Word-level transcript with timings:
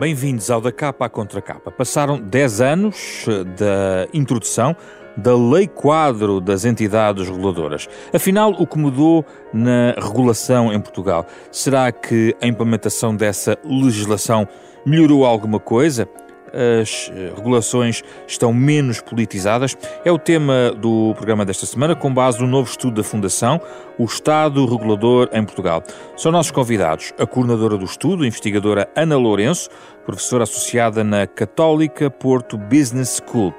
Bem-vindos 0.00 0.50
ao 0.50 0.62
Da 0.62 0.72
Capa 0.72 1.04
à 1.04 1.08
Contra 1.10 1.42
Capa. 1.42 1.70
Passaram 1.70 2.18
10 2.18 2.60
anos 2.62 3.26
eh, 3.28 3.44
da 3.44 4.08
introdução 4.14 4.74
da 5.14 5.36
Lei 5.36 5.68
Quadro 5.68 6.40
das 6.40 6.64
Entidades 6.64 7.28
Reguladoras. 7.28 7.86
Afinal, 8.10 8.52
o 8.52 8.66
que 8.66 8.78
mudou 8.78 9.22
na 9.52 9.92
regulação 9.98 10.72
em 10.72 10.80
Portugal? 10.80 11.26
Será 11.52 11.92
que 11.92 12.34
a 12.40 12.46
implementação 12.46 13.14
dessa 13.14 13.58
legislação 13.62 14.48
melhorou 14.86 15.26
alguma 15.26 15.60
coisa? 15.60 16.08
As 16.52 17.10
eh, 17.14 17.32
regulações 17.34 18.02
estão 18.26 18.52
menos 18.52 19.00
politizadas. 19.00 19.76
É 20.04 20.10
o 20.10 20.18
tema 20.18 20.72
do 20.76 21.14
programa 21.14 21.44
desta 21.44 21.66
semana, 21.66 21.94
com 21.94 22.12
base 22.12 22.40
no 22.40 22.46
novo 22.46 22.70
estudo 22.70 22.96
da 22.96 23.04
Fundação, 23.04 23.60
o 23.98 24.04
Estado 24.04 24.64
Regulador 24.66 25.28
em 25.32 25.44
Portugal. 25.44 25.82
São 26.16 26.32
nossos 26.32 26.52
convidados 26.52 27.12
a 27.18 27.26
coordenadora 27.26 27.76
do 27.76 27.84
estudo, 27.84 28.24
a 28.24 28.26
investigadora 28.26 28.88
Ana 28.96 29.16
Lourenço, 29.16 29.68
professora 30.04 30.44
associada 30.44 31.04
na 31.04 31.26
Católica 31.26 32.10
Porto 32.10 32.56
Business 32.56 33.20
School. 33.24 33.54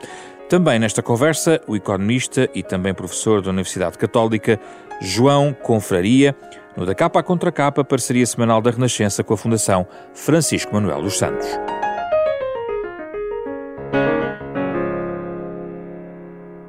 Também 0.49 0.79
nesta 0.79 1.01
conversa, 1.01 1.61
o 1.65 1.77
economista 1.77 2.49
e 2.53 2.61
também 2.61 2.93
professor 2.93 3.41
da 3.41 3.51
Universidade 3.51 3.97
Católica, 3.97 4.59
João 4.99 5.53
Confraria, 5.53 6.35
no 6.75 6.85
Da 6.85 6.95
Capa 6.95 7.19
à 7.19 7.23
Contra 7.23 7.51
Capa, 7.51 7.83
parceria 7.83 8.25
semanal 8.25 8.61
da 8.61 8.71
Renascença 8.71 9.23
com 9.23 9.33
a 9.33 9.37
Fundação 9.37 9.87
Francisco 10.13 10.73
Manuel 10.73 11.01
dos 11.01 11.17
Santos. 11.17 11.47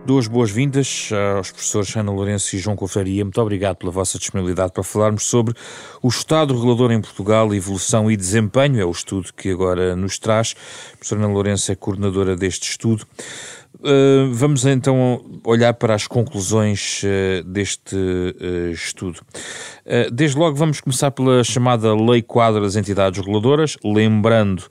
Duas 0.05 0.27
boas-vindas 0.27 1.11
aos 1.37 1.53
professores 1.53 1.95
Ana 1.97 2.11
Lourenço 2.11 2.57
e 2.57 2.59
João 2.59 2.75
Confraria. 2.75 3.25
Muito 3.25 3.41
obrigado 3.41 3.77
pela 3.77 3.93
vossa 3.93 4.19
disponibilidade 4.19 4.73
para 4.73 4.83
falarmos 4.83 5.25
sobre 5.25 5.55
o 6.03 6.09
Estado 6.09 6.53
regulador 6.53 6.91
em 6.91 7.01
Portugal, 7.01 7.55
evolução 7.55 8.11
e 8.11 8.17
desempenho. 8.17 8.81
É 8.81 8.85
o 8.85 8.91
estudo 8.91 9.33
que 9.33 9.51
agora 9.51 9.95
nos 9.95 10.19
traz. 10.19 10.57
A 10.93 10.97
professora 10.97 11.21
Ana 11.23 11.33
Lourenço 11.33 11.71
é 11.71 11.77
coordenadora 11.77 12.35
deste 12.35 12.69
estudo. 12.69 13.07
Uh, 13.77 14.33
vamos 14.33 14.67
então 14.67 15.25
olhar 15.45 15.73
para 15.75 15.95
as 15.95 16.09
conclusões 16.09 17.03
uh, 17.05 17.45
deste 17.45 17.97
estudo. 18.73 19.21
desde 20.13 20.37
logo 20.37 20.57
vamos 20.57 20.81
começar 20.81 21.13
pela 21.13 21.45
chamada 21.45 21.95
Lei 21.95 22.23
Quadro 22.23 22.63
das 22.63 22.75
Entidades 22.75 23.21
Reguladoras, 23.21 23.79
lembrando 23.85 24.65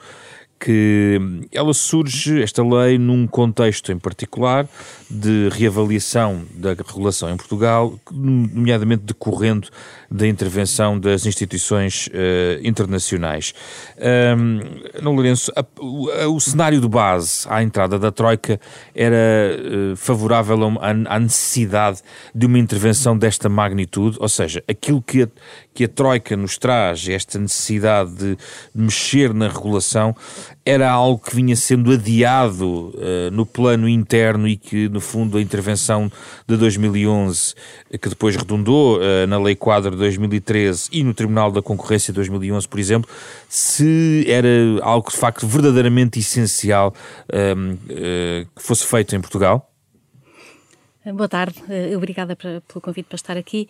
que 0.64 1.20
ela 1.52 1.74
surge, 1.74 2.42
esta 2.42 2.64
lei, 2.64 3.00
num 3.00 3.26
contexto 3.26 3.92
em 3.92 3.98
particular 3.98 4.68
de 5.10 5.50
reavaliação 5.50 6.44
da 6.54 6.70
regulação 6.70 7.32
em 7.32 7.36
Portugal, 7.36 8.00
nomeadamente 8.12 9.04
decorrendo 9.04 9.68
da 10.12 10.28
intervenção 10.28 11.00
das 11.00 11.26
instituições 11.26 12.08
uh, 12.08 12.60
internacionais. 12.62 13.54
Um, 14.38 14.60
no 15.02 15.14
Lourenço, 15.14 15.52
a, 15.56 15.64
o, 15.80 16.36
o, 16.36 16.40
cenário 16.40 16.82
de 16.82 16.88
base 16.88 17.48
à 17.50 17.64
entrada 17.64 17.98
da 17.98 18.12
Troika 18.12 18.60
era 18.94 19.16
uh, 19.16 19.96
favorável 19.96 20.58
à 20.82 21.20
necessidade 21.20 22.02
de 22.36 22.46
uma 22.46 22.60
intervenção 22.60 23.18
desta 23.18 23.48
magnitude, 23.48 24.18
ou 24.20 24.28
seja, 24.28 24.62
aquilo 24.68 25.02
que 25.02 25.24
a, 25.24 25.28
que 25.74 25.86
a 25.86 25.88
Troika 25.88 26.36
nos 26.36 26.58
traz, 26.58 27.08
esta 27.08 27.40
necessidade 27.40 28.14
de 28.14 28.38
mexer 28.76 29.34
na 29.34 29.48
regulação, 29.48 30.14
era 30.66 30.90
algo 30.92 31.20
que 31.20 31.36
vinha 31.36 31.56
sendo 31.56 31.92
adiado 31.92 32.90
uh, 32.90 33.32
no 33.32 33.46
plano 33.46 33.90
interno 33.90 34.48
e 34.48 34.56
que, 34.56 34.88
no 34.90 35.02
fundo, 35.02 35.38
a 35.38 35.42
intervenção 35.42 36.12
de 36.48 36.56
2011, 36.56 37.56
que 38.00 38.10
depois 38.10 38.36
redundou 38.36 38.98
uh, 38.98 39.26
na 39.28 39.40
Lei 39.40 39.56
Quadro 39.56 39.92
de 39.92 39.98
2013 39.98 40.90
e 40.92 41.04
no 41.04 41.14
Tribunal 41.14 41.52
da 41.52 41.62
Concorrência 41.62 42.14
de 42.14 42.16
2011, 42.18 42.68
por 42.68 42.80
exemplo, 42.80 43.10
se 43.50 44.24
era 44.28 44.48
algo 44.84 45.10
de 45.10 45.18
facto 45.18 45.48
verdadeiramente 45.48 46.20
essencial 46.20 46.94
uh, 47.30 48.48
que 48.56 48.62
fosse 48.62 48.86
feito 48.86 49.16
em 49.16 49.22
Portugal? 49.22 49.68
Boa 51.04 51.28
tarde, 51.28 51.60
obrigada 51.96 52.36
pelo 52.36 52.62
convite 52.80 53.08
para 53.08 53.16
estar 53.16 53.36
aqui. 53.36 53.68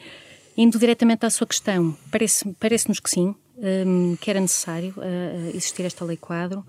Indo 0.57 0.77
diretamente 0.77 1.25
à 1.25 1.29
sua 1.29 1.47
questão, 1.47 1.95
parece-nos 2.11 2.57
parece 2.59 3.01
que 3.01 3.09
sim, 3.09 3.33
um, 3.61 4.15
que 4.15 4.29
era 4.29 4.39
necessário 4.39 4.93
uh, 4.97 5.49
existir 5.55 5.83
esta 5.85 6.03
lei 6.03 6.17
quadro. 6.17 6.65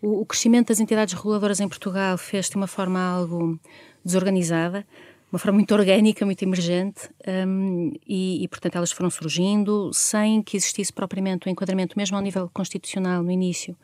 O, 0.00 0.20
o, 0.20 0.26
crescimento 0.26 0.68
das 0.68 0.80
entidades 0.80 1.14
reguladoras 1.14 1.60
em 1.60 1.68
Portugal 1.68 2.16
fez 2.16 2.48
de 2.48 2.56
uma 2.56 2.66
forma 2.66 3.00
algo 3.00 3.58
desorganizada, 4.04 4.86
uma 5.32 5.38
forma 5.38 5.56
muito 5.56 5.74
orgânica, 5.74 6.24
muito 6.24 6.42
emergente, 6.42 7.10
um, 7.46 7.92
e, 8.06 8.44
e, 8.44 8.48
portanto 8.48 8.76
elas 8.76 8.92
foram 8.92 9.10
surgindo 9.10 9.90
sem 9.92 10.42
que 10.42 10.56
existisse 10.56 10.92
propriamente 10.92 11.48
um 11.48 11.52
enquadramento, 11.52 11.98
mesmo 11.98 12.16
ao 12.16 12.22
nível 12.22 12.48
constitucional 12.54 13.22
no 13.22 13.30
início, 13.30 13.76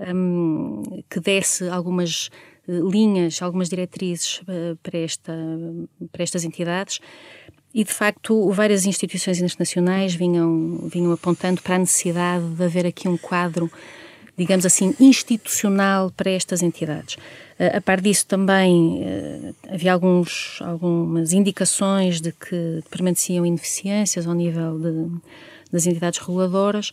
um, 0.00 0.82
que 1.08 1.20
desse 1.20 1.68
algumas 1.68 2.28
uh, 2.66 2.90
linhas, 2.90 3.40
algumas 3.40 3.68
diretrizes 3.68 4.40
uh, 4.40 4.76
para, 4.82 4.98
esta, 4.98 5.32
para 6.10 6.22
estas 6.22 6.44
entidades. 6.44 6.98
E, 7.74 7.84
de 7.84 7.92
facto, 7.92 8.50
várias 8.50 8.84
instituições 8.84 9.38
internacionais 9.38 10.14
vinham, 10.14 10.88
vinham 10.92 11.12
apontando 11.12 11.62
para 11.62 11.76
a 11.76 11.78
necessidade 11.78 12.44
de 12.44 12.62
haver 12.64 12.86
aqui 12.86 13.08
um 13.08 13.16
quadro, 13.16 13.70
digamos 14.36 14.66
assim, 14.66 14.94
institucional 15.00 16.10
para 16.10 16.30
estas 16.30 16.62
entidades. 16.62 17.16
A 17.74 17.80
par 17.80 18.00
disso, 18.00 18.26
também 18.26 19.02
eh, 19.04 19.52
havia 19.70 19.92
alguns, 19.92 20.58
algumas 20.62 21.32
indicações 21.32 22.20
de 22.20 22.32
que 22.32 22.82
permaneciam 22.90 23.46
ineficiências 23.46 24.26
ao 24.26 24.34
nível 24.34 24.78
de, 24.78 25.20
das 25.70 25.86
entidades 25.86 26.18
reguladoras. 26.18 26.92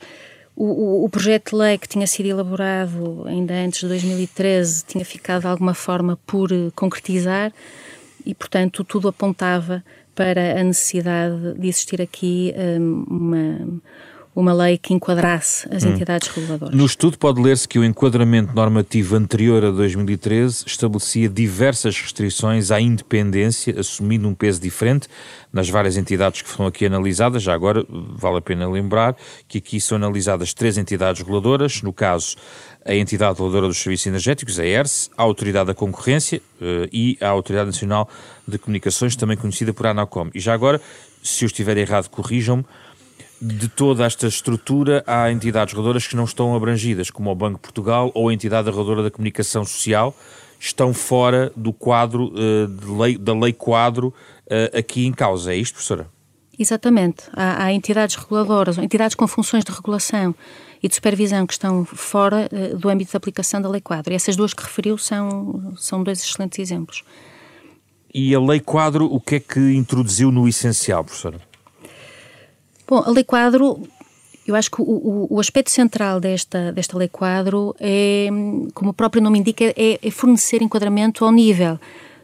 O, 0.55 0.65
o, 0.65 1.05
o, 1.05 1.09
projeto 1.09 1.51
de 1.51 1.55
lei 1.55 1.77
que 1.77 1.87
tinha 1.87 2.05
sido 2.05 2.27
elaborado 2.27 3.23
ainda 3.25 3.53
antes 3.53 3.79
de 3.79 3.87
2013 3.87 4.83
tinha 4.85 5.05
ficado 5.05 5.41
de 5.41 5.47
alguma 5.47 5.73
forma 5.73 6.19
por 6.25 6.49
concretizar 6.75 7.51
e, 8.25 8.35
portanto, 8.35 8.83
tudo 8.83 9.07
apontava 9.07 9.83
para 10.19 10.59
a 10.59 10.63
necessidade 10.65 11.53
de 11.57 11.69
existir 11.69 12.01
aqui 12.01 12.53
um, 12.57 13.05
uma 13.09 13.81
uma 14.39 14.53
lei 14.53 14.77
que 14.77 14.93
enquadrasse 14.93 15.67
as 15.69 15.83
hum. 15.83 15.89
entidades 15.89 16.29
reguladoras. 16.29 16.75
No 16.75 16.85
estudo 16.85 17.17
pode 17.17 17.41
ler-se 17.41 17.67
que 17.67 17.77
o 17.77 17.83
enquadramento 17.83 18.53
normativo 18.53 19.15
anterior 19.15 19.65
a 19.65 19.71
2013 19.71 20.63
estabelecia 20.65 21.27
diversas 21.27 21.99
restrições 21.99 22.71
à 22.71 22.79
independência, 22.79 23.79
assumindo 23.79 24.27
um 24.27 24.33
peso 24.33 24.61
diferente 24.61 25.07
nas 25.51 25.69
várias 25.69 25.97
entidades 25.97 26.41
que 26.41 26.47
foram 26.47 26.67
aqui 26.67 26.85
analisadas. 26.85 27.43
Já 27.43 27.53
agora 27.53 27.85
vale 27.89 28.37
a 28.37 28.41
pena 28.41 28.69
lembrar 28.69 29.15
que 29.47 29.57
aqui 29.57 29.81
são 29.81 29.97
analisadas 29.97 30.53
três 30.53 30.77
entidades 30.77 31.21
reguladoras, 31.21 31.81
no 31.81 31.91
caso 31.91 32.37
a 32.85 32.95
entidade 32.95 33.33
reguladora 33.33 33.67
dos 33.67 33.77
serviços 33.77 34.07
energéticos, 34.07 34.59
a 34.59 34.65
ERS, 34.65 35.11
a 35.17 35.23
Autoridade 35.23 35.67
da 35.67 35.73
Concorrência 35.73 36.41
uh, 36.61 36.87
e 36.91 37.17
a 37.19 37.27
Autoridade 37.27 37.67
Nacional 37.67 38.09
de 38.47 38.57
Comunicações, 38.57 39.15
também 39.15 39.35
conhecida 39.35 39.73
por 39.73 39.85
ANACOM. 39.85 40.29
E 40.33 40.39
já 40.39 40.53
agora, 40.53 40.79
se 41.21 41.43
eu 41.43 41.47
estiver 41.47 41.77
errado, 41.77 42.09
corrijam-me, 42.09 42.65
de 43.41 43.69
toda 43.69 44.05
esta 44.05 44.27
estrutura, 44.27 45.03
há 45.07 45.31
entidades 45.31 45.73
reguladoras 45.73 46.05
que 46.05 46.15
não 46.15 46.25
estão 46.25 46.55
abrangidas, 46.55 47.09
como 47.09 47.31
o 47.31 47.35
Banco 47.35 47.55
de 47.55 47.61
Portugal 47.61 48.11
ou 48.13 48.29
a 48.29 48.33
entidade 48.33 48.67
reguladora 48.67 49.03
da 49.03 49.11
comunicação 49.11 49.63
social, 49.65 50.15
estão 50.59 50.93
fora 50.93 51.51
do 51.55 51.71
quadro 51.71 52.33
uh, 52.33 53.01
lei, 53.01 53.17
da 53.17 53.33
lei 53.33 53.53
quadro 53.53 54.07
uh, 54.47 54.77
aqui 54.77 55.05
em 55.05 55.13
causa. 55.13 55.53
É 55.53 55.57
isto, 55.57 55.75
professora? 55.75 56.07
Exatamente. 56.57 57.23
Há, 57.31 57.63
há, 57.63 57.73
entidades 57.73 58.17
reguladoras, 58.17 58.77
entidades 58.77 59.15
com 59.15 59.25
funções 59.25 59.63
de 59.63 59.71
regulação 59.71 60.35
e 60.83 60.89
de 60.89 60.95
supervisão 60.95 61.47
que 61.47 61.53
estão 61.53 61.85
fora 61.85 62.49
uh, 62.51 62.77
do 62.77 62.89
âmbito 62.89 63.11
de 63.11 63.17
aplicação 63.17 63.61
da 63.61 63.69
lei 63.69 63.79
quadro. 63.79 64.11
E 64.11 64.15
essas 64.15 64.35
duas 64.35 64.53
que 64.53 64.63
referiu 64.63 64.97
são, 64.97 65.73
são 65.77 66.03
dois 66.03 66.21
excelentes 66.21 66.59
exemplos. 66.59 67.03
E 68.13 68.35
a 68.35 68.39
lei 68.41 68.59
quadro, 68.59 69.05
o 69.05 69.21
que 69.21 69.35
é 69.35 69.39
que 69.39 69.59
introduziu 69.73 70.29
no 70.29 70.47
essencial, 70.47 71.05
professora? 71.05 71.39
Bom, 72.89 73.03
a 73.05 73.11
lei 73.11 73.23
quadro, 73.23 73.87
eu 74.47 74.55
acho 74.55 74.71
que 74.71 74.81
o, 74.81 75.27
o, 75.29 75.39
aspecto 75.39 75.69
central 75.69 76.19
desta, 76.19 76.71
desta 76.71 76.97
lei 76.97 77.07
quadro 77.07 77.75
é, 77.79 78.27
como 78.73 78.89
o 78.89 78.93
próprio 78.95 79.21
nome 79.21 79.37
indica, 79.37 79.65
é, 79.77 79.99
é 80.01 80.09
fornecer 80.09 80.63
enquadramento 80.63 81.23
ao 81.23 81.31
nível 81.31 81.79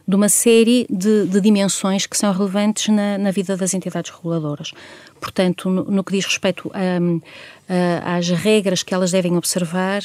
de 0.08 0.16
uma 0.16 0.28
série 0.28 0.84
de, 0.90 1.26
de 1.26 1.40
dimensões 1.40 2.06
que 2.06 2.16
são 2.16 2.32
relevantes 2.32 2.88
na, 2.88 3.16
na, 3.16 3.30
vida 3.30 3.56
das 3.56 3.74
entidades 3.74 4.10
reguladoras. 4.10 4.72
Portanto, 5.20 5.70
no, 5.70 5.84
no 5.84 6.02
que 6.02 6.12
diz 6.12 6.24
respeito 6.26 6.68
a, 6.74 8.02
a, 8.12 8.16
às 8.16 8.28
regras 8.28 8.82
que 8.82 8.92
elas 8.92 9.12
devem 9.12 9.36
observar, 9.36 10.02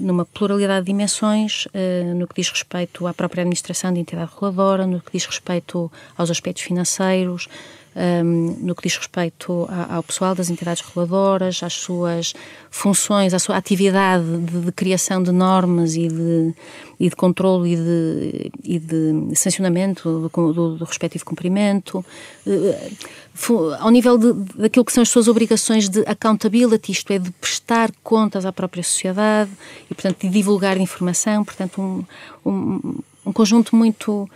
numa 0.00 0.24
pluralidade 0.24 0.80
de 0.80 0.92
dimensões, 0.92 1.66
uh, 1.66 2.14
no 2.16 2.26
que 2.26 2.34
diz 2.34 2.48
respeito 2.48 3.06
à 3.06 3.14
própria 3.14 3.42
administração 3.42 3.92
da 3.92 4.00
entidade 4.00 4.32
reguladora, 4.34 4.84
no 4.84 5.00
que 5.00 5.12
diz 5.12 5.26
respeito 5.26 5.90
aos 6.16 6.28
aspectos 6.28 6.64
financeiros, 6.64 7.48
um, 7.94 8.56
no 8.60 8.74
que 8.74 8.82
diz 8.82 8.96
respeito 8.96 9.68
ao 9.88 10.02
pessoal 10.02 10.34
das 10.34 10.50
entidades 10.50 10.82
reguladoras, 10.82 11.62
às 11.62 11.74
suas 11.74 12.34
funções, 12.70 13.34
à 13.34 13.38
sua 13.38 13.56
atividade 13.56 14.24
de, 14.38 14.60
de 14.60 14.72
criação 14.72 15.22
de 15.22 15.30
normas 15.30 15.94
e 15.94 16.08
de, 16.08 16.54
e 16.98 17.08
de 17.08 17.16
controle 17.16 17.72
e 17.72 17.76
de, 17.76 18.52
e 18.64 18.78
de 18.78 19.36
sancionamento 19.36 20.28
do, 20.28 20.52
do, 20.52 20.76
do 20.76 20.84
respectivo 20.84 21.24
cumprimento, 21.24 22.04
uh, 22.46 23.72
ao 23.78 23.90
nível 23.90 24.16
de, 24.16 24.32
daquilo 24.56 24.84
que 24.84 24.92
são 24.92 25.02
as 25.02 25.08
suas 25.08 25.28
obrigações 25.28 25.88
de 25.88 26.00
accountability, 26.06 26.92
isto 26.92 27.12
é, 27.12 27.18
de 27.18 27.30
prestar 27.32 27.90
contas 28.02 28.46
à 28.46 28.52
própria 28.52 28.82
sociedade 28.82 29.50
e, 29.90 29.94
portanto, 29.94 30.20
de 30.20 30.28
divulgar 30.28 30.78
informação, 30.78 31.44
portanto, 31.44 31.80
um, 31.80 32.04
um, 32.44 32.98
um 33.26 33.32
conjunto 33.32 33.74
muito 33.76 34.28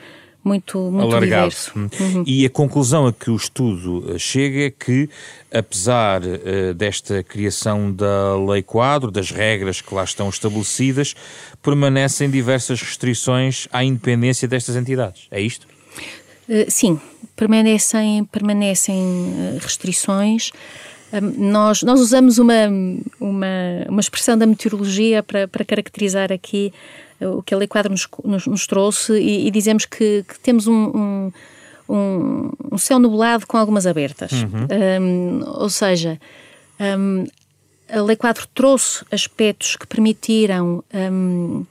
muito, 0.47 0.79
muito 0.79 1.15
alargado. 1.15 1.55
Uhum. 1.75 2.23
E 2.25 2.47
a 2.47 2.51
conclusão 2.51 3.07
a 3.09 3.13
que 3.13 3.31
o 3.31 3.37
estudo 3.37 4.15
eh, 4.15 4.19
chega 4.19 4.67
é 4.67 4.71
que, 4.71 5.11
apesar 5.53 6.23
uh, 6.23 6.73
desta 6.73 7.23
criação 7.25 7.93
da 7.93 8.37
lei 8.37 8.63
quadro, 8.63 9.11
das 9.11 9.33
regras 9.33 9.81
que 9.81 9.93
lá 9.93 10.05
estão 10.05 10.29
estabelecidas, 10.29 11.15
permanecem 11.61 12.31
diversas 12.31 12.81
restrições 12.81 13.67
à 13.73 13.83
independência 13.83 14.47
destas 14.47 14.77
entidades. 14.77 15.27
É 15.33 15.41
isto? 15.41 15.67
Uh, 16.49 16.65
sim, 16.69 17.01
permanecem, 17.35 18.25
permanecem 18.25 19.59
restrições. 19.61 20.53
nós, 21.37 21.83
nós 21.83 21.99
usamos 21.99 22.39
uma, 22.39 22.69
uma, 23.19 23.47
uma 23.89 24.01
expressão 24.01 24.39
da 24.39 24.47
meteorologia 24.47 25.25
para, 25.25 25.49
para 25.49 25.65
caracterizar 25.65 26.31
aqui 26.33 26.73
o 27.21 27.43
que 27.43 27.55
a 27.55 27.59
Lei 27.59 27.69
Quadro 27.69 27.91
nos, 27.91 28.07
nos, 28.25 28.47
nos 28.47 28.67
trouxe 28.67 29.13
e, 29.15 29.47
e, 29.47 29.51
dizemos 29.51 29.85
que, 29.85 30.25
que 30.29 30.39
temos 30.41 30.67
um, 30.67 31.31
um, 31.89 32.53
um, 32.73 32.79
céu 32.79 32.99
nublado 32.99 33.47
com 33.47 33.57
algumas 33.57 33.87
abertas. 33.87 34.33
Uhum. 34.33 34.67
Um, 35.01 35.45
ou 35.47 35.69
seja, 35.69 36.21
um, 36.81 37.25
a 37.89 38.03
Lei 38.03 38.17
Quadro 38.17 38.47
trouxe 38.55 39.05
aspectos 39.11 39.77
que 39.77 39.87
permitiram, 39.87 40.83
um, 40.93 41.65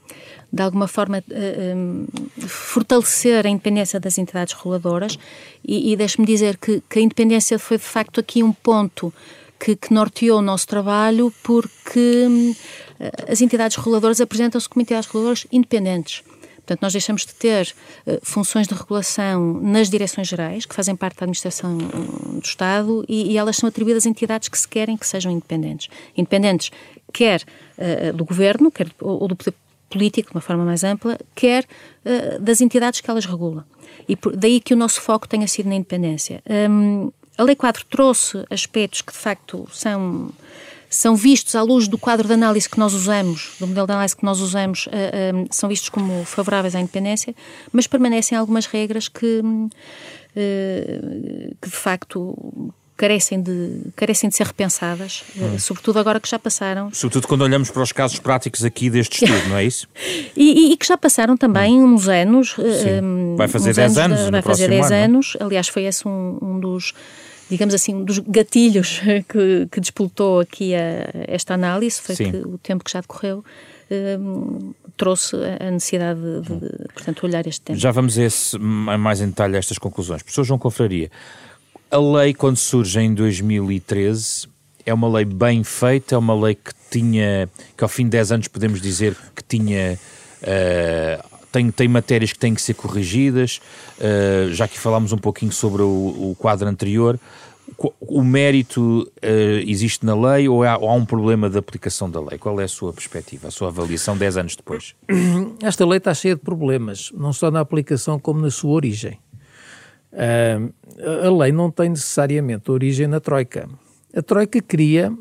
de 0.52 0.62
alguma 0.62 0.88
forma, 0.88 1.22
um, 1.30 2.06
fortalecer 2.46 3.46
a 3.46 3.48
independência 3.48 4.00
das 4.00 4.16
entidades 4.16 4.54
reguladoras 4.54 5.18
e, 5.64 5.92
e 5.92 5.96
deixe-me 5.96 6.26
dizer 6.26 6.56
que, 6.56 6.82
que, 6.88 6.98
a 6.98 7.02
independência 7.02 7.58
foi, 7.58 7.76
de 7.76 7.84
facto, 7.84 8.20
aqui 8.20 8.42
um 8.42 8.52
ponto 8.52 9.12
que, 9.58 9.76
que 9.76 9.92
norteou 9.92 10.38
o 10.38 10.42
nosso 10.42 10.66
trabalho 10.66 11.32
porque 11.42 12.54
eh, 13.00 13.32
as 13.32 13.40
entidades 13.40 13.76
reguladoras 13.76 14.20
apresentam-se 14.20 14.68
como 14.68 14.82
entidades 14.82 15.06
reguladoras 15.06 15.46
independentes. 15.50 16.22
Portanto, 16.66 16.82
nós 16.82 16.92
deixamos 16.92 17.24
de 17.24 17.32
ter 17.32 17.72
uh, 18.06 18.18
funções 18.22 18.66
de 18.66 18.74
regulação 18.74 19.60
nas 19.62 19.88
direções 19.88 20.26
gerais, 20.26 20.66
que 20.66 20.74
fazem 20.74 20.96
parte 20.96 21.16
da 21.16 21.24
administração 21.24 21.78
do 21.78 22.44
Estado, 22.44 23.04
e, 23.08 23.32
e, 23.32 23.38
elas 23.38 23.56
são 23.56 23.68
atribuídas 23.68 24.04
a 24.04 24.08
entidades 24.08 24.48
que 24.48 24.58
se 24.58 24.66
querem 24.66 24.96
que 24.96 25.06
sejam 25.06 25.30
independentes. 25.30 25.88
Independentes, 26.16 26.72
quer 27.12 27.44
uh, 27.78 28.12
do 28.12 28.24
governo, 28.24 28.72
quer 28.72 28.88
ou, 29.00 29.22
ou, 29.22 29.28
do 29.28 29.36
poder 29.36 29.54
político, 29.88 30.30
de 30.30 30.36
uma 30.36 30.40
forma 30.40 30.64
mais 30.64 30.82
ampla, 30.82 31.16
quer 31.36 31.64
uh, 32.04 32.40
das 32.40 32.60
entidades 32.60 33.00
que 33.00 33.08
elas 33.08 33.24
regulam. 33.24 33.64
E 34.08 34.16
por, 34.16 34.36
daí 34.36 34.60
que 34.60 34.74
o 34.74 34.76
nosso 34.76 35.00
foco 35.00 35.28
tenha 35.28 35.46
sido 35.46 35.68
na 35.68 35.76
independência. 35.76 36.42
Um, 36.68 37.12
a 37.38 37.42
Lei 37.42 37.56
4 37.56 37.84
trouxe 37.86 38.44
aspectos 38.50 39.02
que, 39.02 39.12
de 39.12 39.18
facto, 39.18 39.68
são 39.72 40.32
são 40.88 41.16
vistos 41.16 41.54
à 41.54 41.62
luz 41.62 41.88
do 41.88 41.98
quadro 41.98 42.26
de 42.26 42.34
análise 42.34 42.68
que 42.68 42.78
nós 42.78 42.94
usamos, 42.94 43.52
do 43.58 43.66
modelo 43.66 43.86
de 43.86 43.92
análise 43.92 44.16
que 44.16 44.24
nós 44.24 44.40
usamos, 44.40 44.86
uh, 44.86 44.90
uh, 44.90 45.48
são 45.50 45.68
vistos 45.68 45.88
como 45.88 46.24
favoráveis 46.24 46.74
à 46.74 46.80
independência, 46.80 47.34
mas 47.72 47.86
permanecem 47.86 48.36
algumas 48.38 48.66
regras 48.66 49.08
que, 49.08 49.40
uh, 49.40 49.70
que 51.60 51.68
de 51.68 51.76
facto 51.76 52.72
carecem 52.96 53.42
de, 53.42 53.90
carecem 53.94 54.30
de 54.30 54.36
ser 54.36 54.46
repensadas, 54.46 55.22
hum. 55.36 55.58
sobretudo 55.58 55.98
agora 55.98 56.18
que 56.18 56.28
já 56.28 56.38
passaram. 56.38 56.90
Sobretudo 56.94 57.28
quando 57.28 57.42
olhamos 57.42 57.70
para 57.70 57.82
os 57.82 57.92
casos 57.92 58.18
práticos 58.18 58.64
aqui 58.64 58.88
deste 58.88 59.22
estudo, 59.24 59.50
não 59.50 59.58
é 59.58 59.64
isso? 59.64 59.86
e, 60.34 60.72
e, 60.72 60.76
que 60.78 60.86
já 60.86 60.96
passaram 60.96 61.36
também 61.36 61.78
hum. 61.78 61.94
uns 61.94 62.08
anos. 62.08 62.56
Um, 62.58 63.36
vai 63.36 63.48
fazer 63.48 63.74
10 63.74 63.98
anos, 63.98 64.18
anos 64.20 64.30
Vai 64.30 64.42
fazer 64.42 64.68
10 64.68 64.92
anos. 64.92 65.36
Aliás, 65.38 65.68
foi 65.68 65.84
esse 65.84 66.08
um, 66.08 66.38
um 66.40 66.58
dos 66.58 66.94
digamos 67.50 67.74
assim, 67.74 67.94
um 67.94 68.04
dos 68.04 68.18
gatilhos 68.18 69.00
que, 69.28 69.68
que 69.70 69.80
disputou 69.80 70.40
aqui 70.40 70.74
a, 70.74 71.10
esta 71.28 71.54
análise 71.54 72.00
foi 72.00 72.14
Sim. 72.14 72.30
que 72.30 72.36
o 72.38 72.58
tempo 72.58 72.84
que 72.84 72.90
já 72.90 73.00
decorreu 73.00 73.44
um, 74.20 74.74
trouxe 74.96 75.36
a 75.60 75.70
necessidade 75.70 76.20
de, 76.20 76.56
de, 76.56 76.88
portanto, 76.92 77.24
olhar 77.24 77.46
este 77.46 77.60
tema. 77.60 77.78
Já 77.78 77.90
vamos 77.90 78.18
a 78.18 78.24
esse, 78.24 78.58
mais 78.58 79.20
em 79.20 79.28
detalhe 79.28 79.56
a 79.56 79.58
estas 79.58 79.78
conclusões. 79.78 80.22
Professor 80.22 80.44
João 80.44 80.58
Confraria, 80.58 81.10
a 81.90 81.98
lei, 81.98 82.34
quando 82.34 82.56
surge 82.56 82.98
em 83.00 83.14
2013, 83.14 84.48
é 84.84 84.92
uma 84.92 85.08
lei 85.08 85.24
bem 85.24 85.62
feita, 85.62 86.14
é 86.14 86.18
uma 86.18 86.34
lei 86.34 86.54
que 86.54 86.72
tinha, 86.90 87.48
que 87.76 87.84
ao 87.84 87.88
fim 87.88 88.04
de 88.04 88.10
10 88.10 88.32
anos 88.32 88.48
podemos 88.48 88.80
dizer 88.80 89.16
que 89.34 89.42
tinha 89.42 89.98
uh, 90.42 91.35
tem, 91.52 91.70
tem 91.70 91.88
matérias 91.88 92.32
que 92.32 92.38
têm 92.38 92.54
que 92.54 92.62
ser 92.62 92.74
corrigidas, 92.74 93.60
uh, 93.98 94.52
já 94.52 94.66
que 94.68 94.78
falámos 94.78 95.12
um 95.12 95.18
pouquinho 95.18 95.52
sobre 95.52 95.82
o, 95.82 95.86
o 95.86 96.36
quadro 96.38 96.68
anterior. 96.68 97.18
O, 98.00 98.22
mérito 98.22 99.02
uh, 99.02 99.58
existe 99.66 100.06
na 100.06 100.14
lei 100.14 100.48
ou 100.48 100.62
há, 100.62 100.78
ou 100.78 100.88
há, 100.88 100.94
um 100.94 101.04
problema 101.04 101.50
de 101.50 101.58
aplicação 101.58 102.08
da 102.08 102.20
lei? 102.20 102.38
Qual 102.38 102.60
é 102.60 102.64
a 102.64 102.68
sua 102.68 102.92
perspectiva, 102.92 103.48
a 103.48 103.50
sua 103.50 103.68
avaliação 103.68 104.16
10 104.16 104.36
anos 104.36 104.56
depois? 104.56 104.94
Esta 105.62 105.84
lei 105.84 105.98
está 105.98 106.14
cheia 106.14 106.36
de 106.36 106.42
problemas, 106.42 107.10
não 107.12 107.32
só 107.32 107.50
na 107.50 107.60
aplicação 107.60 108.20
como 108.20 108.40
na 108.40 108.50
sua 108.50 108.70
origem. 108.70 109.18
Uh, 110.12 110.72
a 111.26 111.42
lei 111.42 111.50
não 111.50 111.70
tem 111.70 111.90
necessariamente 111.90 112.70
origem 112.70 113.08
na 113.08 113.18
Troika. 113.18 113.68
A 114.14 114.22
Troika 114.22 114.62
cria 114.62 115.12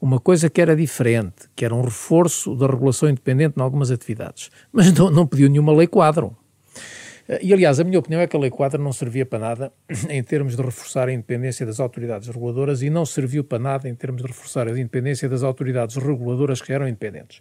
uma 0.00 0.20
coisa 0.20 0.48
que 0.48 0.60
era 0.60 0.76
diferente, 0.76 1.48
que 1.54 1.64
era 1.64 1.74
um 1.74 1.82
reforço 1.82 2.54
da 2.54 2.66
regulação 2.66 3.08
independente 3.08 3.54
em 3.58 3.62
algumas 3.62 3.90
atividades, 3.90 4.50
mas 4.72 4.92
não, 4.92 5.10
não 5.10 5.26
pediu 5.26 5.48
nenhuma 5.48 5.72
lei 5.72 5.86
quadro. 5.86 6.36
Eh, 7.28 7.40
e, 7.42 7.52
aliás, 7.52 7.78
a 7.78 7.84
minha 7.84 7.98
opinião 7.98 8.20
é 8.20 8.26
que 8.26 8.34
a 8.34 8.40
Lei 8.40 8.50
Quadra 8.50 8.82
não 8.82 8.92
servia 8.92 9.26
para 9.26 9.38
nada 9.38 9.72
em 10.08 10.22
termos 10.22 10.56
de 10.56 10.62
reforçar 10.62 11.08
a 11.08 11.12
independência 11.12 11.66
das 11.66 11.78
autoridades 11.78 12.28
reguladoras 12.28 12.82
e 12.82 12.88
não 12.88 13.04
serviu 13.04 13.44
para 13.44 13.58
nada 13.58 13.88
em 13.88 13.94
termos 13.94 14.22
de 14.22 14.28
reforçar 14.28 14.66
a 14.66 14.70
independência 14.70 15.28
das 15.28 15.42
autoridades 15.42 15.96
reguladoras 15.96 16.62
que 16.62 16.72
eram 16.72 16.88
independentes. 16.88 17.40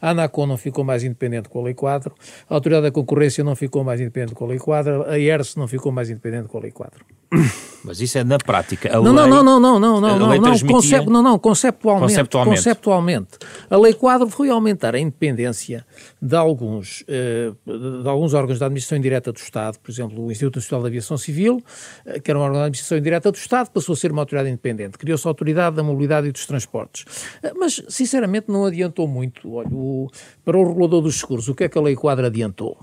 A 0.00 0.10
ANACON 0.10 0.46
não 0.46 0.56
ficou 0.56 0.84
mais 0.84 1.02
independente 1.02 1.48
com 1.48 1.60
a 1.60 1.62
Lei 1.62 1.74
Quadro, 1.74 2.14
a 2.48 2.54
Autoridade 2.54 2.84
da 2.84 2.92
Concorrência 2.92 3.42
não 3.42 3.56
ficou 3.56 3.82
mais 3.82 4.00
independente 4.00 4.34
com 4.34 4.44
a 4.44 4.48
Lei 4.48 4.58
Quadro, 4.58 5.04
a 5.08 5.18
ERS 5.18 5.56
não 5.56 5.66
ficou 5.66 5.90
mais 5.90 6.10
independente 6.10 6.48
com 6.48 6.58
a 6.58 6.60
Lei 6.60 6.70
Quadro. 6.70 7.04
Mas 7.84 8.00
isso 8.00 8.16
é 8.16 8.24
na 8.24 8.38
prática. 8.38 8.88
A 8.96 9.00
não, 9.00 9.12
lei, 9.12 9.12
não, 9.12 9.28
não, 9.28 9.42
não, 9.42 9.60
não, 9.60 9.80
não, 9.80 10.00
não, 10.00 10.18
não, 10.18 10.58
concep, 10.68 11.06
não, 11.08 11.22
não, 11.22 11.38
conceptualmente, 11.38 12.12
conceptualmente. 12.12 12.56
Conceptualmente. 12.58 13.28
A 13.68 13.76
Lei 13.76 13.92
Quadro 13.92 14.28
foi 14.28 14.50
aumentar 14.50 14.94
a 14.94 15.00
independência 15.00 15.84
de 16.20 16.36
alguns, 16.36 17.02
eh, 17.08 17.52
de 17.66 18.08
alguns 18.08 18.34
órgãos 18.34 18.60
da 18.60 18.66
administração 18.66 18.98
indireta 18.98 19.32
do 19.32 19.38
Estado, 19.38 19.78
por 19.80 19.90
exemplo, 19.90 20.24
o 20.24 20.30
Instituto 20.30 20.56
Nacional 20.56 20.82
de 20.82 20.88
Aviação 20.88 21.16
Civil, 21.16 21.62
eh, 22.06 22.20
que 22.20 22.30
era 22.30 22.38
um 22.38 22.42
órgão 22.42 22.58
da 22.58 22.66
administração 22.66 22.98
indireta 22.98 23.32
do 23.32 23.36
Estado, 23.36 23.70
passou 23.70 23.94
a 23.94 23.96
ser 23.96 24.12
uma 24.12 24.22
autoridade 24.22 24.48
independente. 24.48 24.96
Criou-se 24.96 25.26
a 25.26 25.30
autoridade 25.30 25.74
da 25.74 25.82
mobilidade 25.82 26.28
e 26.28 26.32
dos 26.32 26.46
transportes. 26.46 27.04
Eh, 27.42 27.52
mas, 27.56 27.82
sinceramente, 27.88 28.46
não 28.48 28.64
adiantou 28.64 29.08
muito. 29.08 29.54
Olha, 29.54 29.68
o, 29.72 30.08
para 30.44 30.56
o 30.56 30.68
regulador 30.68 31.02
dos 31.02 31.18
seguros, 31.18 31.48
o 31.48 31.54
que 31.54 31.64
é 31.64 31.68
que 31.68 31.76
a 31.76 31.82
Lei 31.82 31.96
Quadro 31.96 32.26
adiantou? 32.26 32.78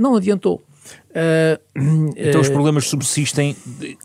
Não 0.00 0.16
adiantou. 0.16 0.62
Uh, 1.16 2.12
então 2.14 2.42
os 2.42 2.50
problemas 2.50 2.86
subsistem 2.88 3.56
de, 3.64 3.96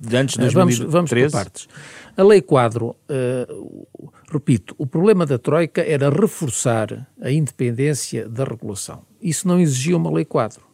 de 0.00 0.16
antes 0.16 0.36
de 0.36 0.48
2013? 0.48 0.54
Vamos, 0.54 0.78
vamos 0.78 1.10
por 1.10 1.30
partes. 1.32 1.68
A 2.16 2.22
Lei 2.22 2.40
Quadro, 2.40 2.94
uh, 3.08 4.10
repito, 4.30 4.74
o 4.78 4.86
problema 4.86 5.26
da 5.26 5.36
Troika 5.36 5.82
era 5.82 6.08
reforçar 6.08 7.08
a 7.20 7.30
independência 7.30 8.28
da 8.28 8.44
regulação. 8.44 9.02
Isso 9.20 9.48
não 9.48 9.58
exigia 9.58 9.96
uma 9.96 10.12
Lei 10.12 10.24
Quadro. 10.24 10.70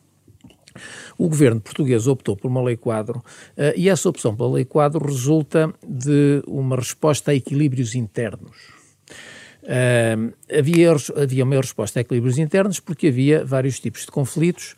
O 1.17 1.31
governo 1.31 1.59
português 1.59 2.07
optou 2.07 2.37
por 2.37 2.49
uma 2.49 2.63
lei 2.63 2.77
quadro 2.77 3.25
e 3.75 3.89
essa 3.89 4.11
opção 4.11 4.37
pela 4.37 4.53
lei 4.53 4.65
quadro 4.67 5.03
resulta 5.07 5.73
de 5.83 6.43
uma 6.47 6.77
resposta 6.77 7.31
a 7.31 7.35
equilíbrios 7.35 7.95
internos. 7.95 8.55
Havia, 10.55 10.95
havia 11.17 11.45
uma 11.45 11.57
resposta 11.57 11.99
a 11.99 12.03
equilíbrios 12.03 12.37
internos 12.37 12.79
porque 12.79 13.07
havia 13.07 13.43
vários 13.43 13.81
tipos 13.81 14.03
de 14.03 14.09
conflitos 14.09 14.77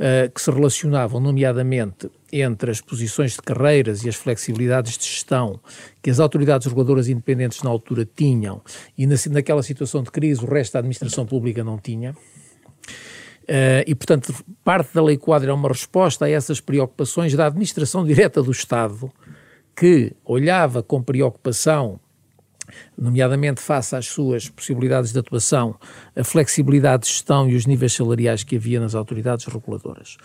uh, 0.00 0.30
que 0.32 0.40
se 0.40 0.50
relacionavam, 0.50 1.20
nomeadamente, 1.20 2.10
entre 2.32 2.70
as 2.70 2.80
posições 2.80 3.34
de 3.34 3.42
carreiras 3.42 4.02
e 4.02 4.08
as 4.08 4.16
flexibilidades 4.16 4.96
de 4.96 5.04
gestão 5.04 5.60
que 6.02 6.10
as 6.10 6.18
autoridades 6.18 6.66
reguladoras 6.66 7.08
independentes 7.08 7.62
na 7.62 7.70
altura 7.70 8.08
tinham 8.16 8.62
e 8.96 9.06
na, 9.06 9.16
naquela 9.30 9.62
situação 9.62 10.02
de 10.02 10.10
crise 10.10 10.44
o 10.44 10.48
resto 10.48 10.72
da 10.72 10.78
administração 10.78 11.26
pública 11.26 11.62
não 11.62 11.78
tinha. 11.78 12.12
Uh, 13.42 13.82
e, 13.86 13.94
portanto, 13.94 14.32
parte 14.64 14.94
da 14.94 15.02
Lei 15.02 15.18
Quadro 15.18 15.50
é 15.50 15.52
uma 15.52 15.68
resposta 15.68 16.24
a 16.24 16.30
essas 16.30 16.60
preocupações 16.60 17.34
da 17.34 17.46
administração 17.46 18.04
direta 18.04 18.42
do 18.42 18.52
Estado, 18.52 19.10
que 19.74 20.12
olhava 20.24 20.82
com 20.82 21.02
preocupação 21.02 21.98
nomeadamente 22.96 23.60
face 23.60 23.94
às 23.96 24.06
suas 24.06 24.48
possibilidades 24.48 25.12
de 25.12 25.18
atuação, 25.18 25.76
a 26.14 26.24
flexibilidade 26.24 27.04
de 27.04 27.08
gestão 27.08 27.48
e 27.48 27.54
os 27.54 27.66
níveis 27.66 27.92
salariais 27.92 28.44
que 28.44 28.56
havia 28.56 28.80
nas 28.80 28.94
autoridades 28.94 29.46
reguladoras. 29.46 30.16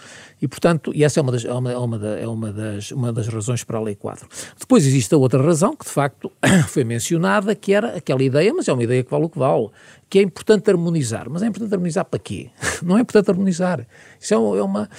E, 0.42 0.48
portanto, 0.48 0.92
e 0.94 1.04
essa 1.04 1.20
é 1.20 1.24
uma 1.24 1.32
das, 1.32 1.46
é 1.46 1.54
uma, 1.54 1.72
é 1.72 1.78
uma, 1.78 2.08
é 2.08 2.28
uma 2.28 2.52
das, 2.52 2.92
uma 2.92 3.14
das 3.14 3.28
razões 3.28 3.64
para 3.64 3.78
a 3.78 3.82
Lei 3.82 3.96
Quadro. 3.96 4.28
Depois 4.60 4.86
existe 4.86 5.14
a 5.14 5.18
outra 5.18 5.42
razão, 5.42 5.76
que 5.76 5.86
de 5.86 5.92
facto 5.92 6.32
foi 6.68 6.84
mencionada, 6.84 7.56
que 7.56 7.74
era 7.74 7.96
aquela 7.96 8.24
ideia, 8.24 8.54
mas 8.54 8.68
é 8.68 8.74
uma 8.74 8.84
ideia 8.84 9.04
que 9.04 9.12
vale 9.12 9.26
o 9.26 9.30
que 9.30 9.40
vale, 9.40 9.70
que 10.10 10.20
é 10.20 10.22
importante 10.22 10.70
harmonizar. 10.70 11.30
Mas 11.30 11.44
é 11.44 11.48
importante 11.48 11.74
harmonizar 11.74 12.06
para 12.06 12.20
quê? 12.20 12.50
Não 12.84 12.98
é 12.98 13.02
importante 13.02 13.30
harmonizar. 13.30 13.86
Isso 14.20 14.34
é, 14.34 14.38
é 14.38 14.64
uma, 14.64 14.90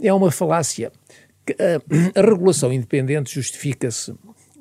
é 0.00 0.12
uma 0.12 0.30
falácia. 0.30 0.92
A, 1.48 2.20
a 2.20 2.22
regulação 2.22 2.72
independente 2.72 3.34
justifica-se 3.34 4.14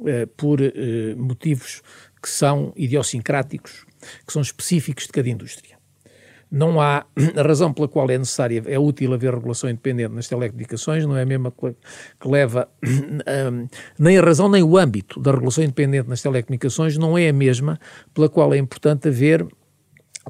eh, 0.06 0.28
por 0.38 0.62
eh, 0.62 1.16
motivos 1.16 1.82
que 2.26 2.32
são 2.32 2.74
idiosincráticos, 2.76 3.86
que 4.26 4.34
são 4.34 4.42
específicos 4.42 5.04
de 5.06 5.12
cada 5.12 5.30
indústria. 5.30 5.78
Não 6.50 6.82
há 6.82 7.06
a 7.36 7.42
razão 7.48 7.72
pela 7.72 7.88
qual 7.88 8.10
é 8.10 8.18
necessária, 8.18 8.64
é 8.66 8.80
útil 8.80 9.14
haver 9.14 9.32
regulação 9.32 9.70
independente 9.70 10.12
nas 10.12 10.28
telecomunicações, 10.28 11.06
não 11.06 11.16
é 11.16 11.22
a 11.22 11.26
mesma 11.26 11.52
que 11.52 12.28
leva, 12.28 12.68
nem 14.00 14.18
a 14.18 14.22
razão 14.24 14.50
nem 14.50 14.64
o 14.64 14.76
âmbito 14.76 15.20
da 15.20 15.34
regulação 15.34 15.64
independente 15.64 16.10
nas 16.10 16.24
telecomunicações 16.24 16.98
não 16.98 17.16
é 17.16 17.30
a 17.30 17.34
mesma 17.34 17.80
pela 18.12 18.28
qual 18.28 18.56
é 18.56 18.58
importante 18.58 19.08
haver 19.08 19.46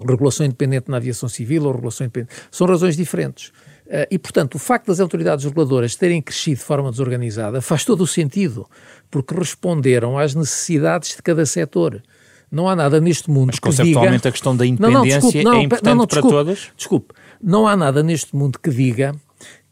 regulação 0.06 0.46
independente 0.46 0.92
na 0.92 0.98
aviação 0.98 1.30
civil 1.30 1.64
ou 1.64 1.72
regulação 1.72 2.06
independente. 2.06 2.36
São 2.52 2.68
razões 2.68 2.98
diferentes. 2.98 3.54
Eh, 3.88 4.08
e, 4.12 4.20
portanto, 4.20 4.56
o 4.56 4.60
facto 4.60 4.88
das 4.88 5.00
autoridades 5.00 5.46
reguladoras 5.46 5.96
terem 5.96 6.22
crescido 6.22 6.58
de 6.58 6.64
forma 6.64 6.90
desorganizada 6.90 7.62
faz 7.62 7.86
todo 7.86 8.02
o 8.02 8.08
sentido, 8.08 8.68
porque 9.12 9.34
responderam 9.36 10.18
às 10.18 10.34
necessidades 10.34 11.16
de 11.16 11.22
cada 11.22 11.46
setor. 11.46 12.02
Não 12.52 12.70
há 12.70 12.76
nada 12.76 13.02
neste 13.02 13.30
mundo 13.30 13.48
Mas, 13.48 13.60
conceptualmente, 13.60 14.18
diga... 14.18 14.30
a 14.30 14.32
questão 14.32 14.56
da 14.56 14.66
independência 14.66 15.00
não, 15.00 15.06
não, 15.06 15.20
desculpe, 15.20 15.44
não, 15.44 15.54
é 15.54 15.62
importante 15.64 15.98
desculpe, 15.98 16.22
para 16.22 16.30
todas? 16.30 16.72
Desculpe, 16.78 17.14
não 17.42 17.68
há 17.68 17.76
nada 17.76 18.02
neste 18.02 18.36
mundo 18.36 18.60
que 18.60 18.70
diga 18.70 19.16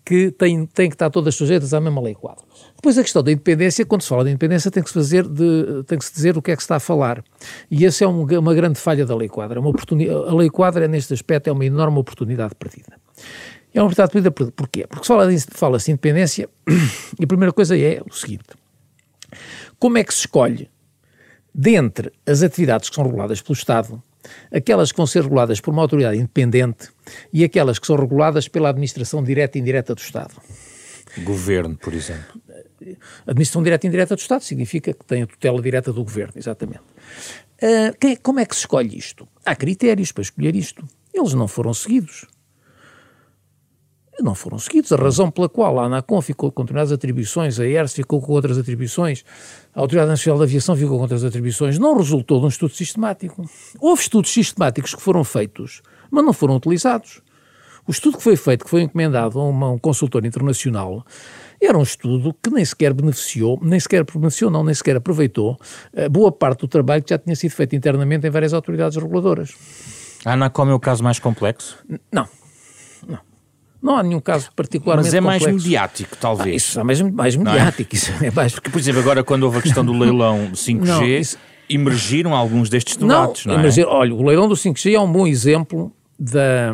que 0.05 0.31
tem, 0.31 0.65
tem 0.65 0.89
que 0.89 0.95
estar 0.95 1.09
todas 1.09 1.33
sujeitas 1.33 1.73
à 1.73 1.79
mesma 1.79 2.01
lei 2.01 2.13
quadro. 2.13 2.43
Depois 2.75 2.97
a 2.97 3.01
questão 3.01 3.23
da 3.23 3.31
independência, 3.31 3.85
quando 3.85 4.01
se 4.01 4.09
fala 4.09 4.25
de 4.25 4.31
independência, 4.31 4.69
tem 4.69 4.83
que 4.83 4.89
se 4.89 4.93
fazer 4.93 5.25
de, 5.25 5.83
tem 5.87 5.97
que 5.97 6.03
se 6.03 6.13
dizer 6.13 6.37
o 6.37 6.41
que 6.41 6.51
é 6.51 6.55
que 6.55 6.61
se 6.61 6.65
está 6.65 6.75
a 6.75 6.79
falar. 6.79 7.23
E 7.71 7.85
essa 7.85 8.03
é 8.03 8.07
um, 8.07 8.23
uma 8.23 8.53
grande 8.53 8.77
falha 8.77 9.05
da 9.05 9.15
lei 9.15 9.29
quadra. 9.29 9.61
Uma 9.61 9.71
a 10.27 10.33
lei 10.35 10.49
quadra, 10.49 10.87
neste 10.89 11.13
aspecto, 11.13 11.47
é 11.47 11.53
uma 11.53 11.65
enorme 11.65 11.97
oportunidade 11.99 12.53
perdida. 12.55 12.99
É 13.73 13.79
uma 13.79 13.85
oportunidade 13.85 14.11
perdida 14.11 14.31
por, 14.31 14.51
porquê? 14.51 14.85
Porque 14.87 15.07
fala-se 15.07 15.47
fala 15.49 15.77
de 15.79 15.91
independência 15.91 16.47
e 17.19 17.23
a 17.23 17.27
primeira 17.27 17.51
coisa 17.51 17.77
é 17.77 18.01
o 18.07 18.13
seguinte: 18.13 18.45
como 19.79 19.97
é 19.97 20.03
que 20.03 20.13
se 20.13 20.21
escolhe, 20.21 20.69
dentre 21.53 22.11
as 22.25 22.43
atividades 22.43 22.89
que 22.89 22.95
são 22.95 23.03
reguladas 23.03 23.41
pelo 23.41 23.53
Estado, 23.53 24.01
aquelas 24.51 24.91
que 24.91 24.97
vão 24.97 25.07
ser 25.07 25.23
reguladas 25.23 25.59
por 25.59 25.71
uma 25.71 25.81
autoridade 25.81 26.17
independente 26.17 26.89
e 27.31 27.43
aquelas 27.43 27.79
que 27.79 27.87
são 27.87 27.95
reguladas 27.95 28.47
pela 28.47 28.69
administração 28.69 29.23
direta 29.23 29.57
e 29.57 29.61
indireta 29.61 29.95
do 29.95 29.99
Estado? 29.99 30.35
Governo, 31.23 31.75
por 31.75 31.93
exemplo. 31.93 32.41
Administração 33.25 33.63
direta 33.63 33.85
e 33.85 33.87
indireta 33.87 34.15
do 34.15 34.19
Estado 34.19 34.43
significa 34.43 34.93
que 34.93 35.05
tem 35.05 35.23
a 35.23 35.27
tutela 35.27 35.61
direta 35.61 35.91
do 35.91 36.03
governo, 36.03 36.33
exatamente. 36.35 36.81
Uh, 37.61 37.97
quem, 37.99 38.15
como 38.17 38.39
é 38.39 38.45
que 38.45 38.55
se 38.55 38.61
escolhe 38.61 38.97
isto? 38.97 39.27
Há 39.45 39.55
critérios 39.55 40.11
para 40.11 40.21
escolher 40.21 40.55
isto. 40.55 40.85
Eles 41.13 41.33
não 41.33 41.47
foram 41.47 41.73
seguidos 41.73 42.25
não 44.21 44.35
foram 44.35 44.59
seguidos. 44.59 44.91
A 44.91 44.95
razão 44.95 45.31
pela 45.31 45.49
qual 45.49 45.79
a 45.79 45.85
ANACOM 45.85 46.21
ficou 46.21 46.51
com 46.51 46.63
determinadas 46.63 46.91
atribuições, 46.91 47.59
a 47.59 47.65
ERS 47.65 47.93
ficou 47.93 48.21
com 48.21 48.31
outras 48.31 48.57
atribuições, 48.57 49.23
a 49.73 49.79
Autoridade 49.79 50.09
Nacional 50.09 50.37
de 50.39 50.43
Aviação 50.43 50.75
ficou 50.75 50.97
com 50.97 51.01
outras 51.01 51.23
atribuições, 51.23 51.79
não 51.79 51.97
resultou 51.97 52.39
de 52.39 52.45
um 52.45 52.49
estudo 52.49 52.73
sistemático. 52.73 53.49
Houve 53.79 54.01
estudos 54.01 54.31
sistemáticos 54.31 54.93
que 54.93 55.01
foram 55.01 55.23
feitos, 55.23 55.81
mas 56.11 56.23
não 56.23 56.33
foram 56.33 56.55
utilizados. 56.55 57.21
O 57.85 57.91
estudo 57.91 58.17
que 58.17 58.23
foi 58.23 58.37
feito, 58.37 58.63
que 58.63 58.69
foi 58.69 58.81
encomendado 58.81 59.37
a 59.39 59.43
uma, 59.43 59.69
um 59.71 59.77
consultor 59.77 60.25
internacional, 60.25 61.05
era 61.61 61.77
um 61.77 61.83
estudo 61.83 62.33
que 62.41 62.49
nem 62.49 62.63
sequer 62.63 62.93
beneficiou, 62.93 63.59
nem 63.61 63.79
sequer 63.79 64.05
beneficiou, 64.05 64.49
não, 64.49 64.63
nem 64.63 64.73
sequer 64.73 64.95
aproveitou 64.95 65.57
uh, 65.93 66.09
boa 66.09 66.31
parte 66.31 66.61
do 66.61 66.67
trabalho 66.67 67.03
que 67.03 67.09
já 67.09 67.17
tinha 67.17 67.35
sido 67.35 67.51
feito 67.51 67.75
internamente 67.75 68.25
em 68.25 68.29
várias 68.29 68.53
autoridades 68.53 68.97
reguladoras. 68.97 69.53
A 70.23 70.33
ANACOM 70.33 70.69
é 70.69 70.73
o 70.73 70.79
caso 70.79 71.03
mais 71.03 71.19
complexo? 71.19 71.77
Não. 72.11 72.27
Não 73.83 73.97
há 73.97 74.01
nenhum 74.01 74.21
caso 74.21 74.49
particularmente 74.55 75.07
Mas 75.07 75.13
é 75.13 75.19
complexo. 75.19 75.45
mais 75.45 75.63
mediático, 75.63 76.15
talvez. 76.17 76.53
Ah, 76.53 76.55
isso 76.55 76.79
é 76.79 76.83
mais, 76.83 77.01
mais 77.01 77.35
é? 77.35 77.37
mediático. 77.37 77.93
É? 77.93 77.97
Isso 77.97 78.11
é 78.23 78.31
mais... 78.31 78.53
Porque, 78.53 78.69
por 78.69 78.79
exemplo, 78.79 79.01
agora 79.01 79.25
quando 79.25 79.43
houve 79.43 79.57
a 79.57 79.61
questão 79.61 79.83
do 79.83 79.91
leilão 79.91 80.51
5G, 80.55 80.85
não, 80.85 81.05
isso... 81.05 81.37
emergiram 81.69 82.33
alguns 82.33 82.69
destes 82.69 82.95
debates, 82.95 83.45
não, 83.45 83.53
não 83.53 83.59
é? 83.59 83.63
Emergir, 83.63 83.85
olha, 83.85 84.15
o 84.15 84.25
leilão 84.25 84.47
do 84.47 84.55
5G 84.55 84.93
é 84.93 84.99
um 85.01 85.11
bom 85.11 85.27
exemplo 85.27 85.91
da, 86.17 86.73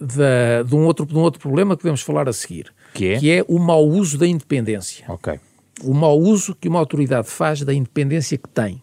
da, 0.00 0.64
de, 0.66 0.74
um 0.74 0.84
outro, 0.84 1.06
de 1.06 1.14
um 1.16 1.20
outro 1.20 1.40
problema 1.40 1.76
que 1.76 1.82
podemos 1.82 2.00
falar 2.00 2.28
a 2.28 2.32
seguir. 2.32 2.72
Que 2.92 3.12
é? 3.12 3.18
Que 3.20 3.30
é 3.30 3.44
o 3.46 3.60
mau 3.60 3.86
uso 3.86 4.18
da 4.18 4.26
independência. 4.26 5.04
Ok. 5.08 5.38
O 5.84 5.94
mau 5.94 6.18
uso 6.18 6.56
que 6.60 6.68
uma 6.68 6.80
autoridade 6.80 7.28
faz 7.28 7.62
da 7.62 7.72
independência 7.72 8.36
que 8.36 8.48
tem. 8.48 8.82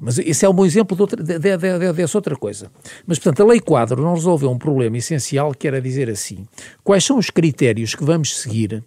Mas 0.00 0.18
esse 0.18 0.44
é 0.44 0.48
um 0.48 0.52
bom 0.52 0.66
exemplo 0.66 0.96
de 0.96 1.02
outra, 1.02 1.22
de, 1.22 1.38
de, 1.38 1.56
de, 1.56 1.92
dessa 1.92 2.18
outra 2.18 2.36
coisa. 2.36 2.70
Mas, 3.06 3.18
portanto, 3.18 3.42
a 3.42 3.50
lei 3.50 3.60
quadro 3.60 4.02
não 4.02 4.14
resolveu 4.14 4.50
um 4.50 4.58
problema 4.58 4.96
essencial 4.98 5.54
que 5.54 5.68
era 5.68 5.80
dizer 5.80 6.10
assim: 6.10 6.46
quais 6.82 7.04
são 7.04 7.16
os 7.16 7.30
critérios 7.30 7.94
que 7.94 8.04
vamos 8.04 8.40
seguir 8.40 8.82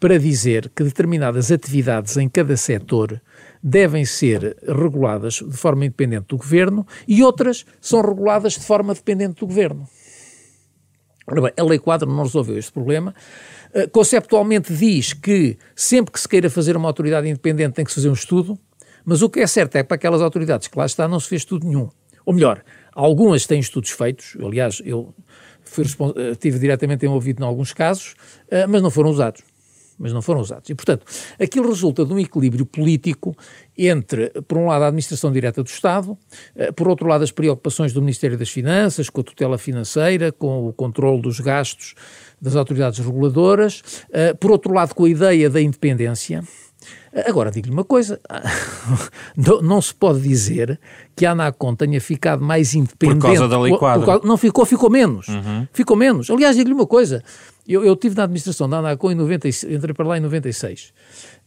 para 0.00 0.18
dizer 0.18 0.70
que 0.74 0.84
determinadas 0.84 1.50
atividades 1.50 2.16
em 2.16 2.28
cada 2.28 2.56
setor 2.56 3.20
devem 3.62 4.04
ser 4.04 4.56
reguladas 4.66 5.34
de 5.34 5.56
forma 5.56 5.84
independente 5.84 6.28
do 6.28 6.36
governo 6.36 6.86
e 7.06 7.22
outras 7.22 7.66
são 7.80 8.00
reguladas 8.00 8.54
de 8.54 8.64
forma 8.64 8.94
dependente 8.94 9.40
do 9.40 9.46
governo. 9.46 9.86
Ora 11.26 11.42
bem, 11.42 11.52
a 11.58 11.62
lei 11.62 11.78
quadro 11.78 12.10
não 12.10 12.22
resolveu 12.22 12.56
este 12.56 12.72
problema. 12.72 13.14
Uh, 13.74 13.90
conceptualmente 13.90 14.72
diz 14.72 15.12
que 15.12 15.58
sempre 15.76 16.12
que 16.12 16.20
se 16.20 16.28
queira 16.28 16.48
fazer 16.48 16.74
uma 16.76 16.88
autoridade 16.88 17.28
independente 17.28 17.74
tem 17.74 17.84
que 17.84 17.90
se 17.90 17.96
fazer 17.96 18.08
um 18.08 18.14
estudo, 18.14 18.58
mas 19.08 19.22
o 19.22 19.30
que 19.30 19.40
é 19.40 19.46
certo 19.46 19.74
é 19.76 19.82
que 19.82 19.88
para 19.88 19.94
aquelas 19.94 20.20
autoridades 20.20 20.68
que 20.68 20.78
lá 20.78 20.84
está 20.84 21.08
não 21.08 21.18
se 21.18 21.30
fez 21.30 21.40
estudo 21.40 21.66
nenhum. 21.66 21.88
Ou 22.26 22.34
melhor, 22.34 22.62
algumas 22.92 23.46
têm 23.46 23.58
estudos 23.58 23.88
feitos, 23.88 24.36
aliás, 24.38 24.82
eu 24.84 25.14
fui, 25.64 25.86
estive 26.30 26.58
diretamente 26.58 27.06
envolvido 27.06 27.42
em 27.42 27.46
alguns 27.46 27.72
casos, 27.72 28.14
eh, 28.50 28.66
mas 28.66 28.82
não 28.82 28.90
foram 28.90 29.08
usados. 29.08 29.40
Mas 29.98 30.12
não 30.12 30.20
foram 30.20 30.42
usados. 30.42 30.68
E, 30.68 30.74
portanto, 30.74 31.06
aquilo 31.40 31.70
resulta 31.70 32.04
de 32.04 32.12
um 32.12 32.18
equilíbrio 32.18 32.66
político 32.66 33.34
entre, 33.78 34.28
por 34.46 34.58
um 34.58 34.66
lado, 34.66 34.82
a 34.82 34.88
administração 34.88 35.32
direta 35.32 35.62
do 35.62 35.68
Estado, 35.68 36.16
eh, 36.54 36.70
por 36.70 36.86
outro 36.86 37.08
lado, 37.08 37.24
as 37.24 37.32
preocupações 37.32 37.94
do 37.94 38.02
Ministério 38.02 38.36
das 38.36 38.50
Finanças, 38.50 39.08
com 39.08 39.22
a 39.22 39.24
tutela 39.24 39.56
financeira, 39.56 40.30
com 40.30 40.68
o 40.68 40.72
controle 40.74 41.22
dos 41.22 41.40
gastos 41.40 41.94
das 42.38 42.54
autoridades 42.56 42.98
reguladoras, 42.98 43.82
eh, 44.12 44.34
por 44.34 44.50
outro 44.50 44.74
lado, 44.74 44.94
com 44.94 45.06
a 45.06 45.08
ideia 45.08 45.48
da 45.48 45.62
independência, 45.62 46.44
Agora, 47.26 47.50
digo-lhe 47.50 47.72
uma 47.72 47.84
coisa: 47.84 48.20
não, 49.36 49.80
se 49.80 49.94
pode 49.94 50.20
dizer 50.20 50.78
que 51.16 51.24
a 51.26 51.32
Anacom 51.32 51.74
tenha 51.74 52.00
ficado 52.00 52.44
mais 52.44 52.74
independente. 52.74 53.20
Por 53.20 53.26
causa 53.26 53.48
da 53.48 53.60
lei 53.60 53.76
quadra. 53.76 54.20
Não 54.24 54.36
ficou, 54.36 54.64
ficou 54.64 54.90
menos. 54.90 55.28
Uhum. 55.28 55.66
Ficou 55.72 55.96
menos. 55.96 56.30
Aliás, 56.30 56.56
digo-lhe 56.56 56.74
uma 56.74 56.86
coisa: 56.86 57.22
eu, 57.66 57.84
eu 57.84 57.94
estive 57.94 58.16
na 58.16 58.24
administração 58.24 58.68
da 58.68 58.78
Anacom 58.78 59.10
em 59.10 59.14
96, 59.14 59.72
entrei 59.72 59.94
para 59.94 60.06
lá 60.06 60.16
em 60.16 60.20
96. 60.20 60.92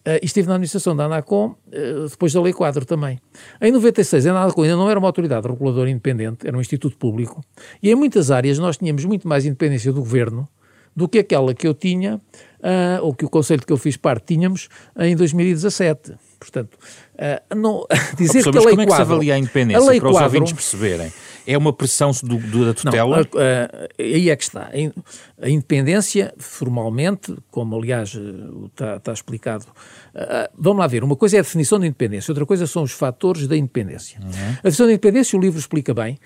Uh, 0.01 0.17
e 0.21 0.25
estive 0.25 0.47
na 0.47 0.55
administração 0.55 0.95
da 0.95 1.05
Anacom 1.05 1.55
uh, 1.67 2.09
depois 2.09 2.33
da 2.33 2.41
Lei 2.41 2.53
Quadro 2.53 2.85
também. 2.85 3.19
Em 3.61 3.71
96, 3.71 4.27
a 4.27 4.31
Anacom 4.31 4.63
ainda 4.63 4.75
não 4.75 4.89
era 4.89 4.99
uma 4.99 5.07
autoridade 5.07 5.47
reguladora 5.47 5.89
independente, 5.89 6.47
era 6.47 6.57
um 6.57 6.61
instituto 6.61 6.97
público, 6.97 7.43
e 7.83 7.91
em 7.91 7.95
muitas 7.95 8.31
áreas 8.31 8.57
nós 8.57 8.77
tínhamos 8.77 9.05
muito 9.05 9.27
mais 9.27 9.45
independência 9.45 9.93
do 9.93 9.99
governo 9.99 10.47
do 10.95 11.07
que 11.07 11.19
aquela 11.19 11.53
que 11.53 11.67
eu 11.67 11.73
tinha 11.73 12.19
uh, 12.61 13.03
ou 13.03 13.13
que 13.13 13.25
o 13.25 13.29
Conselho 13.29 13.65
que 13.65 13.73
eu 13.73 13.77
fiz 13.77 13.97
parte 13.97 14.33
tínhamos 14.33 14.69
em 14.97 15.15
2017. 15.15 16.13
Portanto, 16.39 16.75
uh, 17.15 17.55
não, 17.55 17.85
dizer 18.17 18.47
oh, 18.47 18.51
que 18.51 18.57
a 18.57 18.61
lei 18.61 18.69
como 18.71 18.81
é 18.81 18.85
que 18.85 18.95
se 18.95 19.01
avalia 19.01 19.35
a 19.35 19.37
independência, 19.37 19.83
a 19.83 19.89
lei 19.89 19.99
para 19.99 20.09
os 20.09 20.15
quadro, 20.15 20.27
ouvintes 20.27 20.53
perceberem? 20.53 21.11
É 21.45 21.57
uma 21.57 21.73
pressão 21.73 22.11
do, 22.23 22.37
do 22.37 22.65
da 22.65 22.73
tutela? 22.73 23.17
Não, 23.17 23.23
uh, 23.23 23.87
aí 23.99 24.29
é 24.29 24.35
que 24.35 24.43
está. 24.43 24.69
A 25.41 25.49
independência, 25.49 26.33
formalmente, 26.37 27.35
como 27.49 27.75
aliás 27.75 28.17
está, 28.67 28.97
está 28.97 29.13
explicado, 29.13 29.65
uh, 29.65 30.49
vamos 30.57 30.79
lá 30.79 30.87
ver, 30.87 31.03
uma 31.03 31.15
coisa 31.15 31.37
é 31.37 31.39
a 31.39 31.43
definição 31.43 31.79
de 31.79 31.87
independência, 31.87 32.31
outra 32.31 32.45
coisa 32.45 32.67
são 32.67 32.83
os 32.83 32.91
fatores 32.91 33.47
da 33.47 33.57
independência. 33.57 34.19
Uhum. 34.19 34.29
A 34.29 34.63
definição 34.63 34.85
da 34.85 34.93
independência, 34.93 35.37
o 35.37 35.41
livro 35.41 35.59
explica 35.59 35.93
bem, 35.93 36.17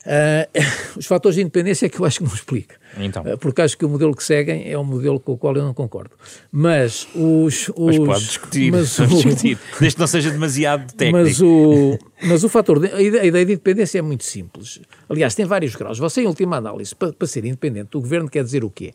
Uh, 0.00 0.48
os 0.98 1.06
fatores 1.06 1.36
de 1.36 1.42
independência 1.42 1.86
é 1.86 1.88
que 1.88 2.00
eu 2.00 2.04
acho 2.06 2.18
que 2.18 2.24
não 2.24 2.34
explica. 2.34 2.76
Então. 2.98 3.22
Uh, 3.22 3.36
porque 3.36 3.60
acho 3.60 3.76
que 3.76 3.84
o 3.84 3.88
modelo 3.88 4.14
que 4.14 4.24
seguem 4.24 4.70
é 4.70 4.78
um 4.78 4.84
modelo 4.84 5.20
com 5.20 5.32
o 5.32 5.38
qual 5.38 5.54
eu 5.54 5.62
não 5.62 5.74
concordo. 5.74 6.12
Mas 6.50 7.06
os. 7.14 7.68
os 7.76 7.98
mas 7.98 7.98
pode 7.98 8.24
discutir, 8.24 8.72
mas 8.72 8.98
o, 8.98 9.06
discutir, 9.06 9.58
desde 9.78 9.96
que 9.96 10.00
não 10.00 10.06
seja 10.06 10.30
demasiado 10.30 10.92
técnico. 10.94 11.18
Mas 11.18 11.40
o, 11.40 11.98
mas 12.22 12.44
o 12.44 12.48
fator. 12.48 12.80
De, 12.80 12.92
a, 12.92 13.00
ideia, 13.00 13.44
de 13.44 13.52
independência 13.52 13.98
é 13.98 14.02
muito 14.02 14.24
simples. 14.24 14.80
Aliás, 15.08 15.34
tem 15.34 15.44
vários 15.44 15.74
graus. 15.76 15.98
Você, 15.98 16.22
em 16.22 16.26
última 16.26 16.56
análise, 16.56 16.94
para, 16.94 17.12
para 17.12 17.28
ser 17.28 17.44
independente, 17.44 17.96
o 17.96 18.00
governo 18.00 18.28
quer 18.28 18.42
dizer 18.42 18.64
o 18.64 18.70
quê? 18.70 18.94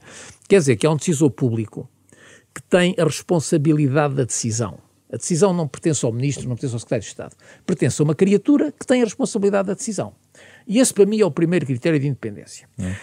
Quer 0.50 0.60
dizer 0.60 0.76
que 0.76 0.86
é 0.86 0.90
um 0.90 0.98
decisor 0.98 1.30
público 1.30 1.88
que 2.54 2.64
tem 2.64 2.96
a 2.98 3.04
responsabilidade 3.04 4.16
da 4.16 4.24
decisão. 4.24 4.80
A 5.12 5.18
decisão 5.18 5.54
não 5.54 5.68
pertence 5.68 6.04
ao 6.04 6.12
ministro, 6.12 6.48
não 6.48 6.56
pertence 6.56 6.74
ao 6.74 6.80
secretário 6.80 7.04
de 7.04 7.10
Estado. 7.10 7.36
Pertence 7.66 8.02
a 8.02 8.04
uma 8.04 8.16
criatura 8.16 8.72
que 8.72 8.88
tem 8.88 9.02
a 9.02 9.06
responsabilidade 9.06 9.68
da 9.68 9.74
decisão. 9.74 10.14
E 10.68 10.80
esse, 10.80 10.94
para 10.94 11.06
mim, 11.06 11.20
é 11.20 11.26
o 11.26 11.32
primeiro 11.32 11.66
critério 11.66 12.00
de 12.00 12.08
independência. 12.08 12.68
É. 12.80 12.96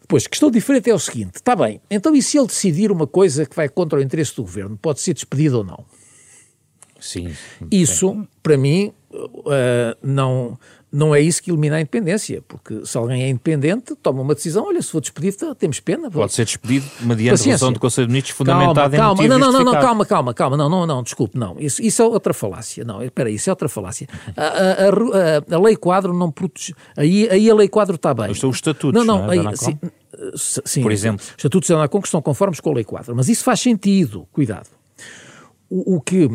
Depois, 0.00 0.26
questão 0.26 0.50
diferente 0.50 0.88
é 0.88 0.94
o 0.94 0.98
seguinte: 0.98 1.36
está 1.36 1.56
bem, 1.56 1.80
então 1.90 2.14
e 2.14 2.22
se 2.22 2.38
ele 2.38 2.46
decidir 2.46 2.92
uma 2.92 3.06
coisa 3.06 3.44
que 3.44 3.56
vai 3.56 3.68
contra 3.68 3.98
o 3.98 4.02
interesse 4.02 4.34
do 4.36 4.42
governo, 4.42 4.76
pode 4.76 5.00
ser 5.00 5.14
despedido 5.14 5.58
ou 5.58 5.64
não? 5.64 5.84
Sim. 7.00 7.34
Isso, 7.70 8.26
para 8.42 8.56
mim, 8.56 8.92
uh, 9.12 9.96
não, 10.02 10.58
não 10.90 11.14
é 11.14 11.20
isso 11.20 11.42
que 11.42 11.50
elimina 11.50 11.76
a 11.76 11.80
independência, 11.80 12.42
porque 12.46 12.86
se 12.86 12.96
alguém 12.96 13.22
é 13.22 13.28
independente, 13.28 13.94
toma 13.96 14.22
uma 14.22 14.34
decisão, 14.34 14.66
olha, 14.66 14.80
se 14.80 14.90
for 14.90 15.00
despedido, 15.00 15.54
temos 15.54 15.80
pena. 15.80 16.10
Pode 16.10 16.32
ser 16.32 16.44
despedido 16.44 16.86
mediante 17.00 17.28
a 17.28 17.44
resolução 17.44 17.72
do 17.72 17.80
Conselho 17.80 18.06
de 18.06 18.12
Ministros 18.12 18.36
fundamentada 18.36 18.96
calma, 18.96 19.24
em 19.24 19.28
calma, 19.28 19.38
não, 19.38 19.52
não, 19.52 19.64
não, 19.64 19.72
calma, 19.72 20.06
calma, 20.06 20.34
calma, 20.34 20.56
não, 20.56 20.68
não, 20.68 20.86
não, 20.86 21.02
desculpe, 21.02 21.36
não, 21.36 21.56
isso, 21.58 21.82
isso 21.82 22.00
é 22.00 22.04
outra 22.04 22.32
falácia, 22.32 22.84
não, 22.84 23.02
espera 23.02 23.28
aí, 23.28 23.34
isso 23.34 23.50
é 23.50 23.52
outra 23.52 23.68
falácia. 23.68 24.06
A, 24.36 24.42
a, 24.42 25.54
a, 25.54 25.56
a, 25.56 25.60
lei 25.60 25.76
quadro 25.76 26.12
não 26.14 26.30
protege, 26.30 26.72
aí, 26.96 27.28
aí 27.30 27.50
a 27.50 27.54
lei 27.54 27.68
quadro 27.68 27.96
está 27.96 28.14
bem. 28.14 28.32
São 28.34 28.50
os 28.50 28.56
estatutos, 28.56 28.92
não, 28.92 29.04
não, 29.04 29.26
não 29.26 29.32
é, 29.32 29.38
aí, 29.38 29.56
sim, 29.56 29.78
sim, 30.64 30.82
por 30.82 30.92
exemplo. 30.92 31.20
Os 31.20 31.30
estatutos 31.36 31.68
da 31.68 31.76
ANACOM 31.76 32.00
que 32.00 32.08
estão 32.08 32.22
conformes 32.22 32.60
com 32.60 32.70
a 32.70 32.74
lei 32.74 32.84
quadro, 32.84 33.14
mas 33.14 33.28
isso 33.28 33.42
faz 33.42 33.60
sentido, 33.60 34.26
cuidado. 34.32 34.75
O, 35.68 35.96
o 35.96 36.00
que 36.00 36.28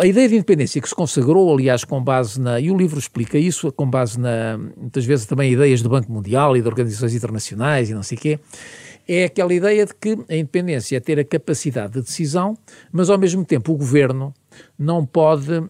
a 0.00 0.06
ideia 0.06 0.28
de 0.28 0.34
independência 0.34 0.80
que 0.80 0.88
se 0.88 0.94
consagrou, 0.94 1.52
aliás, 1.52 1.84
com 1.84 2.02
base 2.02 2.40
na. 2.40 2.58
E 2.58 2.70
o 2.70 2.76
livro 2.76 2.98
explica 2.98 3.38
isso, 3.38 3.70
com 3.72 3.88
base 3.88 4.18
na. 4.18 4.58
muitas 4.76 5.04
vezes 5.04 5.26
também 5.26 5.52
ideias 5.52 5.82
do 5.82 5.88
Banco 5.88 6.10
Mundial 6.10 6.56
e 6.56 6.62
de 6.62 6.68
organizações 6.68 7.14
internacionais 7.14 7.90
e 7.90 7.94
não 7.94 8.02
sei 8.02 8.18
o 8.18 8.20
quê. 8.20 8.40
É 9.06 9.24
aquela 9.24 9.52
ideia 9.52 9.86
de 9.86 9.94
que 9.94 10.12
a 10.28 10.36
independência 10.36 10.96
é 10.96 11.00
ter 11.00 11.18
a 11.18 11.24
capacidade 11.24 11.94
de 11.94 12.02
decisão, 12.02 12.56
mas 12.92 13.10
ao 13.10 13.18
mesmo 13.18 13.44
tempo 13.44 13.72
o 13.72 13.76
governo 13.76 14.32
não 14.78 15.04
pode 15.04 15.52
uh, 15.52 15.68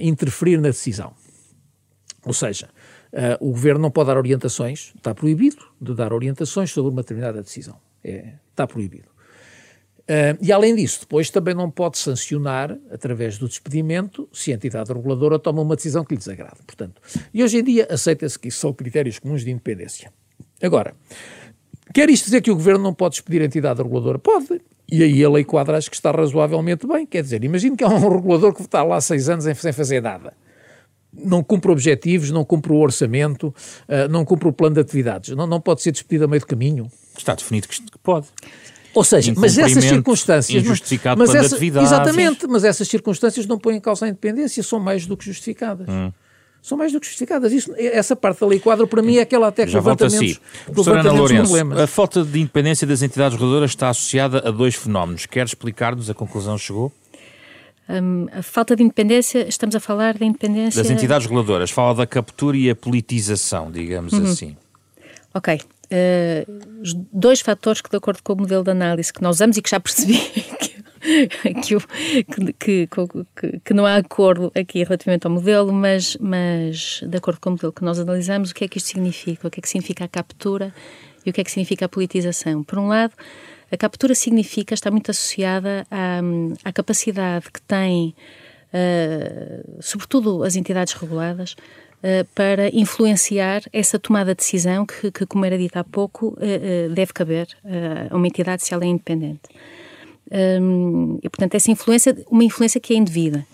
interferir 0.00 0.56
na 0.56 0.68
decisão. 0.68 1.12
Ou 2.24 2.32
seja, 2.32 2.68
uh, 3.12 3.46
o 3.46 3.50
governo 3.50 3.80
não 3.82 3.90
pode 3.90 4.06
dar 4.06 4.16
orientações, 4.16 4.92
está 4.96 5.14
proibido 5.14 5.62
de 5.80 5.94
dar 5.94 6.12
orientações 6.12 6.70
sobre 6.70 6.92
uma 6.92 7.02
determinada 7.02 7.42
decisão. 7.42 7.76
É, 8.02 8.34
está 8.50 8.66
proibido. 8.66 9.11
Uh, 10.12 10.36
e 10.42 10.52
além 10.52 10.74
disso, 10.74 11.00
depois 11.00 11.30
também 11.30 11.54
não 11.54 11.70
pode 11.70 11.96
sancionar, 11.96 12.76
através 12.90 13.38
do 13.38 13.48
despedimento, 13.48 14.28
se 14.30 14.52
a 14.52 14.56
entidade 14.56 14.92
reguladora 14.92 15.38
toma 15.38 15.62
uma 15.62 15.74
decisão 15.74 16.04
que 16.04 16.12
lhe 16.12 16.18
desagrade. 16.18 16.58
Portanto, 16.66 17.00
e 17.32 17.42
hoje 17.42 17.58
em 17.58 17.64
dia 17.64 17.88
aceita-se 17.90 18.38
que 18.38 18.48
isso 18.48 18.58
são 18.58 18.74
critérios 18.74 19.18
comuns 19.18 19.42
de 19.42 19.50
independência. 19.50 20.12
Agora, 20.62 20.94
quer 21.94 22.10
isto 22.10 22.26
dizer 22.26 22.42
que 22.42 22.50
o 22.50 22.54
governo 22.54 22.84
não 22.84 22.92
pode 22.92 23.14
despedir 23.14 23.40
a 23.40 23.46
entidade 23.46 23.82
reguladora? 23.82 24.18
Pode. 24.18 24.60
E 24.90 25.02
aí 25.02 25.24
a 25.24 25.30
lei 25.30 25.44
quadra 25.44 25.78
acho 25.78 25.88
que 25.88 25.96
está 25.96 26.10
razoavelmente 26.10 26.86
bem. 26.86 27.06
Quer 27.06 27.22
dizer, 27.22 27.42
imagine 27.42 27.74
que 27.74 27.82
há 27.82 27.88
um 27.88 27.96
regulador 28.14 28.52
que 28.52 28.60
está 28.60 28.82
lá 28.82 29.00
seis 29.00 29.30
anos 29.30 29.44
sem 29.44 29.72
fazer 29.72 30.02
nada. 30.02 30.34
Não 31.10 31.42
cumpre 31.42 31.70
objetivos, 31.70 32.30
não 32.30 32.44
cumpre 32.44 32.70
o 32.70 32.76
orçamento, 32.76 33.48
uh, 33.88 34.08
não 34.10 34.26
cumpre 34.26 34.48
o 34.48 34.52
plano 34.52 34.74
de 34.74 34.80
atividades. 34.82 35.34
Não, 35.34 35.46
não 35.46 35.60
pode 35.60 35.80
ser 35.80 35.92
despedido 35.92 36.26
a 36.26 36.28
meio 36.28 36.44
caminho. 36.44 36.90
Está 37.16 37.34
definido 37.34 37.66
que 37.68 37.80
pode. 38.02 38.26
Ou 38.94 39.04
seja, 39.04 39.32
mas 39.36 39.56
essas 39.56 39.84
circunstâncias. 39.84 40.62
Injustificado 40.62 41.18
mas, 41.18 41.32
mas 41.32 41.52
essa, 41.52 41.64
Exatamente, 41.64 42.46
mas 42.46 42.64
essas 42.64 42.88
circunstâncias 42.88 43.46
não 43.46 43.58
põem 43.58 43.76
em 43.76 43.80
causa 43.80 44.06
a 44.06 44.08
independência, 44.08 44.62
são 44.62 44.78
mais 44.78 45.06
do 45.06 45.16
que 45.16 45.24
justificadas. 45.24 45.88
Hum. 45.88 46.12
São 46.60 46.78
mais 46.78 46.92
do 46.92 47.00
que 47.00 47.06
justificadas. 47.06 47.52
Isso, 47.52 47.74
essa 47.76 48.14
parte 48.14 48.40
da 48.40 48.46
lei 48.46 48.60
quadro, 48.60 48.86
para 48.86 49.02
mim, 49.02 49.16
é 49.16 49.22
aquela 49.22 49.48
até 49.48 49.66
que 49.66 49.74
levanta 49.74 50.08
menos, 50.08 50.40
problemas. 50.72 51.80
A 51.80 51.86
falta 51.88 52.22
de 52.22 52.40
independência 52.40 52.86
das 52.86 53.02
entidades 53.02 53.36
reguladoras 53.36 53.70
está 53.70 53.88
associada 53.88 54.46
a 54.46 54.50
dois 54.50 54.76
fenómenos. 54.76 55.26
Quer 55.26 55.44
explicar-nos 55.44 56.08
a 56.08 56.14
conclusão 56.14 56.56
chegou? 56.56 56.92
Um, 57.88 58.28
a 58.32 58.42
falta 58.42 58.76
de 58.76 58.82
independência, 58.84 59.46
estamos 59.48 59.74
a 59.74 59.80
falar 59.80 60.16
da 60.16 60.24
independência... 60.24 60.80
Das 60.80 60.90
entidades 60.90 61.26
reguladoras. 61.26 61.70
Fala 61.70 61.96
da 61.96 62.06
captura 62.06 62.56
e 62.56 62.70
a 62.70 62.76
politização, 62.76 63.70
digamos 63.70 64.12
uhum. 64.12 64.24
assim. 64.24 64.56
Ok 65.34 65.58
uh, 65.92 67.06
dois 67.12 67.40
fatores 67.40 67.80
que, 67.80 67.90
de 67.90 67.96
acordo 67.96 68.22
com 68.22 68.32
o 68.32 68.36
modelo 68.36 68.64
de 68.64 68.70
análise 68.70 69.12
que 69.12 69.22
nós 69.22 69.36
usamos 69.36 69.56
e 69.56 69.62
que 69.62 69.70
já 69.70 69.78
percebi 69.78 70.18
que, 71.62 71.76
que, 72.58 72.88
que, 72.88 73.60
que, 73.64 73.74
não 73.74 73.84
há 73.84 73.96
acordo 73.96 74.52
aqui 74.54 74.82
relativamente 74.84 75.26
ao 75.26 75.32
modelo, 75.32 75.72
mas, 75.72 76.16
mas 76.20 77.02
de 77.06 77.16
acordo 77.16 77.40
com 77.40 77.50
o 77.50 77.52
modelo 77.52 77.72
que 77.72 77.84
nós 77.84 77.98
analisamos, 77.98 78.50
o 78.50 78.54
que 78.54 78.64
é 78.64 78.68
que 78.68 78.78
isto 78.78 78.88
significa? 78.88 79.48
O 79.48 79.50
que 79.50 79.60
é 79.60 79.62
que 79.62 79.68
significa 79.68 80.04
a 80.04 80.08
captura 80.08 80.72
e 81.26 81.30
o 81.30 81.32
que 81.32 81.40
é 81.40 81.44
que 81.44 81.50
significa 81.50 81.86
a 81.86 81.88
politização? 81.88 82.62
Por 82.62 82.78
um 82.78 82.88
lado, 82.88 83.14
a 83.70 83.76
captura 83.76 84.14
significa, 84.14 84.74
está 84.74 84.90
muito 84.90 85.10
associada 85.10 85.86
à, 85.90 86.20
à 86.64 86.72
capacidade 86.72 87.50
que 87.50 87.60
têm, 87.62 88.14
uh, 88.72 89.82
sobretudo 89.82 90.44
as 90.44 90.56
entidades 90.56 90.92
reguladas, 90.92 91.56
para 92.34 92.68
influenciar 92.74 93.62
essa 93.72 93.98
tomada 93.98 94.34
de 94.34 94.38
decisão 94.38 94.84
que, 94.84 95.10
que 95.10 95.24
como 95.26 95.44
era 95.44 95.56
dito 95.56 95.76
há 95.76 95.84
pouco, 95.84 96.28
uh, 96.28 96.92
deve 96.92 97.12
caber 97.12 97.48
a 98.10 98.16
uma 98.16 98.26
entidade 98.26 98.64
se 98.64 98.74
ela 98.74 98.84
é 98.84 98.88
independente. 98.88 99.42
Um, 100.60 101.18
e, 101.22 101.28
portanto, 101.28 101.54
essa 101.54 101.70
influência, 101.70 102.16
uma 102.30 102.42
influência 102.42 102.80
que 102.80 102.94
é 102.94 102.96
indevida. 102.96 103.46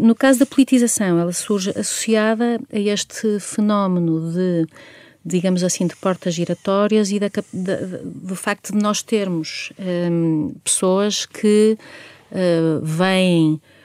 No 0.00 0.14
caso 0.14 0.38
da 0.38 0.46
politização, 0.46 1.18
ela 1.18 1.34
surge 1.34 1.70
associada 1.70 2.58
a 2.72 2.78
este 2.78 3.38
fenómeno 3.38 4.32
de, 4.32 4.66
digamos 5.26 5.64
assim, 5.64 5.88
de 5.88 5.96
portas 5.96 6.34
giratórias 6.34 7.10
e 7.10 7.18
da, 7.18 7.28
da, 7.52 7.76
do 8.04 8.36
facto 8.36 8.72
de 8.72 8.78
nós 8.80 9.02
termos 9.02 9.72
um, 9.78 10.54
pessoas 10.62 11.26
que 11.26 11.76
uh, 12.30 12.80
vêm 12.84 13.60
eh, 13.60 13.75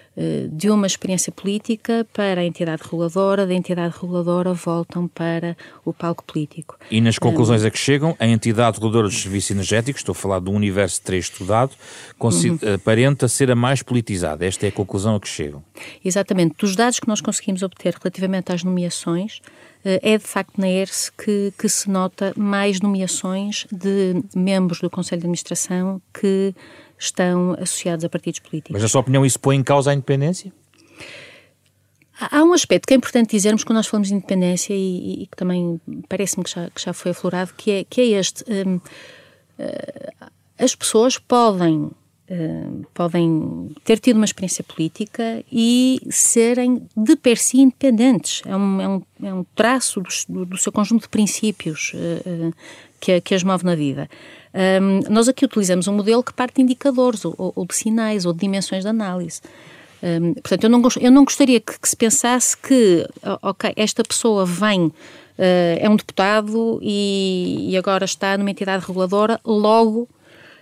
de 0.52 0.70
uma 0.70 0.86
experiência 0.86 1.32
política 1.32 2.06
para 2.14 2.42
a 2.42 2.46
entidade 2.46 2.84
reguladora, 2.84 3.48
da 3.48 3.54
entidade 3.54 3.96
reguladora 4.00 4.54
voltam 4.54 5.08
para 5.08 5.56
o 5.86 5.94
palco 5.94 6.24
político. 6.24 6.78
E 6.92 7.00
nas 7.00 7.18
conclusões 7.18 7.64
a 7.64 7.72
que 7.72 7.78
chegam, 7.78 8.16
a 8.20 8.28
entidade 8.28 8.76
reguladora 8.76 9.08
dos 9.08 9.22
serviços 9.22 9.52
energéticos, 9.52 10.02
estou 10.02 10.12
a 10.12 10.16
falar 10.16 10.40
do 10.40 10.52
universo 10.52 11.02
3 11.04 11.24
estudado, 11.24 11.72
uhum. 12.20 12.60
aparenta 12.76 13.28
ser 13.28 13.50
a 13.50 13.56
mais 13.56 13.82
politizada. 13.82 14.46
Esta 14.46 14.66
é 14.66 14.70
a 14.70 14.72
conclusão 14.72 15.16
a 15.16 15.20
que 15.20 15.30
chegam. 15.30 15.64
Exatamente. 16.04 16.56
Dos 16.58 16.76
dados 16.76 17.00
que 17.00 17.08
nós 17.08 17.22
conseguimos 17.22 17.64
obter 17.64 17.94
relativamente 17.94 18.52
às 18.52 18.64
nomeações, 18.64 19.42
eh, 19.84 20.00
é 20.04 20.18
de 20.18 20.24
facto 20.26 20.60
na 20.60 20.68
ERSE 20.68 21.12
que, 21.14 21.54
que 21.58 21.68
se 21.68 21.90
nota 21.90 22.34
mais 22.38 22.80
nomeações 22.80 23.66
de 23.72 24.22
membros 24.36 24.80
do 24.80 24.90
Conselho 24.90 25.22
de 25.22 25.26
Administração 25.26 26.02
que 26.14 26.54
estão 27.02 27.54
associados 27.60 28.06
a 28.06 28.10
partidos 28.10 28.40
políticos. 28.40 28.74
Mas, 28.74 28.82
na 28.84 28.88
sua 28.88 29.02
opinião, 29.02 29.26
isso 29.26 29.40
põe 29.40 29.56
em 29.56 29.64
causa 29.64 29.92
a 29.92 29.94
independência? 29.94 30.54
Há 32.20 32.44
um 32.44 32.54
aspecto 32.54 32.86
que 32.88 32.94
é 32.94 32.98
importante 32.98 33.32
dizermos 33.32 33.64
quando 33.64 33.78
nós 33.78 33.88
falamos 33.88 34.10
de 34.10 34.14
independência 34.14 34.76
e, 34.76 35.24
e 35.24 35.28
que 35.28 35.36
também 35.36 35.82
parece-me 36.08 36.44
que 36.44 36.52
já, 36.52 36.70
que 36.70 36.80
já 36.80 36.94
foi 36.94 37.12
aflorado, 37.12 37.54
que 37.58 37.72
é, 37.72 37.84
que 37.84 38.02
é 38.02 38.06
este. 38.20 38.44
Um, 38.48 38.76
uh, 38.76 38.82
eh, 39.58 40.14
as 40.60 40.76
pessoas 40.76 41.18
podem, 41.18 41.90
uh, 42.32 42.86
podem 42.94 43.70
ter 43.84 44.00
tido 44.00 44.16
uma 44.16 44.26
experiência 44.26 44.64
política 44.64 45.44
e 45.52 46.00
serem 46.10 46.88
de 46.96 47.16
per 47.16 47.38
si 47.38 47.60
independentes. 47.60 48.42
É 48.46 48.56
um, 48.56 48.82
é 48.82 48.88
um, 48.88 49.02
é 49.24 49.34
um 49.34 49.46
traço 49.56 50.02
do, 50.30 50.46
do 50.46 50.58
seu 50.58 50.72
conjunto 50.72 51.04
de 51.04 51.10
princípios 51.10 51.92
uh, 51.94 52.54
que, 53.00 53.20
que 53.20 53.36
as 53.36 53.44
move 53.44 53.66
na 53.66 53.76
vida. 53.76 54.10
Um, 54.54 55.12
nós 55.12 55.28
aqui 55.28 55.46
utilizamos 55.46 55.88
um 55.88 55.94
modelo 55.94 56.24
que 56.24 56.34
parte 56.34 56.56
de 56.56 56.62
indicadores, 56.62 57.26
ou, 57.26 57.36
ou 57.38 57.66
de 57.66 57.76
sinais, 57.76 58.26
ou 58.26 58.34
de 58.34 58.40
dimensões 58.40 58.84
de 58.84 58.90
análise. 58.90 59.42
Um, 60.04 60.34
portanto, 60.34 60.64
eu 60.64 60.70
não, 60.70 60.82
eu 61.00 61.12
não 61.12 61.24
gostaria 61.24 61.60
que, 61.60 61.80
que, 61.80 61.88
se 61.88 61.96
pensasse 61.96 62.58
que, 62.58 63.08
ok, 63.42 63.72
esta 63.76 64.04
pessoa 64.04 64.46
vem, 64.46 64.86
uh, 64.86 64.94
é 65.38 65.88
um 65.90 65.96
deputado 65.96 66.80
e, 66.82 67.68
e, 67.70 67.78
agora 67.78 68.06
está 68.06 68.38
numa 68.38 68.50
entidade 68.50 68.86
reguladora, 68.86 69.40
logo 69.46 70.10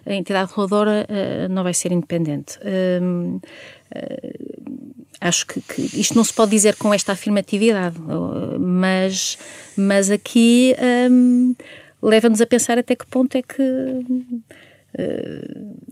a 0.05 0.13
entidade 0.13 0.49
reguladora 0.49 1.05
uh, 1.09 1.51
não 1.51 1.63
vai 1.63 1.73
ser 1.73 1.91
independente. 1.91 2.57
Uh, 2.59 3.41
acho 5.19 5.47
que, 5.47 5.61
que, 5.61 5.81
isto 5.99 6.15
não 6.15 6.23
se 6.23 6.33
pode 6.33 6.51
dizer 6.51 6.75
com 6.75 6.93
esta 6.93 7.11
afirmatividade, 7.11 7.97
mas, 8.59 9.37
mas 9.75 10.09
aqui. 10.09 10.75
Um, 11.09 11.55
leva-nos 12.01 12.41
a 12.41 12.45
pensar 12.45 12.77
até 12.77 12.95
que 12.95 13.05
ponto 13.05 13.35
é 13.35 13.41
que, 13.41 13.61
eh, 14.97 15.47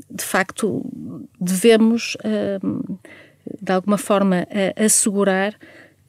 de 0.10 0.24
facto, 0.24 0.84
devemos, 1.40 2.18
eh, 2.24 2.60
de 3.62 3.72
alguma 3.72 3.98
forma, 3.98 4.48
assegurar 4.76 5.54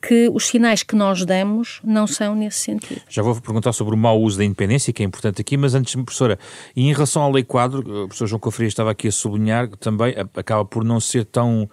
que 0.00 0.28
os 0.32 0.46
sinais 0.46 0.82
que 0.82 0.94
nós 0.94 1.24
damos 1.24 1.80
não 1.82 2.06
são 2.06 2.34
nesse 2.34 2.58
sentido. 2.58 3.00
Já 3.08 3.22
vou 3.22 3.34
perguntar 3.40 3.72
sobre 3.72 3.94
o 3.94 3.98
mau 3.98 4.20
uso 4.20 4.38
da 4.38 4.44
independência, 4.44 4.92
que 4.92 5.02
é 5.02 5.06
importante 5.06 5.40
aqui, 5.40 5.56
mas 5.56 5.74
antes, 5.74 5.94
professora, 5.94 6.38
e 6.74 6.88
em 6.88 6.92
relação 6.92 7.22
à 7.22 7.28
lei 7.28 7.42
quadro, 7.42 7.80
o 7.80 8.06
professor 8.06 8.26
João 8.26 8.40
Confria 8.40 8.68
estava 8.68 8.90
aqui 8.90 9.08
a 9.08 9.12
sublinhar 9.12 9.68
que 9.68 9.78
também 9.78 10.14
acaba 10.34 10.64
por 10.64 10.84
não 10.84 11.00
ser 11.00 11.24
tão 11.24 11.68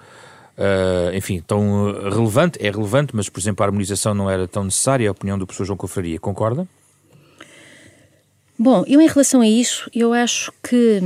Uh, 0.57 1.13
enfim, 1.13 1.43
tão 1.45 1.91
relevante, 2.09 2.57
é 2.65 2.71
relevante, 2.71 3.13
mas, 3.13 3.27
por 3.27 3.41
exemplo, 3.41 3.61
a 3.61 3.67
harmonização 3.67 4.13
não 4.13 4.29
era 4.29 4.47
tão 4.47 4.63
necessária, 4.63 5.09
a 5.09 5.11
opinião 5.11 5.37
do 5.37 5.45
professor 5.45 5.65
João 5.65 5.75
Confraria, 5.75 6.17
concorda? 6.17 6.65
Bom, 8.57 8.85
eu 8.87 9.01
em 9.01 9.07
relação 9.07 9.41
a 9.41 9.47
isso, 9.47 9.89
eu 9.93 10.13
acho 10.13 10.53
que 10.63 11.01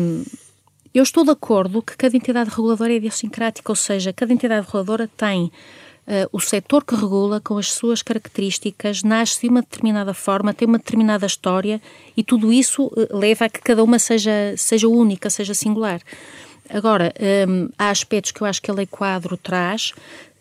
eu 0.94 1.02
estou 1.02 1.24
de 1.24 1.32
acordo 1.32 1.82
que 1.82 1.98
cada 1.98 2.16
entidade 2.16 2.52
reguladora 2.52 2.94
é 2.94 2.98
idiosincrática, 2.98 3.72
ou 3.72 3.76
seja, 3.76 4.14
cada 4.14 4.32
entidade 4.32 4.68
reguladora 4.68 5.10
tem 5.18 5.52
o 6.32 6.40
setor 6.40 6.84
que 6.84 6.96
regula 6.96 7.40
com 7.40 7.58
as 7.58 7.72
suas 7.72 8.02
características, 8.02 9.04
nasce 9.04 9.42
de 9.42 9.48
uma 9.48 9.62
determinada 9.62 10.14
forma, 10.14 10.54
tem 10.54 10.68
uma 10.68 10.80
determinada 10.80 11.26
história 11.26 11.80
e 12.18 12.24
tudo 12.24 12.52
isso 12.52 12.86
uh, 12.88 13.18
leva 13.18 13.46
a 13.46 13.50
que 13.50 13.62
cada 13.62 13.84
uma 13.84 14.00
seja, 14.00 14.56
seja 14.58 14.88
única, 14.88 15.30
seja 15.30 15.54
singular. 15.54 16.02
Agora, 16.70 17.14
um, 17.48 17.70
há 17.78 17.90
aspectos 17.90 18.32
que 18.32 18.42
eu 18.42 18.48
acho 18.48 18.62
que 18.62 18.70
a 18.70 18.74
Lei 18.74 18.86
Quadro 18.86 19.36
traz 19.38 19.92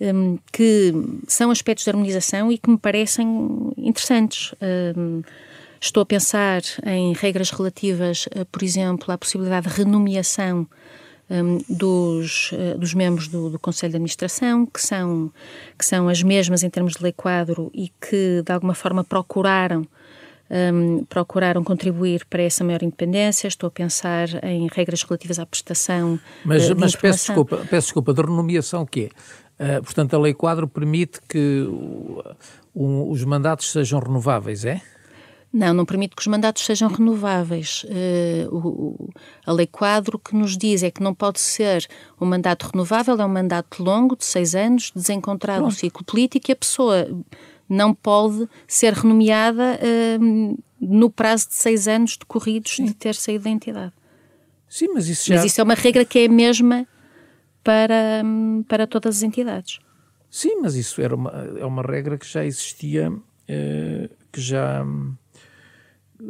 um, 0.01 0.39
que 0.53 0.93
são 1.27 1.51
aspectos 1.51 1.85
de 1.85 1.91
harmonização 1.91 2.53
e 2.53 2.59
que 2.59 2.69
me 2.69 2.79
parecem 2.79 3.73
interessantes. 3.77 4.55
Um, 4.97 5.23
estou 5.81 6.03
a 6.03 6.07
pensar 6.07 6.61
em 6.85 7.15
regras 7.15 7.51
relativas, 7.51 8.29
por 8.53 8.63
exemplo, 8.63 9.13
à 9.13 9.17
possibilidade 9.17 9.69
de 9.69 9.75
renomeação 9.75 10.67
um, 11.31 11.59
dos, 11.69 12.53
uh, 12.53 12.79
dos 12.79 12.95
membros 12.95 13.29
do, 13.29 13.51
do, 13.51 13.59
Conselho 13.59 13.91
de 13.91 13.97
Administração, 13.97 14.67
que 14.67 14.81
são, 14.81 15.31
que 15.79 15.85
são 15.85 16.09
as 16.09 16.23
mesmas 16.23 16.63
em 16.63 16.71
termos 16.71 16.95
de 16.95 17.03
lei 17.03 17.13
quadro 17.13 17.71
e 17.75 17.91
que, 18.01 18.43
de 18.45 18.53
alguma 18.53 18.75
forma, 18.75 19.05
procuraram 19.05 19.87
um, 20.51 21.05
procuraram 21.05 21.63
contribuir 21.63 22.25
para 22.25 22.43
essa 22.43 22.65
maior 22.65 22.83
independência. 22.83 23.47
Estou 23.49 23.69
a 23.69 23.71
pensar 23.71 24.29
em 24.43 24.67
regras 24.73 25.03
relativas 25.03 25.39
à 25.39 25.47
prestação. 25.47 26.19
Mas, 26.45 26.71
uh, 26.71 26.75
mas 26.77 26.97
peço 26.97 27.27
desculpa, 27.27 27.59
peço 27.69 27.87
desculpa, 27.89 28.15
de 28.15 28.23
renomeação 28.23 28.83
o 28.83 28.87
quê? 28.87 29.11
Uh, 29.61 29.83
portanto, 29.83 30.15
a 30.15 30.19
Lei 30.19 30.33
Quadro 30.33 30.69
permite 30.69 31.21
que 31.29 31.67
o, 32.75 33.11
os 33.11 33.25
mandatos 33.25 33.73
sejam 33.73 34.01
renováveis, 34.01 34.65
é? 34.65 34.81
Não, 35.51 35.73
não 35.73 35.87
permite 35.87 36.15
que 36.15 36.21
os 36.21 36.27
mandatos 36.27 36.65
sejam 36.65 36.91
renováveis. 36.91 37.85
Uh, 37.85 38.55
o, 38.55 39.11
a 39.47 39.53
Lei 39.53 39.67
Quadro 39.67 40.19
que 40.19 40.37
nos 40.37 40.59
diz 40.59 40.83
é 40.83 40.91
que 40.91 41.03
não 41.03 41.15
pode 41.15 41.41
ser 41.41 41.89
um 42.21 42.27
mandato 42.27 42.69
renovável, 42.71 43.19
é 43.19 43.25
um 43.25 43.31
mandato 43.31 43.83
longo, 43.83 44.15
de 44.15 44.27
seis 44.27 44.55
anos, 44.55 44.93
desencontrado 44.95 45.65
no 45.65 45.71
ciclo 45.71 46.05
político 46.05 46.51
e 46.51 46.53
a 46.53 46.57
pessoa 46.57 47.09
não 47.67 47.95
pode 47.95 48.47
ser 48.67 48.93
renomeada 48.93 49.81
uh, 49.81 50.59
no 50.79 51.11
prazo 51.11 51.49
de 51.49 51.55
seis 51.55 51.89
anos 51.89 52.19
decorridos 52.19 52.77
Sim. 52.77 52.85
de 52.85 52.95
ter 52.95 53.15
saído 53.15 53.45
da 53.45 53.51
entidade. 53.51 53.93
Sim, 54.69 54.89
mas 54.93 55.09
isso 55.09 55.29
já... 55.29 55.37
Mas 55.37 55.47
isso 55.47 55.61
é 55.63 55.65
uma 55.65 55.75
regra 55.75 56.05
que 56.05 56.19
é 56.19 56.27
a 56.27 56.29
mesma 56.29 56.87
para, 57.65 58.23
para 58.69 58.87
todas 58.87 59.17
as 59.17 59.23
entidades. 59.23 59.79
Sim, 60.31 60.61
mas 60.61 60.75
isso 60.75 61.01
era 61.01 61.15
uma, 61.15 61.31
é 61.59 61.65
uma 61.65 61.83
regra 61.83 62.19
que 62.19 62.31
já 62.31 62.45
existia, 62.45 63.11
uh, 63.11 64.11
que 64.31 64.41
já... 64.43 64.85
Hum, 64.85 65.15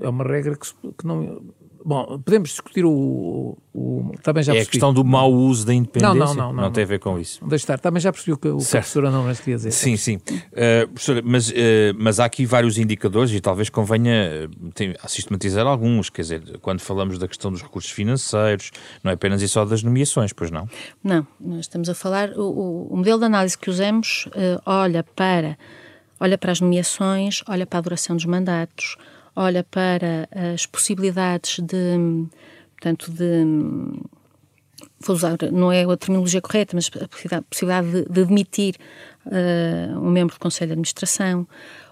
é 0.01 0.09
uma 0.09 0.25
regra 0.25 0.57
que, 0.57 0.69
que 0.93 1.07
não 1.07 1.43
Bom, 1.85 2.19
podemos 2.19 2.51
discutir 2.51 2.85
o. 2.85 3.57
o 3.75 4.13
também 4.23 4.43
já 4.43 4.53
é 4.53 4.57
percebi. 4.57 4.69
a 4.69 4.71
questão 4.73 4.93
do 4.93 5.05
mau 5.05 5.33
uso 5.33 5.65
da 5.65 5.73
independência? 5.73 6.15
Não, 6.15 6.27
não, 6.27 6.35
não. 6.35 6.53
Não, 6.53 6.63
não 6.65 6.71
tem 6.71 6.85
a 6.85 6.87
ver 6.87 6.99
com 6.99 7.19
isso. 7.19 7.41
Deixa 7.47 7.63
estar. 7.63 7.79
Também 7.79 8.01
já 8.01 8.13
percebi 8.13 8.33
o 8.33 8.37
que, 8.37 8.49
o 8.49 8.59
que 8.59 8.65
a 8.65 8.81
professora 8.81 9.11
não 9.11 9.35
queria 9.35 9.57
dizer. 9.57 9.71
Sim, 9.71 9.97
sim. 9.97 10.17
Uh, 10.17 10.89
professora, 10.89 11.23
mas, 11.25 11.49
uh, 11.49 11.55
mas 11.97 12.21
há 12.21 12.25
aqui 12.25 12.45
vários 12.45 12.77
indicadores 12.79 13.33
e 13.33 13.41
talvez 13.41 13.71
convenha 13.71 14.51
uh, 14.51 14.71
tem, 14.73 14.95
sistematizar 15.07 15.67
alguns. 15.67 16.11
Quer 16.11 16.23
dizer, 16.23 16.59
quando 16.61 16.81
falamos 16.81 17.19
da 17.19 17.29
questão 17.29 17.51
dos 17.51 17.63
recursos 17.63 17.91
financeiros, 17.91 18.71
não 19.03 19.11
é 19.11 19.15
apenas 19.15 19.41
e 19.41 19.49
só 19.49 19.65
das 19.65 19.83
nomeações, 19.83 20.33
pois 20.33 20.51
não? 20.51 20.69
Não, 21.03 21.27
nós 21.41 21.61
estamos 21.61 21.89
a 21.89 21.95
falar. 21.95 22.33
O, 22.33 22.89
o 22.91 22.97
modelo 22.97 23.19
de 23.19 23.25
análise 23.25 23.57
que 23.57 23.71
usamos 23.71 24.29
olha 24.67 25.03
para. 25.03 25.57
Olha 26.21 26.37
para 26.37 26.51
as 26.51 26.61
nomeações, 26.61 27.45
olha 27.47 27.65
para 27.65 27.79
a 27.79 27.83
duração 27.83 28.17
dos 28.17 28.25
mandatos, 28.25 28.97
olha 29.39 29.63
para 29.63 30.29
as 30.53 30.67
possibilidades 30.67 31.61
de, 31.61 32.27
portanto, 32.73 33.13
de 33.13 33.45
vou 35.01 35.15
usar, 35.15 35.37
não 35.53 35.71
é 35.71 35.85
a 35.85 35.97
terminologia 35.97 36.41
correta, 36.41 36.75
mas 36.75 36.91
a 37.31 37.43
possibilidade 37.43 37.91
de, 37.93 38.05
de 38.05 38.25
demitir 38.25 38.75
uh, 39.27 39.99
um 40.01 40.11
membro 40.11 40.35
do 40.35 40.41
Conselho 40.41 40.71
de 40.71 40.73
Administração, 40.73 41.47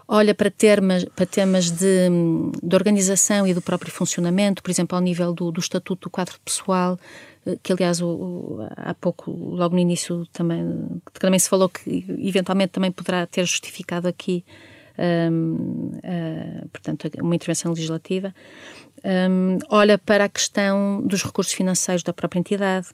olha 0.08 0.34
para 0.34 0.50
temas, 0.50 1.04
para 1.04 1.24
temas 1.24 1.70
de, 1.70 2.08
de, 2.60 2.74
organização 2.74 3.46
e 3.46 3.54
do 3.54 3.62
próprio 3.62 3.92
funcionamento, 3.92 4.60
por 4.60 4.72
exemplo, 4.72 4.96
ao 4.96 5.02
nível 5.02 5.32
do, 5.32 5.52
do 5.52 5.60
estatuto 5.60 6.08
do 6.08 6.10
quadro 6.10 6.34
pessoal, 6.44 6.98
uh, 7.46 7.56
que 7.62 7.72
aliás 7.72 8.02
o, 8.02 8.08
o, 8.08 8.68
há 8.76 8.92
pouco, 8.94 9.30
logo 9.30 9.76
no 9.76 9.80
início 9.80 10.26
também, 10.32 11.00
também 11.12 11.38
se 11.38 11.48
falou 11.48 11.68
que 11.68 12.04
eventualmente 12.18 12.72
também 12.72 12.90
poderá 12.90 13.24
ter 13.24 13.44
justificado 13.44 14.08
aqui 14.08 14.44
uh, 14.98 16.68
portanto, 16.68 17.10
uma 17.20 17.34
intervenção 17.34 17.72
legislativa, 17.72 18.34
um, 19.04 19.58
olha 19.68 19.98
para 19.98 20.24
a 20.24 20.28
questão 20.28 21.02
dos 21.04 21.22
recursos 21.22 21.52
financeiros 21.52 22.02
da 22.02 22.12
própria 22.12 22.38
entidade. 22.38 22.88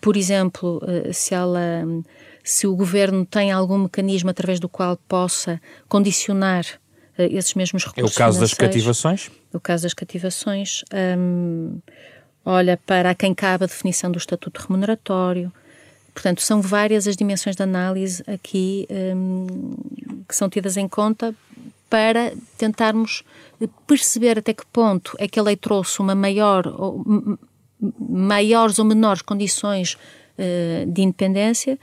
Por 0.00 0.16
exemplo, 0.16 0.82
uh, 0.82 1.12
se 1.12 1.34
ela, 1.34 1.84
se 2.42 2.66
o 2.66 2.76
governo 2.76 3.24
tem 3.24 3.50
algum 3.50 3.78
mecanismo 3.78 4.30
através 4.30 4.60
do 4.60 4.68
qual 4.68 4.96
possa 5.08 5.60
condicionar 5.88 6.64
uh, 7.18 7.22
esses 7.22 7.54
mesmos 7.54 7.84
recursos. 7.84 8.12
É 8.12 8.14
o 8.14 8.18
caso 8.18 8.40
das 8.40 8.54
cativações? 8.54 9.30
O 9.52 9.60
caso 9.60 9.84
das 9.84 9.94
cativações. 9.94 10.84
Um, 11.18 11.78
olha 12.44 12.76
para 12.76 13.10
a 13.10 13.14
quem 13.14 13.34
cabe 13.34 13.64
a 13.64 13.66
definição 13.66 14.10
do 14.10 14.18
estatuto 14.18 14.60
remuneratório. 14.60 15.52
Portanto, 16.14 16.40
são 16.40 16.62
várias 16.62 17.08
as 17.08 17.16
dimensões 17.16 17.56
de 17.56 17.62
análise 17.62 18.22
aqui 18.26 18.86
um, 19.16 19.74
que 20.28 20.36
são 20.36 20.48
tidas 20.48 20.76
em 20.76 20.88
conta 20.88 21.34
para 21.90 22.32
tentarmos 22.56 23.24
perceber 23.86 24.38
até 24.38 24.54
que 24.54 24.64
ponto 24.66 25.14
é 25.18 25.28
que 25.28 25.38
a 25.38 25.42
lei 25.42 25.56
trouxe 25.56 26.00
uma 26.00 26.14
maior 26.14 26.66
ou 26.66 27.04
maiores 27.98 28.78
ou 28.78 28.84
menores 28.84 29.22
condições 29.22 29.94
uh, 30.38 30.90
de 30.90 31.02
independência 31.02 31.78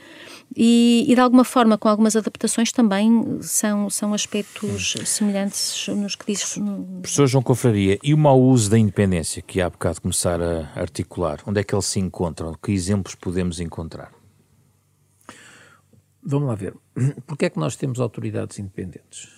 e, 0.55 1.05
e, 1.07 1.15
de 1.15 1.21
alguma 1.21 1.43
forma 1.43 1.77
com 1.77 1.87
algumas 1.87 2.15
adaptações 2.15 2.71
também 2.71 3.39
são, 3.41 3.89
são 3.89 4.13
aspectos 4.13 4.95
semelhantes 5.05 5.87
nos 5.89 6.15
que 6.15 6.33
diz. 6.33 6.57
Professor 7.01 7.27
João 7.27 7.43
Confraria, 7.43 7.97
e 8.03 8.13
o 8.13 8.17
mau 8.17 8.39
uso 8.41 8.69
da 8.69 8.77
independência 8.77 9.41
que 9.41 9.61
há 9.61 9.69
bocado 9.69 10.01
começar 10.01 10.41
a 10.41 10.69
articular, 10.75 11.39
onde 11.45 11.61
é 11.61 11.63
que 11.63 11.73
ele 11.73 11.81
se 11.81 11.99
encontra? 11.99 12.51
Que 12.61 12.71
exemplos 12.71 13.15
podemos 13.15 13.59
encontrar? 13.59 14.20
Vamos 16.23 16.47
lá 16.47 16.55
ver. 16.55 16.75
Porquê 17.25 17.45
é 17.45 17.49
que 17.49 17.59
nós 17.59 17.75
temos 17.75 17.99
autoridades 17.99 18.59
independentes? 18.59 19.29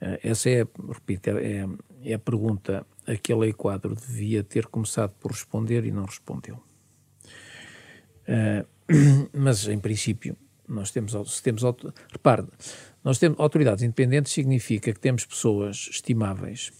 Eh, 0.00 0.20
essa 0.22 0.48
é, 0.48 0.66
repito, 0.88 1.30
é, 1.30 1.66
é 2.02 2.14
a 2.14 2.18
pergunta 2.18 2.86
a 3.06 3.16
que 3.16 3.32
a 3.32 3.36
Lei 3.36 3.52
Quadro 3.52 3.94
devia 3.94 4.42
ter 4.42 4.66
começado 4.66 5.12
por 5.20 5.32
responder 5.32 5.84
e 5.84 5.90
não 5.90 6.04
respondeu. 6.04 6.62
Uh, 8.26 8.66
mas, 9.32 9.66
em 9.66 9.78
princípio, 9.78 10.36
nós 10.68 10.90
temos, 10.90 11.12
se 11.32 11.42
temos 11.42 11.62
repare, 12.12 12.46
nós 13.02 13.18
temos 13.18 13.40
autoridades 13.40 13.82
independentes 13.82 14.32
significa 14.32 14.92
que 14.92 15.00
temos 15.00 15.26
pessoas 15.26 15.88
estimáveis 15.90 16.70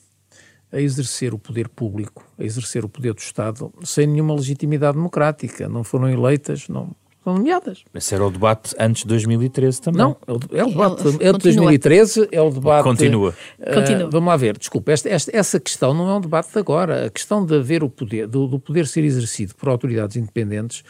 a 0.73 0.81
exercer 0.81 1.35
o 1.35 1.39
poder 1.39 1.69
público, 1.69 2.25
a 2.39 2.45
exercer 2.45 2.85
o 2.85 2.89
poder 2.89 3.13
do 3.13 3.19
Estado 3.19 3.73
sem 3.83 4.07
nenhuma 4.07 4.35
legitimidade 4.35 4.97
democrática, 4.97 5.69
não 5.69 5.83
foram 5.83 6.09
eleitas, 6.09 6.69
não, 6.69 6.95
são 7.23 7.35
nomeadas. 7.35 7.85
Esse 7.95 8.15
era 8.15 8.27
o 8.27 8.31
debate 8.31 8.75
antes 8.79 9.03
de 9.03 9.09
2013 9.09 9.81
também. 9.83 9.99
Não, 9.99 10.17
é 10.27 10.33
o, 10.33 10.41
é 10.59 10.65
o 10.65 10.69
debate 10.69 11.09
é, 11.21 11.33
de 11.33 11.39
2013, 11.39 12.29
é 12.33 12.41
o 12.41 12.51
debate... 12.51 12.85
Continua. 12.85 13.35
Uh, 13.59 13.75
Continua. 13.75 14.11
Vamos 14.11 14.29
lá 14.29 14.37
ver, 14.37 14.57
desculpa, 14.57 14.93
esta, 14.93 15.09
esta, 15.09 15.37
essa 15.37 15.61
questão 15.61 15.93
não 15.93 16.09
é 16.09 16.15
um 16.15 16.21
debate 16.21 16.53
de 16.53 16.59
agora. 16.59 17.07
A 17.07 17.11
questão 17.11 17.45
de 17.45 17.55
haver 17.57 17.85
o 17.85 17.91
poder, 17.91 18.27
do, 18.27 18.47
do 18.47 18.59
poder 18.59 18.87
ser 18.87 19.05
exercido 19.05 19.55
por 19.55 19.69
autoridades 19.69 20.17
independentes 20.17 20.83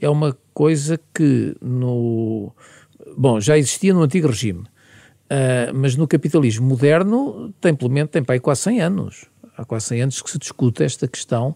é 0.00 0.08
uma 0.08 0.36
coisa 0.52 1.00
que 1.14 1.56
no... 1.60 2.52
Bom, 3.16 3.40
já 3.40 3.56
existia 3.56 3.94
no 3.94 4.02
antigo 4.02 4.28
regime, 4.28 4.60
uh, 4.60 5.74
mas 5.74 5.96
no 5.96 6.06
capitalismo 6.06 6.66
moderno 6.66 7.52
tem, 7.60 7.74
pelo 7.74 7.90
menos, 7.90 8.10
tem 8.10 8.22
para 8.22 8.34
aí 8.34 8.40
quase 8.40 8.60
100 8.62 8.80
anos 8.82 9.29
há 9.60 9.64
quase 9.64 9.86
100 9.86 10.02
anos 10.02 10.22
que 10.22 10.30
se 10.30 10.38
discute 10.38 10.82
esta 10.82 11.06
questão 11.06 11.54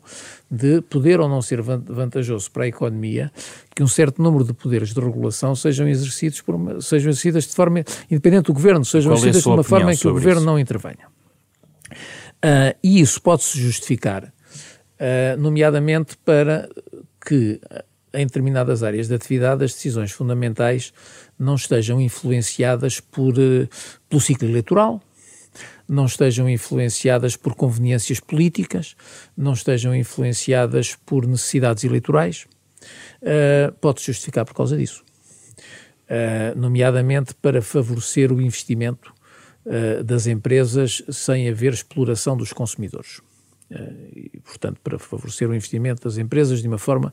de 0.50 0.82
poder 0.82 1.20
ou 1.20 1.28
não 1.28 1.40
ser 1.40 1.62
vantajoso 1.62 2.50
para 2.50 2.64
a 2.64 2.66
economia 2.68 3.32
que 3.74 3.82
um 3.82 3.86
certo 3.86 4.22
número 4.22 4.44
de 4.44 4.52
poderes 4.52 4.92
de 4.92 5.00
regulação 5.00 5.56
sejam 5.56 5.88
exercidos 5.88 6.42
por 6.42 6.54
uma, 6.54 6.80
sejam 6.82 7.10
exercidas 7.10 7.44
de 7.46 7.54
forma 7.54 7.82
independente 8.10 8.46
do 8.46 8.52
governo, 8.52 8.84
sejam 8.84 9.12
Qual 9.12 9.18
exercidas 9.18 9.46
é 9.46 9.48
de 9.48 9.48
uma 9.48 9.64
forma 9.64 9.94
em 9.94 9.96
que 9.96 10.06
o 10.06 10.12
governo 10.12 10.40
isso? 10.40 10.46
não 10.46 10.58
intervenha. 10.58 11.08
Uh, 12.44 12.76
e 12.82 13.00
isso 13.00 13.22
pode-se 13.22 13.58
justificar, 13.58 14.24
uh, 14.24 15.40
nomeadamente 15.40 16.16
para 16.18 16.68
que 17.26 17.58
em 18.12 18.26
determinadas 18.26 18.82
áreas 18.82 19.08
de 19.08 19.14
atividade, 19.14 19.64
as 19.64 19.72
decisões 19.72 20.12
fundamentais 20.12 20.92
não 21.38 21.54
estejam 21.54 22.00
influenciadas 22.00 23.00
por, 23.00 23.32
uh, 23.32 23.68
pelo 24.10 24.20
ciclo 24.20 24.46
eleitoral, 24.46 25.00
não 25.88 26.06
estejam 26.06 26.48
influenciadas 26.48 27.36
por 27.36 27.54
conveniências 27.54 28.20
políticas, 28.20 28.96
não 29.36 29.52
estejam 29.52 29.94
influenciadas 29.94 30.96
por 31.06 31.26
necessidades 31.26 31.84
eleitorais, 31.84 32.46
uh, 33.22 33.72
pode-se 33.80 34.06
justificar 34.06 34.44
por 34.44 34.54
causa 34.54 34.76
disso. 34.76 35.04
Uh, 36.04 36.58
nomeadamente 36.58 37.34
para 37.34 37.62
favorecer 37.62 38.30
o 38.30 38.40
investimento 38.40 39.12
uh, 39.64 40.04
das 40.04 40.26
empresas 40.26 41.02
sem 41.10 41.48
haver 41.48 41.72
exploração 41.72 42.36
dos 42.36 42.52
consumidores. 42.52 43.20
e, 44.14 44.38
portanto, 44.44 44.78
para 44.84 44.98
favorecer 44.98 45.48
o 45.48 45.54
investimento 45.54 46.04
das 46.04 46.18
empresas 46.18 46.60
de 46.60 46.68
uma 46.68 46.76
forma 46.78 47.12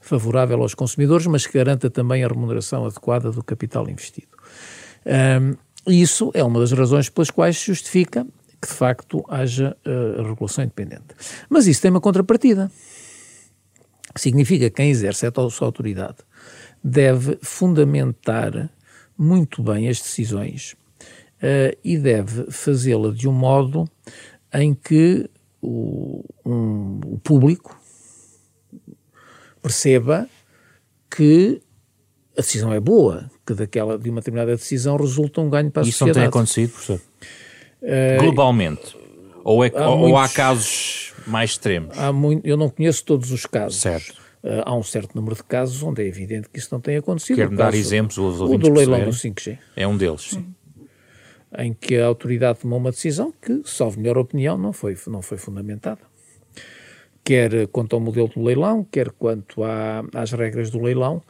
favorável 0.00 0.60
aos 0.60 0.74
consumidores, 0.74 1.26
mas 1.26 1.46
que 1.46 1.56
garanta 1.56 1.88
também 1.88 2.24
a 2.24 2.28
remuneração 2.28 2.84
adequada 2.84 3.30
do 3.30 3.42
capital 3.42 3.88
investido. 3.88 4.36
Isso 5.86 6.30
é 6.34 6.44
uma 6.44 6.60
das 6.60 6.72
razões 6.72 7.08
pelas 7.08 7.30
quais 7.30 7.58
se 7.58 7.66
justifica 7.66 8.26
que, 8.60 8.68
de 8.68 8.74
facto, 8.74 9.24
haja 9.28 9.76
uh, 9.84 10.22
regulação 10.22 10.62
independente. 10.62 11.14
Mas 11.48 11.66
isso 11.66 11.82
tem 11.82 11.90
uma 11.90 12.00
contrapartida. 12.00 12.70
Significa 14.14 14.70
que 14.70 14.76
quem 14.76 14.90
exerce 14.90 15.26
a 15.26 15.50
sua 15.50 15.66
autoridade 15.66 16.18
deve 16.82 17.38
fundamentar 17.42 18.70
muito 19.18 19.62
bem 19.62 19.88
as 19.88 20.00
decisões 20.00 20.74
uh, 21.42 21.76
e 21.82 21.98
deve 21.98 22.50
fazê-la 22.50 23.10
de 23.12 23.28
um 23.28 23.32
modo 23.32 23.88
em 24.52 24.74
que 24.74 25.28
o, 25.60 26.24
um, 26.44 27.00
o 27.04 27.18
público 27.18 27.80
perceba 29.60 30.28
que 31.10 31.62
a 32.36 32.40
decisão 32.40 32.72
é 32.72 32.80
boa, 32.80 33.30
que 33.46 33.54
daquela, 33.54 33.98
de 33.98 34.08
uma 34.08 34.20
determinada 34.20 34.54
decisão 34.54 34.96
resulta 34.96 35.40
um 35.40 35.50
ganho 35.50 35.70
para 35.70 35.82
a 35.82 35.86
Isso 35.86 35.98
sociedade. 35.98 36.10
Isso 36.10 36.20
não 36.20 36.30
tem 36.30 36.40
acontecido, 36.40 36.70
professor? 36.70 37.00
Uh, 37.82 38.20
Globalmente? 38.20 38.96
Ou, 39.44 39.64
é, 39.64 39.72
há 39.74 39.90
ou, 39.90 39.98
muitos, 39.98 40.12
ou, 40.12 40.18
há 40.18 40.28
casos 40.28 41.12
mais 41.26 41.50
extremos? 41.50 41.98
Há 41.98 42.12
muito, 42.12 42.46
eu 42.46 42.56
não 42.56 42.68
conheço 42.68 43.04
todos 43.04 43.32
os 43.32 43.44
casos. 43.44 43.80
Certo. 43.80 44.22
Uh, 44.42 44.62
há 44.64 44.74
um 44.74 44.82
certo 44.82 45.14
número 45.14 45.36
de 45.36 45.44
casos 45.44 45.82
onde 45.82 46.02
é 46.02 46.06
evidente 46.06 46.48
que 46.48 46.58
isso 46.58 46.68
não 46.72 46.80
tem 46.80 46.96
acontecido. 46.96 47.36
Quero 47.36 47.56
dar 47.56 47.74
exemplos, 47.74 48.18
os 48.18 48.40
O 48.40 48.56
do 48.58 48.72
leilão 48.72 49.04
do 49.04 49.10
5G. 49.10 49.58
É 49.76 49.86
um 49.86 49.96
deles, 49.96 50.30
sim. 50.30 50.46
Em 51.58 51.72
que 51.74 51.98
a 51.98 52.06
autoridade 52.06 52.60
tomou 52.60 52.78
uma 52.78 52.90
decisão 52.90 53.32
que, 53.42 53.62
salvo 53.64 54.00
melhor 54.00 54.16
opinião, 54.16 54.56
não 54.56 54.72
foi, 54.72 54.96
não 55.06 55.20
foi 55.20 55.36
fundamentada. 55.36 56.00
Quer 57.22 57.68
quanto 57.68 57.94
ao 57.94 58.00
modelo 58.00 58.28
do 58.28 58.42
leilão, 58.42 58.84
quer 58.90 59.10
quanto 59.10 59.62
à, 59.62 60.02
às 60.14 60.32
regras 60.32 60.70
do 60.70 60.80
leilão, 60.80 61.22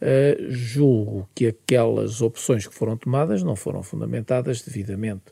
Uh, 0.00 0.50
julgo 0.50 1.26
que 1.34 1.46
aquelas 1.46 2.20
opções 2.20 2.66
que 2.66 2.74
foram 2.74 2.98
tomadas 2.98 3.42
não 3.42 3.56
foram 3.56 3.82
fundamentadas 3.82 4.60
devidamente. 4.60 5.24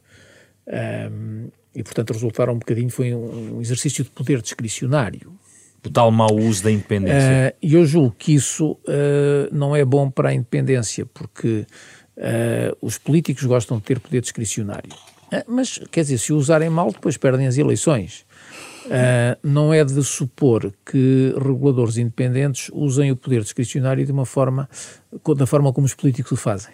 Um, 0.67 1.49
e, 1.75 1.83
portanto, 1.83 2.15
resultaram 2.15 2.55
um 2.55 2.59
bocadinho, 2.59 2.89
foi 2.89 3.15
um, 3.15 3.61
exercício 3.61 4.03
de 4.03 4.11
poder 4.11 4.41
discricionário. 4.41 5.35
Total 5.83 6.11
mau 6.11 6.35
uso 6.35 6.65
da 6.65 6.71
independência. 6.71 7.55
E 7.61 7.77
uh, 7.77 7.81
eu 7.81 7.85
julgo 7.85 8.15
que 8.19 8.35
isso 8.35 8.73
uh, 8.73 9.53
não 9.53 9.77
é 9.77 9.85
bom 9.85 10.11
para 10.11 10.31
a 10.31 10.35
independência, 10.35 11.05
porque 11.05 11.67
os 12.81 12.97
políticos 12.97 13.45
gostam 13.45 13.79
de 13.79 13.83
ter 13.83 13.99
poder 13.99 14.21
discricionário. 14.21 14.93
mas, 15.49 15.81
quer 15.91 16.03
dizer, 16.03 16.19
se 16.19 16.33
o 16.33 16.37
usarem 16.37 16.71
mal, 16.71 16.93
depois 16.93 17.17
perdem 17.17 17.49
as 17.49 17.59
eleições. 17.59 18.25
Uh, 18.87 19.39
não 19.43 19.73
é 19.73 19.85
de 19.85 20.03
supor 20.03 20.73
que 20.85 21.35
reguladores 21.37 21.97
independentes 21.97 22.71
usem 22.73 23.11
o 23.11 23.17
poder 23.17 23.43
discricionário 23.43 24.05
de 24.05 24.13
uma 24.13 24.27
forma, 24.27 24.69
da 25.37 25.47
forma 25.47 25.73
como 25.73 25.87
os 25.87 25.95
políticos 25.95 26.33
o 26.33 26.37
fazem. 26.37 26.73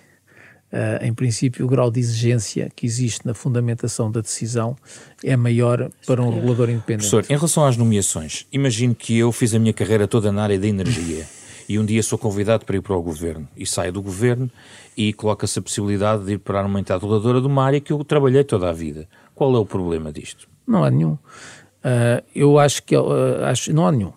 Uh, 0.73 1.05
em 1.05 1.12
princípio, 1.12 1.64
o 1.64 1.68
grau 1.68 1.90
de 1.90 1.99
exigência 1.99 2.70
que 2.75 2.87
existe 2.87 3.27
na 3.27 3.35
fundamentação 3.35 4.11
da 4.11 4.20
decisão 4.20 4.77
é 5.23 5.37
maior 5.37 5.90
para 6.07 6.23
um 6.23 6.33
regulador 6.33 6.70
independente. 6.70 7.09
Professor, 7.09 7.25
em 7.29 7.37
relação 7.37 7.64
às 7.64 7.77
nomeações, 7.77 8.46
imagino 8.53 8.94
que 8.94 9.18
eu 9.18 9.33
fiz 9.33 9.53
a 9.53 9.59
minha 9.59 9.73
carreira 9.73 10.07
toda 10.07 10.31
na 10.31 10.44
área 10.44 10.59
da 10.59 10.68
energia 10.68 11.27
e 11.68 11.79
um 11.79 11.85
dia 11.85 12.03
sou 12.03 12.18
convidado 12.18 12.64
para 12.64 12.77
ir 12.77 12.83
para 12.83 12.96
o 12.96 13.03
governo 13.03 13.49
e 13.57 13.64
saio 13.66 13.92
do 13.92 14.03
governo 14.03 14.51
e 14.96 15.12
coloca-se 15.12 15.59
a 15.59 15.62
possibilidade 15.62 16.25
de 16.25 16.33
ir 16.33 16.38
para 16.38 16.64
uma 16.64 16.81
entidade 16.81 17.01
reguladora 17.03 17.40
de 17.40 17.46
uma 17.46 17.64
área 17.64 17.81
que 17.81 17.92
eu 17.92 18.05
trabalhei 18.05 18.44
toda 18.44 18.68
a 18.68 18.73
vida. 18.73 19.09
Qual 19.35 19.55
é 19.55 19.59
o 19.59 19.66
problema 19.66 20.12
disto? 20.12 20.49
Não 20.66 20.85
há 20.85 20.90
nenhum. 20.90 21.18
Uh, 21.81 22.23
eu 22.35 22.59
acho 22.59 22.83
que, 22.83 22.97
uh, 22.97 23.45
acho, 23.45 23.73
não 23.73 23.87
há 23.87 23.93
nenhum. 23.93 24.12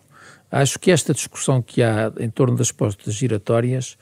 Acho 0.51 0.77
que 0.77 0.91
esta 0.91 1.13
discussão 1.13 1.61
que 1.61 1.81
há 1.81 2.11
em 2.19 2.29
torno 2.29 2.55
das 2.55 2.71
postas 2.71 3.13
giratórias 3.13 3.97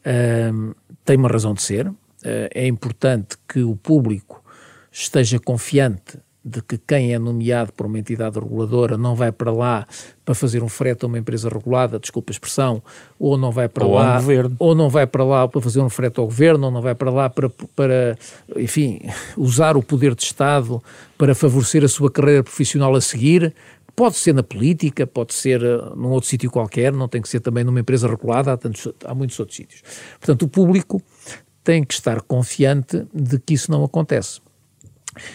uh, 0.00 0.74
tem 1.04 1.16
uma 1.16 1.28
razão 1.28 1.54
de 1.54 1.62
ser. 1.62 1.90
é 2.24 2.66
importante 2.66 3.36
que 3.46 3.62
o 3.62 3.76
público 3.76 4.42
esteja 4.90 5.38
confiante 5.38 6.18
de 6.44 6.60
que 6.60 6.76
quem 6.76 7.14
é 7.14 7.18
nomeado 7.18 7.72
por 7.72 7.86
uma 7.86 7.98
entidade 7.98 8.38
reguladora 8.38 8.98
não 8.98 9.14
vai 9.14 9.32
para 9.32 9.50
lá 9.50 9.86
para 10.24 10.34
fazer 10.34 10.62
um 10.62 10.68
frete 10.68 11.04
a 11.04 11.08
uma 11.08 11.18
empresa 11.18 11.48
regulada, 11.48 11.98
desculpa 11.98 12.30
a 12.30 12.34
expressão, 12.34 12.82
ou 13.18 13.38
não 13.38 13.50
vai 13.50 13.68
para 13.68 13.86
ou 13.86 13.94
lá, 13.94 14.20
ou 14.58 14.74
não 14.74 14.90
vai 14.90 15.06
para 15.06 15.24
lá 15.24 15.48
para 15.48 15.60
fazer 15.60 15.80
um 15.80 15.88
frete 15.88 16.20
ao 16.20 16.26
governo, 16.26 16.66
ou 16.66 16.70
não 16.70 16.82
vai 16.82 16.94
para 16.94 17.10
lá 17.10 17.30
para, 17.30 17.48
para, 17.74 18.18
enfim, 18.56 19.00
usar 19.36 19.76
o 19.76 19.82
poder 19.82 20.14
de 20.14 20.22
Estado 20.22 20.82
para 21.16 21.34
favorecer 21.34 21.82
a 21.82 21.88
sua 21.88 22.10
carreira 22.10 22.42
profissional 22.42 22.94
a 22.94 23.00
seguir. 23.00 23.54
Pode 23.96 24.16
ser 24.16 24.34
na 24.34 24.42
política, 24.42 25.06
pode 25.06 25.32
ser 25.32 25.62
uh, 25.62 25.94
num 25.94 26.10
outro 26.10 26.28
sítio 26.28 26.50
qualquer, 26.50 26.92
não 26.92 27.06
tem 27.06 27.22
que 27.22 27.28
ser 27.28 27.40
também 27.40 27.62
numa 27.62 27.78
empresa 27.78 28.08
regulada, 28.08 28.52
há, 28.52 28.56
tantos, 28.56 28.92
há 29.04 29.14
muitos 29.14 29.38
outros 29.38 29.56
sítios. 29.56 29.82
Portanto, 30.18 30.42
o 30.42 30.48
público 30.48 31.00
tem 31.62 31.84
que 31.84 31.94
estar 31.94 32.20
confiante 32.22 33.06
de 33.14 33.38
que 33.38 33.54
isso 33.54 33.70
não 33.70 33.84
acontece. 33.84 34.43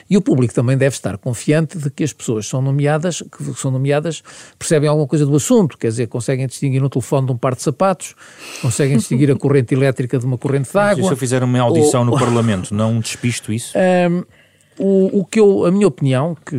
E 0.09 0.17
o 0.17 0.21
público 0.21 0.53
também 0.53 0.77
deve 0.77 0.95
estar 0.95 1.17
confiante 1.17 1.77
de 1.77 1.89
que 1.89 2.03
as 2.03 2.13
pessoas 2.13 2.47
são 2.47 2.61
nomeadas, 2.61 3.21
que 3.21 3.53
são 3.55 3.71
nomeadas, 3.71 4.23
percebem 4.57 4.89
alguma 4.89 5.07
coisa 5.07 5.25
do 5.25 5.35
assunto, 5.35 5.77
quer 5.77 5.87
dizer, 5.87 6.07
conseguem 6.07 6.47
distinguir 6.47 6.81
no 6.81 6.89
telefone 6.89 7.27
de 7.27 7.33
um 7.33 7.37
par 7.37 7.55
de 7.55 7.61
sapatos, 7.61 8.15
conseguem 8.61 8.97
distinguir 8.99 9.31
a 9.31 9.35
corrente 9.35 9.73
elétrica 9.73 10.17
de 10.17 10.25
uma 10.25 10.37
corrente 10.37 10.71
de 10.71 10.77
água. 10.77 11.03
se 11.03 11.11
eu 11.11 11.17
fizer 11.17 11.43
uma 11.43 11.59
audição 11.59 12.01
ou, 12.01 12.05
no 12.07 12.17
Parlamento, 12.17 12.73
não 12.73 12.99
despisto 13.01 13.51
isso? 13.51 13.73
Um, 13.77 14.23
o, 14.79 15.19
o, 15.19 15.25
que 15.25 15.39
eu, 15.39 15.65
a 15.65 15.71
minha 15.71 15.87
opinião 15.87 16.35
que 16.45 16.55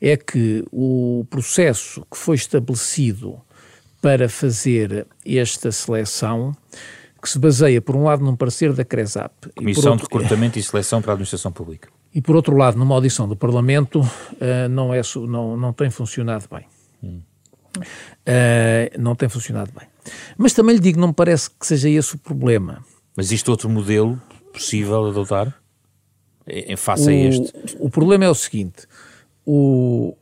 é, 0.00 0.12
é 0.12 0.16
que 0.18 0.62
o 0.70 1.26
processo 1.30 2.06
que 2.10 2.16
foi 2.16 2.36
estabelecido 2.36 3.40
para 4.02 4.28
fazer 4.28 5.06
esta 5.24 5.72
seleção 5.72 6.54
que 7.20 7.28
se 7.28 7.38
baseia, 7.38 7.80
por 7.80 7.96
um 7.96 8.04
lado, 8.04 8.24
num 8.24 8.34
parecer 8.34 8.72
da 8.72 8.84
CRESAP. 8.84 9.50
Comissão 9.56 9.92
outro, 9.92 10.08
de 10.08 10.14
Recrutamento 10.14 10.58
e 10.58 10.62
Seleção 10.62 11.02
para 11.02 11.12
a 11.12 11.14
Administração 11.14 11.52
Pública. 11.52 11.88
E, 12.12 12.20
por 12.20 12.34
outro 12.34 12.56
lado, 12.56 12.76
numa 12.76 12.92
audição 12.96 13.28
do 13.28 13.36
Parlamento, 13.36 14.00
uh, 14.00 14.68
não, 14.68 14.92
é, 14.92 15.00
não, 15.28 15.56
não 15.56 15.72
tem 15.72 15.90
funcionado 15.90 16.44
bem. 16.50 16.66
Hum. 17.00 17.20
Uh, 17.76 18.98
não 18.98 19.14
tem 19.14 19.28
funcionado 19.28 19.70
bem. 19.78 19.86
Mas 20.36 20.52
também 20.52 20.74
lhe 20.74 20.82
digo, 20.82 20.98
não 20.98 21.08
me 21.08 21.14
parece 21.14 21.48
que 21.48 21.64
seja 21.64 21.88
esse 21.88 22.16
o 22.16 22.18
problema. 22.18 22.84
Mas 23.16 23.26
existe 23.26 23.48
outro 23.48 23.68
modelo 23.68 24.20
possível 24.52 25.06
adotar? 25.06 25.54
Em 26.48 26.76
face 26.76 27.06
o, 27.06 27.10
a 27.10 27.12
este? 27.12 27.52
O 27.78 27.88
problema 27.88 28.24
é 28.24 28.28
o 28.28 28.34
seguinte: 28.34 28.88
o, 29.46 30.16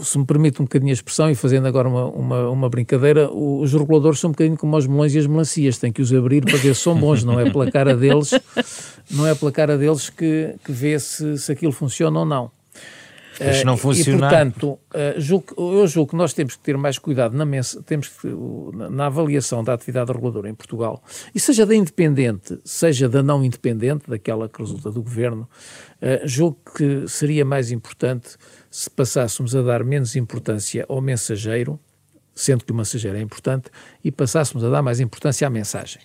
se 0.00 0.18
me 0.18 0.24
permite 0.24 0.60
um 0.60 0.64
bocadinho 0.64 0.90
a 0.90 0.94
expressão, 0.94 1.30
e 1.30 1.34
fazendo 1.34 1.66
agora 1.66 1.88
uma, 1.88 2.06
uma, 2.06 2.50
uma, 2.50 2.68
brincadeira, 2.68 3.30
os 3.32 3.72
reguladores 3.72 4.18
são 4.18 4.30
um 4.30 4.32
bocadinho 4.32 4.56
como 4.56 4.76
os 4.76 4.86
melões 4.86 5.14
e 5.14 5.18
as 5.18 5.26
melancias, 5.26 5.78
têm 5.78 5.92
que 5.92 6.02
os 6.02 6.12
abrir 6.12 6.44
para 6.44 6.56
ver 6.56 6.74
se 6.74 6.82
são 6.82 6.94
bons, 6.94 7.24
não 7.24 7.38
é 7.38 7.50
pela 7.50 7.70
cara 7.70 7.96
deles, 7.96 8.30
não 9.10 9.26
é 9.26 9.34
pela 9.34 9.52
cara 9.52 9.76
deles 9.76 10.10
que, 10.10 10.54
que 10.64 10.72
vê 10.72 10.98
se, 10.98 11.38
se 11.38 11.52
aquilo 11.52 11.72
funciona 11.72 12.20
ou 12.20 12.26
não. 12.26 12.50
Mas 13.40 13.64
não 13.64 13.76
funciona. 13.76 14.18
E, 14.18 14.20
portanto, 14.20 14.78
julgo, 15.16 15.46
eu 15.58 15.86
julgo 15.86 16.10
que 16.10 16.16
nós 16.16 16.32
temos 16.32 16.56
que 16.56 16.62
ter 16.62 16.76
mais 16.76 16.98
cuidado 16.98 17.36
na, 17.36 17.46
temos 17.86 18.08
que, 18.08 18.28
na 18.90 19.06
avaliação 19.06 19.64
da 19.64 19.72
atividade 19.72 20.12
reguladora 20.12 20.48
em 20.48 20.54
Portugal, 20.54 21.02
e 21.34 21.40
seja 21.40 21.64
da 21.64 21.74
independente, 21.74 22.58
seja 22.64 23.08
da 23.08 23.22
não 23.22 23.44
independente, 23.44 24.08
daquela 24.08 24.48
que 24.48 24.60
resulta 24.60 24.90
do 24.90 25.02
governo, 25.02 25.48
uh, 26.00 26.26
julgo 26.26 26.58
que 26.76 27.08
seria 27.08 27.44
mais 27.44 27.70
importante 27.70 28.36
se 28.70 28.88
passássemos 28.88 29.54
a 29.54 29.62
dar 29.62 29.84
menos 29.84 30.16
importância 30.16 30.84
ao 30.88 31.00
mensageiro, 31.00 31.78
sendo 32.34 32.64
que 32.64 32.72
o 32.72 32.74
mensageiro 32.74 33.16
é 33.16 33.20
importante, 33.20 33.70
e 34.02 34.10
passássemos 34.10 34.64
a 34.64 34.70
dar 34.70 34.82
mais 34.82 35.00
importância 35.00 35.46
à 35.46 35.50
mensagem. 35.50 36.00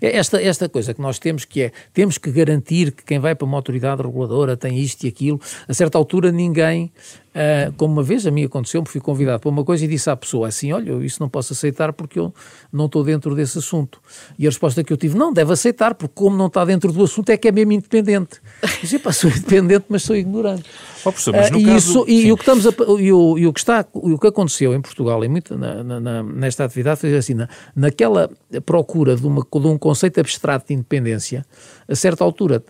É 0.00 0.16
esta, 0.16 0.42
esta 0.42 0.68
coisa 0.68 0.94
que 0.94 1.00
nós 1.00 1.18
temos 1.18 1.44
que 1.44 1.62
é, 1.62 1.72
temos 1.92 2.18
que 2.18 2.30
garantir 2.30 2.92
que 2.92 3.04
quem 3.04 3.18
vai 3.18 3.34
para 3.34 3.44
uma 3.44 3.56
autoridade 3.56 4.02
reguladora 4.02 4.56
tem 4.56 4.78
isto 4.78 5.04
e 5.04 5.08
aquilo. 5.08 5.40
A 5.68 5.74
certa 5.74 5.98
altura 5.98 6.30
ninguém 6.32 6.92
Uh, 7.32 7.72
como 7.78 7.94
uma 7.94 8.02
vez 8.02 8.26
a 8.26 8.30
mim 8.30 8.44
aconteceu, 8.44 8.84
fui 8.84 9.00
convidado 9.00 9.40
para 9.40 9.48
uma 9.48 9.64
coisa 9.64 9.82
e 9.86 9.88
disse 9.88 10.10
à 10.10 10.16
pessoa 10.16 10.48
assim: 10.48 10.70
Olha, 10.70 10.90
eu 10.90 11.02
isso 11.02 11.16
não 11.18 11.30
posso 11.30 11.54
aceitar 11.54 11.90
porque 11.94 12.18
eu 12.18 12.32
não 12.70 12.84
estou 12.84 13.02
dentro 13.02 13.34
desse 13.34 13.56
assunto. 13.56 14.00
E 14.38 14.46
a 14.46 14.50
resposta 14.50 14.84
que 14.84 14.92
eu 14.92 14.98
tive: 14.98 15.16
Não, 15.16 15.32
deve 15.32 15.50
aceitar, 15.50 15.94
porque 15.94 16.12
como 16.14 16.36
não 16.36 16.48
está 16.48 16.62
dentro 16.62 16.92
do 16.92 17.02
assunto 17.02 17.30
é 17.30 17.36
que 17.38 17.48
é 17.48 17.52
mesmo 17.52 17.72
independente. 17.72 18.38
Disse: 18.82 18.98
Pá, 18.98 19.12
sou 19.12 19.30
independente, 19.30 19.86
mas 19.88 20.02
sou 20.02 20.14
ignorante. 20.14 20.64
Oh, 21.00 21.10
professor, 21.10 21.32
mas 21.34 21.50
no 21.50 21.62
caso... 21.64 21.76
isso, 21.76 22.04
e, 22.06 22.30
o 22.30 22.36
que 22.36 22.42
estamos 22.42 22.66
a, 22.66 22.70
e, 23.00 23.12
o, 23.12 23.38
e 23.38 23.46
o 23.46 23.52
que 23.52 23.60
está, 23.60 23.84
o 23.92 24.18
que 24.18 24.26
aconteceu 24.26 24.74
em 24.74 24.80
Portugal, 24.80 25.24
em 25.24 25.28
muito, 25.28 25.56
na, 25.56 25.82
na, 25.82 26.22
nesta 26.22 26.64
atividade, 26.64 27.00
foi 27.00 27.16
assim: 27.16 27.34
na, 27.34 27.48
naquela 27.74 28.30
procura 28.66 29.16
de, 29.16 29.26
uma, 29.26 29.42
de 29.42 29.66
um 29.66 29.78
conceito 29.78 30.20
abstrato 30.20 30.68
de 30.68 30.74
independência, 30.74 31.46
a 31.88 31.94
certa 31.94 32.24
altura 32.24 32.62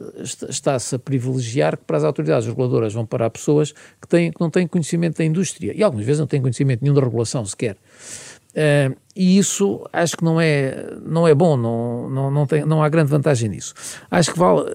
está-se 0.48 0.94
a 0.94 0.98
privilegiar 0.98 1.76
que 1.76 1.84
para 1.84 1.96
as 1.96 2.04
autoridades 2.04 2.46
reguladoras 2.46 2.92
vão 2.92 3.06
parar 3.06 3.30
pessoas 3.30 3.72
que, 3.72 4.08
têm, 4.08 4.32
que 4.32 4.40
não 4.40 4.50
têm 4.50 4.66
conhecimento 4.66 5.18
da 5.18 5.24
indústria 5.24 5.72
e 5.74 5.82
algumas 5.82 6.06
vezes 6.06 6.20
não 6.20 6.26
têm 6.26 6.40
conhecimento 6.40 6.82
nenhum 6.82 6.94
da 6.94 7.02
regulação 7.02 7.44
sequer. 7.44 7.76
Uh, 8.52 8.94
e 9.16 9.38
isso 9.38 9.88
acho 9.92 10.16
que 10.16 10.24
não 10.24 10.40
é, 10.40 10.94
não 11.04 11.26
é 11.26 11.34
bom, 11.34 11.56
não, 11.56 12.10
não, 12.10 12.30
não, 12.30 12.46
tem, 12.46 12.64
não 12.66 12.82
há 12.82 12.88
grande 12.88 13.10
vantagem 13.10 13.48
nisso. 13.48 13.74
Acho 14.10 14.32
que 14.32 14.38
vale, 14.38 14.74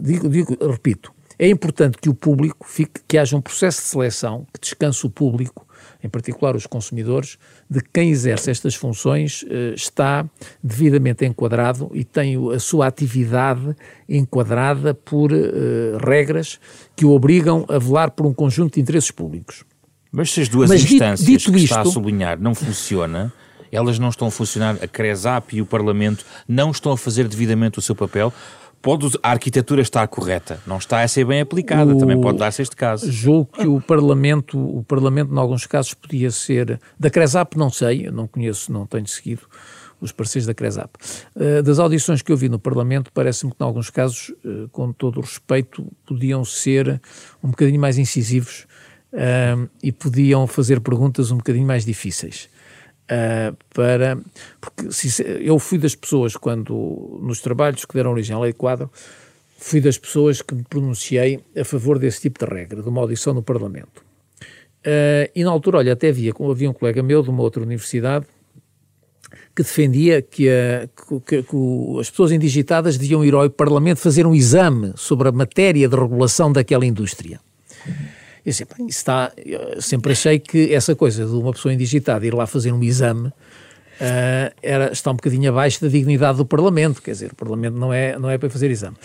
digo, 0.00 0.28
digo, 0.28 0.56
repito, 0.68 1.12
é 1.38 1.48
importante 1.48 1.98
que 1.98 2.08
o 2.08 2.14
público 2.14 2.66
fique, 2.68 3.00
que 3.06 3.18
haja 3.18 3.36
um 3.36 3.40
processo 3.40 3.82
de 3.82 3.88
seleção, 3.88 4.46
que 4.52 4.60
descanse 4.60 5.06
o 5.06 5.10
público, 5.10 5.66
em 6.04 6.08
particular 6.08 6.54
os 6.54 6.66
consumidores, 6.66 7.38
de 7.68 7.80
quem 7.80 8.10
exerce 8.10 8.50
estas 8.50 8.74
funções 8.74 9.42
uh, 9.42 9.74
está 9.74 10.28
devidamente 10.62 11.24
enquadrado 11.24 11.90
e 11.94 12.04
tem 12.04 12.36
a 12.54 12.58
sua 12.58 12.86
atividade 12.86 13.74
enquadrada 14.06 14.92
por 14.92 15.32
uh, 15.32 15.96
regras 16.06 16.60
que 16.94 17.06
o 17.06 17.12
obrigam 17.12 17.64
a 17.70 17.78
velar 17.78 18.10
por 18.10 18.26
um 18.26 18.34
conjunto 18.34 18.74
de 18.74 18.82
interesses 18.82 19.10
públicos. 19.10 19.64
Mas 20.12 20.30
se 20.30 20.42
as 20.42 20.48
duas 20.48 20.68
Mas 20.68 20.82
instâncias 20.82 21.20
dito, 21.20 21.38
dito 21.38 21.52
que 21.52 21.64
isto, 21.64 21.72
está 21.72 21.80
a 21.80 21.86
sublinhar 21.86 22.38
não 22.38 22.54
funcionam, 22.54 23.32
elas 23.72 23.98
não 23.98 24.10
estão 24.10 24.28
a 24.28 24.30
funcionar, 24.30 24.76
a 24.82 24.86
CRESAP 24.86 25.56
e 25.56 25.62
o 25.62 25.66
Parlamento 25.66 26.24
não 26.46 26.70
estão 26.70 26.92
a 26.92 26.98
fazer 26.98 27.26
devidamente 27.26 27.78
o 27.78 27.82
seu 27.82 27.94
papel, 27.94 28.32
pode, 28.84 29.18
a 29.22 29.30
arquitetura 29.30 29.80
está 29.80 30.06
correta, 30.06 30.60
não 30.66 30.76
está 30.76 31.00
a 31.00 31.08
ser 31.08 31.24
bem 31.24 31.40
aplicada, 31.40 31.94
o, 31.94 31.98
também 31.98 32.20
pode 32.20 32.36
dar-se 32.36 32.60
este 32.60 32.76
caso. 32.76 33.10
Julgo 33.10 33.50
que 33.50 33.66
o 33.66 33.80
Parlamento, 33.80 34.58
o 34.58 34.84
Parlamento, 34.84 35.32
em 35.32 35.38
alguns 35.38 35.66
casos, 35.66 35.94
podia 35.94 36.30
ser. 36.30 36.78
Da 37.00 37.08
CRESAP, 37.08 37.56
não 37.56 37.70
sei, 37.70 38.06
eu 38.06 38.12
não 38.12 38.28
conheço, 38.28 38.70
não 38.70 38.86
tenho 38.86 39.06
seguido 39.08 39.40
os 40.00 40.12
parceiros 40.12 40.46
da 40.46 40.52
CRESAP. 40.52 40.96
Uh, 41.34 41.62
das 41.62 41.78
audições 41.78 42.20
que 42.20 42.30
eu 42.30 42.36
vi 42.36 42.50
no 42.50 42.58
Parlamento, 42.58 43.10
parece-me 43.12 43.52
que, 43.52 43.56
em 43.58 43.64
alguns 43.64 43.88
casos, 43.88 44.28
uh, 44.44 44.68
com 44.70 44.92
todo 44.92 45.16
o 45.16 45.20
respeito, 45.22 45.90
podiam 46.06 46.44
ser 46.44 47.00
um 47.42 47.48
bocadinho 47.48 47.80
mais 47.80 47.96
incisivos 47.96 48.66
uh, 49.14 49.68
e 49.82 49.90
podiam 49.90 50.46
fazer 50.46 50.80
perguntas 50.80 51.30
um 51.30 51.38
bocadinho 51.38 51.66
mais 51.66 51.86
difíceis. 51.86 52.50
Uh, 53.04 53.54
para 53.74 54.16
porque 54.58 54.88
eu 55.42 55.58
fui 55.58 55.76
das 55.76 55.94
pessoas 55.94 56.38
quando 56.38 57.20
nos 57.20 57.38
trabalhos 57.42 57.84
que 57.84 57.92
deram 57.92 58.12
origem 58.12 58.34
à 58.34 58.40
lei 58.40 58.54
quadro 58.54 58.90
fui 59.58 59.78
das 59.78 59.98
pessoas 59.98 60.40
que 60.40 60.54
me 60.54 60.62
pronunciei 60.62 61.38
a 61.54 61.64
favor 61.66 61.98
desse 61.98 62.22
tipo 62.22 62.42
de 62.42 62.50
regra 62.50 62.82
de 62.82 62.88
uma 62.88 63.02
audição 63.02 63.34
no 63.34 63.42
Parlamento. 63.42 64.02
Uh, 64.80 65.28
e 65.34 65.44
na 65.44 65.50
altura 65.50 65.78
olha 65.78 65.92
até 65.92 66.08
havia 66.08 66.32
havia 66.50 66.70
um 66.70 66.72
colega 66.72 67.02
meu 67.02 67.22
de 67.22 67.28
uma 67.28 67.42
outra 67.42 67.62
universidade 67.62 68.24
que 69.54 69.62
defendia 69.62 70.22
que, 70.22 70.48
a, 70.48 70.88
que, 71.26 71.42
que 71.42 71.56
as 72.00 72.08
pessoas 72.08 72.32
indigitadas 72.32 72.96
deviam 72.96 73.22
ir 73.22 73.34
ao 73.34 73.48
Parlamento 73.50 73.98
fazer 73.98 74.26
um 74.26 74.34
exame 74.34 74.94
sobre 74.96 75.28
a 75.28 75.32
matéria 75.32 75.86
de 75.86 75.94
regulação 75.94 76.50
daquela 76.50 76.86
indústria 76.86 77.38
eu 78.44 78.52
sempre, 78.52 78.84
está, 78.86 79.32
eu 79.36 79.80
sempre 79.80 80.12
achei 80.12 80.38
que 80.38 80.72
essa 80.72 80.94
coisa 80.94 81.24
de 81.24 81.32
uma 81.32 81.52
pessoa 81.52 81.72
indigitada 81.72 82.26
ir 82.26 82.34
lá 82.34 82.46
fazer 82.46 82.72
um 82.72 82.82
exame 82.82 83.32
Uh, 83.94 84.50
era, 84.60 84.90
está 84.90 85.12
um 85.12 85.14
bocadinho 85.14 85.48
abaixo 85.50 85.80
da 85.80 85.86
dignidade 85.86 86.38
do 86.38 86.44
Parlamento, 86.44 87.00
quer 87.00 87.12
dizer, 87.12 87.30
o 87.30 87.36
Parlamento 87.36 87.76
não 87.76 87.92
é, 87.92 88.18
não 88.18 88.28
é 88.28 88.36
para 88.36 88.50
fazer 88.50 88.70
exame. 88.70 88.96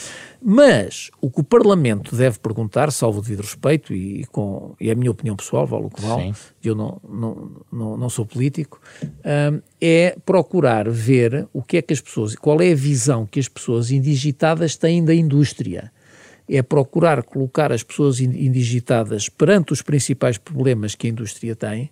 Mas 0.41 1.11
o 1.21 1.29
que 1.29 1.41
o 1.41 1.43
Parlamento 1.43 2.15
deve 2.15 2.39
perguntar, 2.39 2.91
salvo 2.91 3.19
o 3.19 3.21
devido 3.21 3.41
respeito, 3.41 3.93
e, 3.93 4.25
com, 4.31 4.75
e 4.81 4.89
é 4.89 4.93
a 4.93 4.95
minha 4.95 5.11
opinião 5.11 5.35
pessoal, 5.35 5.67
vale 5.67 5.85
o 5.85 5.89
que 5.89 6.01
vale, 6.01 6.33
eu 6.63 6.73
não, 6.73 6.99
não, 7.07 7.51
não, 7.71 7.97
não 7.97 8.09
sou 8.09 8.25
político, 8.25 8.81
uh, 9.03 9.61
é 9.79 10.17
procurar 10.25 10.89
ver 10.89 11.47
o 11.53 11.61
que 11.61 11.77
é 11.77 11.81
que 11.83 11.93
as 11.93 12.01
pessoas, 12.01 12.35
qual 12.35 12.59
é 12.59 12.71
a 12.71 12.75
visão 12.75 13.27
que 13.27 13.39
as 13.39 13.47
pessoas 13.47 13.91
indigitadas 13.91 14.75
têm 14.75 15.05
da 15.05 15.13
indústria 15.13 15.91
é 16.49 16.61
procurar 16.61 17.23
colocar 17.23 17.71
as 17.71 17.83
pessoas 17.83 18.19
indigitadas 18.19 19.29
perante 19.29 19.71
os 19.71 19.81
principais 19.81 20.37
problemas 20.37 20.95
que 20.95 21.07
a 21.07 21.09
indústria 21.09 21.55
tem 21.55 21.91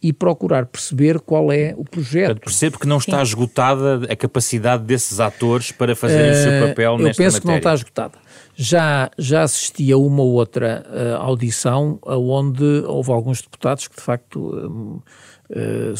e 0.00 0.12
procurar 0.12 0.66
perceber 0.66 1.18
qual 1.18 1.50
é 1.50 1.74
o 1.76 1.84
projeto. 1.84 2.40
Percebo 2.40 2.78
que 2.78 2.86
não 2.86 2.98
está 2.98 3.16
Sim. 3.16 3.22
esgotada 3.22 4.06
a 4.08 4.14
capacidade 4.14 4.84
desses 4.84 5.18
atores 5.18 5.72
para 5.72 5.96
fazerem 5.96 6.30
uh, 6.30 6.34
o 6.34 6.36
seu 6.36 6.52
eh, 6.52 6.68
papel 6.68 6.92
eu 6.92 6.98
nesta 6.98 7.08
matéria. 7.08 7.10
Eu 7.10 7.32
penso 7.32 7.40
que 7.40 7.46
não 7.48 7.56
está 7.56 7.74
esgotada. 7.74 8.18
Já, 8.54 9.10
já 9.18 9.42
assisti 9.42 9.92
a 9.92 9.96
uma 9.96 10.22
ou 10.22 10.34
outra 10.34 10.86
uh, 10.88 11.16
audição 11.22 11.98
onde 12.04 12.64
houve 12.86 13.10
alguns 13.10 13.42
deputados 13.42 13.88
que, 13.88 13.96
de 13.96 14.02
facto, 14.02 15.02
uh, 15.50 15.92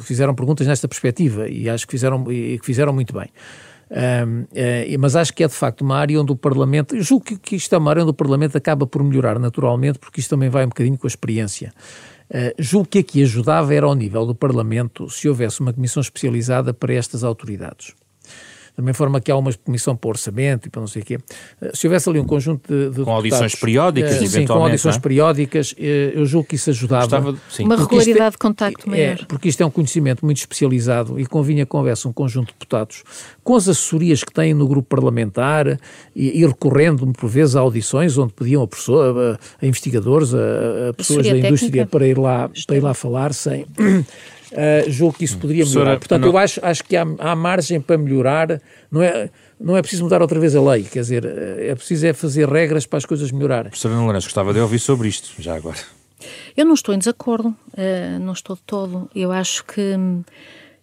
fizeram 0.00 0.34
perguntas 0.34 0.66
nesta 0.66 0.88
perspectiva 0.88 1.48
e 1.48 1.68
acho 1.68 1.86
que 1.86 1.92
fizeram, 1.92 2.30
e 2.32 2.58
que 2.58 2.66
fizeram 2.66 2.92
muito 2.92 3.14
bem. 3.14 3.30
Eh, 3.90 4.96
mas 4.98 5.16
acho 5.16 5.32
que 5.32 5.44
é 5.44 5.48
de 5.48 5.54
facto 5.54 5.82
uma 5.82 5.96
área 5.96 6.20
onde 6.20 6.32
o 6.32 6.36
Parlamento, 6.36 7.00
julgo 7.00 7.24
que, 7.24 7.36
que 7.36 7.56
isto 7.56 7.74
é 7.74 7.78
uma 7.78 7.90
área 7.90 8.02
onde 8.02 8.10
o 8.10 8.14
Parlamento 8.14 8.56
acaba 8.56 8.86
por 8.86 9.02
melhorar 9.02 9.38
naturalmente, 9.38 9.98
porque 9.98 10.20
isto 10.20 10.30
também 10.30 10.48
vai 10.48 10.64
um 10.64 10.68
bocadinho 10.68 10.98
com 10.98 11.06
a 11.06 11.08
experiência. 11.08 11.72
Uh, 12.30 12.54
julgo 12.58 12.88
que 12.88 12.98
aqui 12.98 13.22
ajudava 13.22 13.74
era 13.74 13.84
ao 13.84 13.94
nível 13.94 14.24
do 14.24 14.34
Parlamento 14.34 15.10
se 15.10 15.28
houvesse 15.28 15.60
uma 15.60 15.74
comissão 15.74 16.00
especializada 16.00 16.72
para 16.72 16.94
estas 16.94 17.22
autoridades 17.22 17.94
da 18.76 18.82
mesma 18.82 18.94
forma 18.94 19.20
que 19.20 19.30
há 19.30 19.36
uma 19.36 19.52
comissão 19.52 19.94
para 19.94 20.10
orçamento 20.10 20.66
e 20.66 20.70
para 20.70 20.80
não 20.80 20.88
sei 20.88 21.02
o 21.02 21.04
quê. 21.04 21.18
Eh, 21.60 21.70
se 21.74 21.86
houvesse 21.86 22.08
ali 22.08 22.18
um 22.18 22.24
conjunto 22.24 22.68
de, 22.68 22.90
de 22.90 23.04
Com 23.04 23.12
audições 23.12 23.54
periódicas, 23.54 24.20
uh, 24.20 24.26
Sim, 24.26 24.46
com 24.46 24.54
audições 24.54 24.96
é? 24.96 24.98
periódicas, 24.98 25.72
uh, 25.72 25.76
eu 25.78 26.26
julgo 26.26 26.48
que 26.48 26.56
isso 26.56 26.70
ajudava. 26.70 27.20
Gostava, 27.20 27.38
uma 27.60 27.76
regularidade 27.76 28.26
é, 28.26 28.30
de 28.30 28.38
contacto 28.38 28.90
maior. 28.90 29.20
É, 29.20 29.24
porque 29.26 29.48
isto 29.48 29.62
é 29.62 29.66
um 29.66 29.70
conhecimento 29.70 30.24
muito 30.24 30.38
especializado 30.38 31.20
e 31.20 31.26
convinha 31.26 31.64
que 31.64 31.76
houvesse 31.76 32.08
um 32.08 32.12
conjunto 32.12 32.48
de 32.48 32.54
deputados 32.54 33.04
com 33.44 33.54
as 33.54 33.68
assessorias 33.68 34.24
que 34.24 34.32
têm 34.32 34.52
no 34.54 34.66
grupo 34.66 34.88
parlamentar 34.88 35.78
e, 36.14 36.40
e 36.40 36.46
recorrendo 36.46 37.06
por 37.12 37.28
vezes 37.28 37.54
a 37.54 37.60
audições 37.60 38.18
onde 38.18 38.32
pediam 38.32 38.62
a, 38.62 38.66
pessoa, 38.66 39.38
a, 39.60 39.64
a 39.64 39.68
investigadores, 39.68 40.34
a, 40.34 40.90
a 40.90 40.94
pessoas 40.94 41.28
da 41.28 41.38
indústria 41.38 41.86
para 41.86 42.06
ir 42.06 42.18
lá, 42.18 42.50
para 42.66 42.76
ir 42.76 42.80
lá 42.80 42.92
falar 42.92 43.32
sem 43.32 43.66
uh, 44.54 44.90
julgo 44.90 45.18
que 45.18 45.24
isso 45.24 45.38
poderia 45.38 45.64
melhorar. 45.64 45.98
Portanto, 45.98 46.22
não... 46.22 46.28
eu 46.28 46.38
acho, 46.38 46.60
acho 46.64 46.84
que 46.84 46.96
há, 46.96 47.04
há 47.18 47.36
margem 47.36 47.80
para 47.80 47.98
melhorar, 47.98 48.60
não 48.90 49.02
é, 49.02 49.30
não 49.60 49.76
é 49.76 49.82
preciso 49.82 50.04
mudar 50.04 50.22
outra 50.22 50.38
vez 50.38 50.54
a 50.56 50.62
lei, 50.62 50.84
quer 50.84 51.00
dizer, 51.00 51.24
eh, 51.24 51.68
é 51.68 51.74
preciso 51.74 52.06
é 52.06 52.12
fazer 52.12 52.48
regras 52.48 52.86
para 52.86 52.98
as 52.98 53.04
coisas 53.04 53.30
melhorarem. 53.30 53.70
Professor 53.70 53.90
Ana 53.90 54.02
Lourenço, 54.02 54.26
gostava 54.26 54.52
de 54.52 54.60
ouvir 54.60 54.78
sobre 54.78 55.08
isto, 55.08 55.30
já 55.38 55.54
agora. 55.54 55.78
Eu 56.56 56.64
não 56.64 56.74
estou 56.74 56.94
em 56.94 56.98
desacordo, 56.98 57.48
uh, 57.48 58.18
não 58.20 58.32
estou 58.32 58.56
de 58.56 58.62
todo. 58.62 59.10
Eu 59.14 59.30
acho 59.30 59.64
que, 59.64 59.96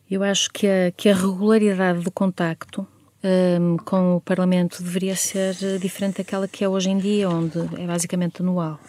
eu 0.10 0.24
acho 0.24 0.52
que, 0.52 0.68
a, 0.68 0.92
que 0.96 1.10
a 1.10 1.16
regularidade 1.16 2.02
do 2.02 2.12
contacto 2.12 2.86
um, 3.24 3.78
com 3.78 4.18
o 4.18 4.22
Parlamento 4.22 4.84
deveria 4.84 5.16
ser 5.16 5.56
diferente 5.80 6.18
daquela 6.18 6.48
que 6.48 6.64
é 6.64 6.70
hoje 6.70 6.90
em 6.90 6.98
dia, 6.98 7.30
onde 7.30 7.60
é 7.78 7.86
basicamente 7.86 8.42
anual. 8.42 8.80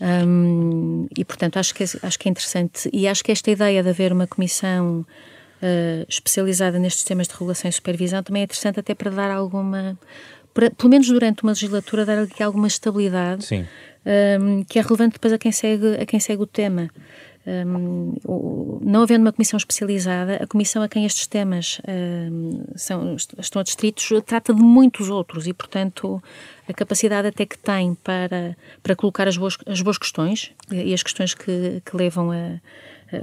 Um, 0.00 1.06
e, 1.16 1.24
portanto, 1.24 1.58
acho 1.58 1.74
que, 1.74 1.82
é, 1.82 1.86
acho 2.02 2.18
que 2.18 2.28
é 2.28 2.30
interessante. 2.30 2.88
E 2.92 3.08
acho 3.08 3.24
que 3.24 3.32
esta 3.32 3.50
ideia 3.50 3.82
de 3.82 3.88
haver 3.88 4.12
uma 4.12 4.26
comissão 4.26 5.04
uh, 5.62 6.06
especializada 6.08 6.78
nestes 6.78 7.04
temas 7.04 7.26
de 7.26 7.34
regulação 7.34 7.68
e 7.68 7.72
supervisão 7.72 8.22
também 8.22 8.42
é 8.42 8.44
interessante, 8.44 8.80
até 8.80 8.94
para 8.94 9.10
dar 9.10 9.30
alguma. 9.30 9.98
Para, 10.54 10.70
pelo 10.70 10.90
menos 10.90 11.06
durante 11.08 11.42
uma 11.42 11.52
legislatura, 11.52 12.04
dar 12.04 12.18
aqui 12.18 12.42
alguma 12.42 12.66
estabilidade 12.66 13.46
um, 14.40 14.64
que 14.64 14.78
é 14.78 14.82
relevante 14.82 15.14
depois 15.14 15.32
a 15.32 15.38
quem 15.38 15.52
segue, 15.52 15.96
a 16.00 16.06
quem 16.06 16.18
segue 16.18 16.42
o 16.42 16.46
tema. 16.46 16.90
Um, 17.48 18.14
não 18.82 19.02
havendo 19.02 19.22
uma 19.22 19.32
comissão 19.32 19.56
especializada, 19.56 20.36
a 20.36 20.46
comissão 20.46 20.82
a 20.82 20.88
quem 20.88 21.06
estes 21.06 21.26
temas 21.26 21.80
um, 21.88 22.64
são, 22.76 23.16
estão 23.38 23.60
adstritos 23.60 24.10
trata 24.26 24.52
de 24.52 24.60
muitos 24.60 25.08
outros 25.08 25.46
e, 25.46 25.54
portanto, 25.54 26.22
a 26.68 26.74
capacidade 26.74 27.28
até 27.28 27.46
que 27.46 27.56
tem 27.56 27.94
para, 27.94 28.54
para 28.82 28.94
colocar 28.94 29.26
as 29.26 29.38
boas, 29.38 29.56
as 29.66 29.80
boas 29.80 29.96
questões 29.96 30.52
e 30.70 30.92
as 30.92 31.02
questões 31.02 31.32
que, 31.32 31.80
que 31.84 31.96
levam 31.96 32.30
a, 32.30 32.60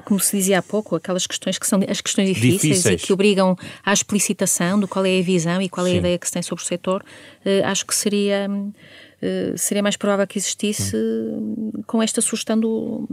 como 0.05 0.19
se 0.19 0.35
dizia 0.38 0.59
há 0.59 0.61
pouco, 0.63 0.95
aquelas 0.95 1.27
questões 1.27 1.59
que 1.59 1.67
são 1.67 1.79
as 1.88 2.01
questões 2.01 2.29
difíceis, 2.29 2.61
difíceis, 2.61 3.03
e 3.03 3.05
que 3.05 3.13
obrigam 3.13 3.55
à 3.85 3.93
explicitação 3.93 4.79
do 4.79 4.88
qual 4.88 5.05
é 5.05 5.19
a 5.19 5.21
visão 5.21 5.61
e 5.61 5.69
qual 5.69 5.85
é 5.85 5.91
Sim. 5.91 5.95
a 5.95 5.99
ideia 5.99 6.17
que 6.17 6.25
se 6.25 6.33
tem 6.33 6.41
sobre 6.41 6.63
o 6.63 6.65
setor, 6.65 7.03
uh, 7.45 7.65
acho 7.65 7.85
que 7.85 7.93
seria, 7.93 8.49
uh, 8.49 9.57
seria 9.57 9.83
mais 9.83 9.95
provável 9.95 10.25
que 10.25 10.39
existisse 10.39 10.97
com 11.85 12.01
esta 12.01 12.19
sugestão 12.21 12.59
do, 12.59 13.07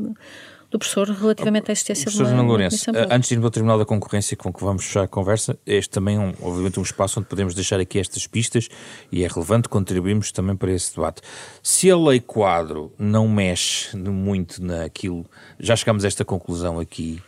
do 0.72 0.78
professor 0.78 1.08
relativamente 1.08 1.70
à 1.70 1.72
existência 1.72 2.04
professor 2.04 2.26
de 2.26 2.32
uma, 2.32 2.42
Lourenço, 2.42 2.90
antes 3.10 3.28
de 3.28 3.34
ir 3.34 3.38
para 3.38 3.46
o 3.46 3.50
Tribunal 3.50 3.78
da 3.78 3.84
Concorrência, 3.84 4.36
com 4.36 4.50
que 4.50 4.64
vamos 4.64 4.86
fechar 4.86 5.04
a 5.04 5.08
conversa, 5.08 5.56
este 5.66 5.90
também 5.90 6.16
é, 6.16 6.18
um, 6.18 6.32
obviamente, 6.40 6.80
um 6.80 6.82
espaço 6.82 7.20
onde 7.20 7.28
podemos 7.28 7.54
deixar 7.54 7.78
aqui 7.78 7.98
estas 7.98 8.26
pistas 8.26 8.68
e 9.12 9.22
é 9.22 9.28
relevante 9.28 9.68
contribuirmos 9.68 10.32
também 10.32 10.56
para 10.56 10.72
esse 10.72 10.94
debate. 10.94 11.20
Se 11.62 11.90
a 11.90 11.96
lei 11.96 12.20
quadro 12.20 12.90
não 12.98 13.28
mexe 13.28 13.94
muito 13.96 14.64
naquilo, 14.64 15.26
já 15.60 15.76
chegamos 15.76 16.04
a 16.04 16.08
esta 16.08 16.24
conclusão 16.24 16.80
aqui, 16.80 17.20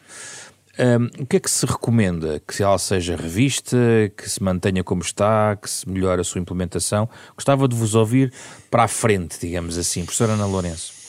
um, 0.78 1.22
o 1.22 1.26
que 1.26 1.36
é 1.36 1.40
que 1.40 1.50
se 1.50 1.66
recomenda? 1.66 2.40
Que 2.40 2.62
ela 2.62 2.78
seja 2.78 3.14
revista, 3.14 3.76
que 4.16 4.28
se 4.28 4.42
mantenha 4.42 4.82
como 4.82 5.02
está, 5.02 5.54
que 5.54 5.68
se 5.68 5.88
melhore 5.88 6.22
a 6.22 6.24
sua 6.24 6.40
implementação? 6.40 7.08
Gostava 7.36 7.68
de 7.68 7.76
vos 7.76 7.94
ouvir 7.94 8.32
para 8.70 8.84
a 8.84 8.88
frente, 8.88 9.38
digamos 9.38 9.76
assim. 9.76 10.02
Professora 10.02 10.32
Ana 10.32 10.46
Lourenço. 10.46 11.03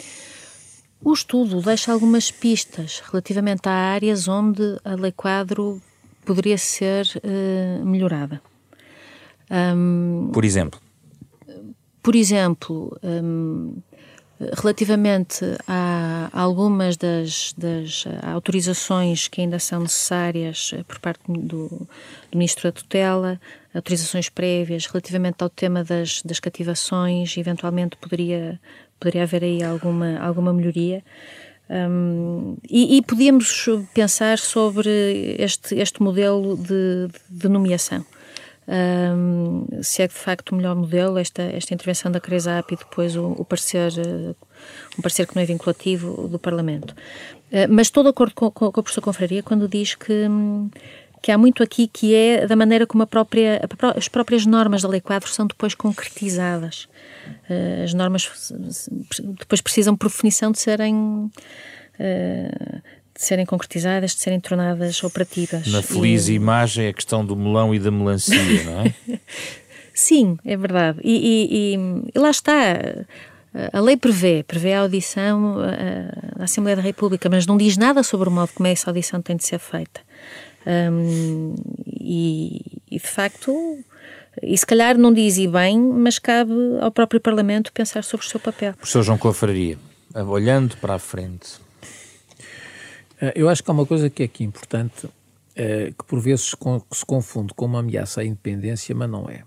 O 1.06 1.14
estudo 1.14 1.62
deixa 1.62 1.94
algumas 1.94 2.32
pistas 2.32 3.00
relativamente 3.06 3.70
a 3.70 3.72
áreas 3.72 4.28
onde 4.28 4.80
a 4.84 4.96
lei 4.96 5.12
quadro 5.12 5.80
poderia 6.26 6.58
ser 6.58 7.06
uh, 7.18 7.86
melhorada. 7.86 8.42
Um, 9.52 10.32
por 10.34 10.44
exemplo? 10.44 10.82
Por 12.02 12.16
exemplo, 12.16 12.98
um, 13.04 13.78
relativamente 14.60 15.46
a 15.68 16.30
algumas 16.34 16.98
das, 16.98 17.54
das, 17.56 18.06
autorizações 18.24 19.28
que 19.28 19.42
ainda 19.42 19.60
são 19.60 19.82
necessárias 19.82 20.72
eh, 20.74 20.84
por 20.84 21.00
parte 21.00 21.22
do, 21.28 21.68
do, 21.70 21.88
Ministro 22.34 22.64
da 22.64 22.72
Tutela, 22.72 23.40
autorizações 23.74 24.28
prévias, 24.28 24.88
relativamente 24.88 25.44
ao 25.44 25.50
tema 25.50 25.84
das, 25.84 26.22
das 26.24 26.40
cativações, 26.40 27.38
eventualmente 27.38 27.96
poderia 27.96 28.60
poderia 29.00 29.24
haver 29.24 29.44
aí 29.44 29.64
alguma, 29.64 30.18
alguma 30.20 30.54
melhoria. 30.54 31.04
Um, 31.70 32.58
e, 32.70 32.98
e, 32.98 33.02
podíamos 33.02 33.66
pensar 33.94 34.38
sobre 34.38 35.36
este, 35.40 35.76
este 35.76 36.02
modelo 36.02 36.56
de, 36.56 37.08
de 37.30 37.50
nomeação. 37.50 38.06
Um, 38.68 39.68
se 39.82 40.02
é 40.02 40.08
de 40.08 40.14
facto 40.14 40.52
o 40.52 40.56
melhor 40.56 40.76
modelo, 40.76 41.20
esta, 41.20 41.44
esta 41.44 41.74
intervenção 41.74 42.12
da 42.12 42.20
CRESAP 42.20 42.74
e 42.74 42.78
depois 42.78 43.16
o, 43.16 43.32
o 43.34 43.46
parecer, 43.46 43.92
um 44.98 45.02
parecer 45.02 45.28
que 45.28 45.36
não 45.36 45.42
é 45.42 45.46
vinculativo 45.46 46.28
do 46.28 46.40
Parlamento. 46.40 46.96
Uh, 47.52 47.70
mas 47.70 47.88
estou 47.88 48.04
de 48.04 48.10
acordo 48.10 48.34
com, 48.34 48.50
com, 48.52 48.72
com 48.72 48.80
a 48.80 48.84
professora 48.84 49.06
Confraria 49.06 49.44
quando 49.44 49.68
diz 49.68 49.96
que, 49.96 50.28
que 51.26 51.32
há 51.32 51.40
muito 51.40 51.64
aqui 51.64 51.88
que 51.88 52.14
é 52.14 52.46
da 52.46 52.56
maneira 52.56 52.86
como 52.86 53.08
própria, 53.08 53.60
as 53.98 54.08
próprias 54.08 54.46
normas 54.46 54.84
da 54.84 54.88
Lei 54.88 55.02
Quadro 55.02 55.28
são 55.28 55.48
depois 55.48 55.74
concretizadas. 55.74 56.88
Uh, 57.50 57.84
as 57.84 57.96
normas 57.96 58.54
depois 59.40 59.60
precisam, 59.60 59.98
por 59.98 60.08
definição, 60.08 60.52
de 60.52 60.60
serem. 60.60 60.94
Uh, 60.96 61.32
de 63.16 63.26
serem 63.26 63.44
concretizadas, 63.44 64.12
de 64.14 64.22
serem 64.22 64.40
tornadas 64.40 65.04
operativas. 65.04 65.66
Na 65.66 65.82
feliz 65.82 66.28
e... 66.28 66.34
imagem, 66.34 66.90
a 66.90 66.94
questão 66.94 67.26
do 67.26 67.36
melão 67.36 67.74
e 67.74 67.80
da 67.80 67.90
melancia, 67.90 68.64
não 68.64 68.82
é? 68.82 68.94
Sim, 69.96 70.38
é 70.46 70.56
verdade. 70.56 71.00
E, 71.04 71.50
e, 71.50 72.12
e, 72.14 72.20
lá 72.20 72.30
está. 72.30 72.54
A 73.74 73.80
lei 73.80 73.98
prevê, 73.98 74.44
prevê 74.44 74.74
a 74.74 74.82
audição 74.82 75.56
da 76.38 76.44
Assembleia 76.44 76.76
da 76.76 76.84
República, 76.84 77.30
mas 77.30 77.48
não 77.48 77.58
diz 77.58 77.78
nada 77.78 78.04
sobre 78.04 78.30
o 78.30 78.32
modo 78.32 78.52
como 78.54 78.68
essa 78.68 78.92
audição 78.92 79.22
tem 79.22 79.38
de 79.38 79.46
ser 79.46 79.60
feita. 79.60 80.02
Um, 80.66 81.56
e, 81.86 82.82
e, 82.90 82.98
de 82.98 83.08
facto, 83.08 83.54
e 84.42 84.58
se 84.58 84.66
calhar 84.66 84.98
não 84.98 85.14
diz 85.14 85.38
e 85.38 85.48
bem, 85.48 85.80
mas 85.80 86.20
cabe 86.20 86.54
ao 86.82 86.92
próprio 86.92 87.20
Parlamento 87.20 87.72
pensar 87.72 88.04
sobre 88.04 88.26
o 88.26 88.30
seu 88.30 88.40
papel. 88.40 88.74
Professor 88.74 89.04
João 89.04 89.18
Confraria, 89.18 89.78
olhando 90.14 90.76
para 90.78 90.96
a 90.96 91.00
frente. 91.00 91.60
Eh, 93.22 93.34
eu 93.36 93.50
acho 93.50 93.64
que 93.64 93.70
há 93.70 93.74
uma 93.74 93.86
coisa 93.86 94.10
que 94.10 94.24
é 94.24 94.26
aqui 94.26 94.44
importante, 94.44 95.08
é, 95.56 95.92
que 95.98 96.04
por 96.06 96.20
vezes 96.20 96.52
se 96.92 97.06
confunde 97.06 97.54
com 97.54 97.66
uma 97.66 97.80
ameaça 97.80 98.22
à 98.22 98.26
independência, 98.26 98.94
mas 98.94 99.10
não 99.10 99.30
é. 99.30 99.44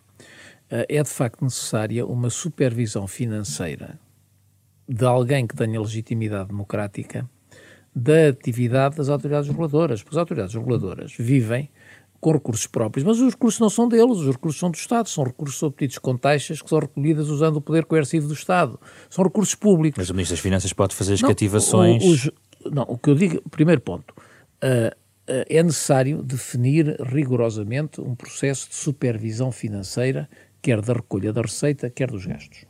Eh, 0.70 0.86
é 0.96 1.02
de 1.02 1.08
facto 1.08 1.42
necessária 1.42 2.06
uma 2.06 2.30
supervisão 2.30 3.06
financeira 3.06 3.98
de 4.88 5.04
alguém 5.04 5.46
que 5.46 5.54
tenha 5.54 5.80
legitimidade 5.80 6.48
democrática 6.48 7.28
da 7.98 8.28
atividade 8.28 8.96
das 8.96 9.08
autoridades 9.08 9.48
reguladoras, 9.48 10.02
porque 10.02 10.14
as 10.14 10.20
autoridades 10.20 10.54
reguladoras 10.54 11.12
vivem 11.18 11.68
com 12.20 12.32
recursos 12.32 12.66
próprios, 12.66 13.04
mas 13.04 13.20
os 13.20 13.32
recursos 13.32 13.60
não 13.60 13.70
são 13.70 13.88
deles, 13.88 14.18
os 14.18 14.26
recursos 14.26 14.58
são 14.58 14.70
do 14.70 14.76
Estado, 14.76 15.08
são 15.08 15.24
recursos 15.24 15.62
obtidos 15.62 15.98
com 15.98 16.16
taxas 16.16 16.60
que 16.62 16.68
são 16.68 16.78
recolhidas 16.78 17.28
usando 17.28 17.56
o 17.56 17.60
poder 17.60 17.84
coercivo 17.84 18.26
do 18.26 18.34
Estado, 18.34 18.78
são 19.08 19.24
recursos 19.24 19.54
públicos. 19.54 19.98
Mas 19.98 20.10
o 20.10 20.14
Ministro 20.14 20.34
das 20.34 20.42
Finanças 20.42 20.72
pode 20.72 20.94
fazer 20.94 21.14
as 21.14 21.22
não, 21.22 21.28
cativações... 21.28 22.04
Os, 22.04 22.30
não, 22.72 22.84
o 22.88 22.98
que 22.98 23.10
eu 23.10 23.14
digo, 23.14 23.42
primeiro 23.50 23.80
ponto, 23.80 24.12
uh, 24.16 24.88
uh, 24.88 25.44
é 25.48 25.62
necessário 25.62 26.22
definir 26.22 26.96
rigorosamente 27.00 28.00
um 28.00 28.14
processo 28.14 28.68
de 28.68 28.74
supervisão 28.74 29.52
financeira, 29.52 30.28
quer 30.60 30.80
da 30.80 30.94
recolha 30.94 31.32
da 31.32 31.42
receita, 31.42 31.88
quer 31.88 32.10
dos 32.10 32.26
gastos. 32.26 32.64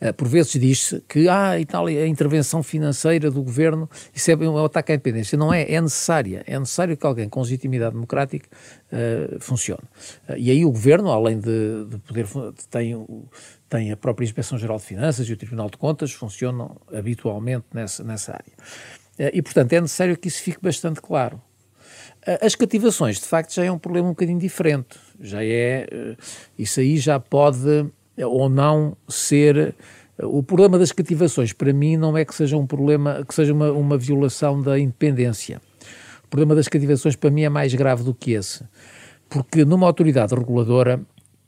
Eh, 0.00 0.12
por 0.12 0.28
vezes 0.28 0.52
diz-se 0.52 1.00
que 1.08 1.28
ah, 1.28 1.58
e 1.58 1.64
tal, 1.64 1.86
a 1.86 2.06
intervenção 2.06 2.62
financeira 2.62 3.30
do 3.30 3.42
governo, 3.42 3.88
isso 4.14 4.30
é 4.30 4.36
um 4.36 4.64
ataque 4.64 4.92
à 4.92 4.94
independência. 4.94 5.36
Não 5.36 5.52
é, 5.52 5.70
é 5.70 5.80
necessária. 5.80 6.42
É 6.46 6.58
necessário 6.58 6.96
que 6.96 7.06
alguém 7.06 7.28
com 7.28 7.40
legitimidade 7.40 7.94
democrática 7.94 8.48
uh, 8.92 9.40
funcione. 9.40 9.82
Uh, 10.28 10.36
e 10.36 10.50
aí 10.50 10.64
o 10.64 10.70
governo, 10.70 11.10
além 11.10 11.38
de, 11.40 11.86
de 11.86 11.98
poder, 11.98 12.26
tem, 12.70 13.06
tem 13.68 13.92
a 13.92 13.96
própria 13.96 14.24
Inspeção-Geral 14.24 14.78
de 14.78 14.84
Finanças 14.84 15.28
e 15.28 15.32
o 15.32 15.36
Tribunal 15.36 15.68
de 15.70 15.76
Contas, 15.76 16.12
funcionam 16.12 16.76
habitualmente 16.92 17.66
nessa, 17.72 18.04
nessa 18.04 18.32
área. 18.32 19.32
E, 19.32 19.42
portanto, 19.42 19.72
é 19.72 19.80
necessário 19.80 20.16
que 20.16 20.28
isso 20.28 20.40
fique 20.40 20.62
bastante 20.62 21.00
claro. 21.00 21.42
As 22.40 22.54
cativações, 22.54 23.18
de 23.18 23.24
facto, 23.24 23.52
já 23.52 23.64
é 23.64 23.72
um 23.72 23.78
problema 23.78 24.06
um 24.06 24.12
bocadinho 24.12 24.38
diferente. 24.38 24.96
Já 25.20 25.42
é. 25.42 25.88
Isso 26.56 26.78
aí 26.78 26.98
já 26.98 27.18
pode 27.18 27.90
ou 28.24 28.48
não 28.48 28.96
ser. 29.08 29.74
O 30.20 30.42
problema 30.42 30.78
das 30.78 30.92
cativações, 30.92 31.52
para 31.52 31.72
mim, 31.72 31.96
não 31.96 32.16
é 32.16 32.24
que 32.24 32.34
seja 32.34 32.56
um 32.56 32.66
problema, 32.66 33.24
que 33.26 33.34
seja 33.34 33.52
uma, 33.52 33.70
uma 33.72 33.96
violação 33.96 34.60
da 34.60 34.78
independência. 34.78 35.60
O 36.24 36.28
problema 36.28 36.54
das 36.54 36.68
cativações, 36.68 37.16
para 37.16 37.30
mim, 37.30 37.42
é 37.42 37.48
mais 37.48 37.72
grave 37.74 38.02
do 38.02 38.12
que 38.12 38.32
esse. 38.32 38.64
Porque 39.28 39.64
numa 39.64 39.86
autoridade 39.86 40.34
reguladora, 40.34 41.00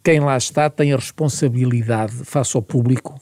quem 0.03 0.21
lá 0.21 0.37
está 0.37 0.71
tem 0.71 0.93
a 0.93 0.97
responsabilidade, 0.97 2.13
face 2.13 2.57
ao 2.57 2.63
público, 2.63 3.21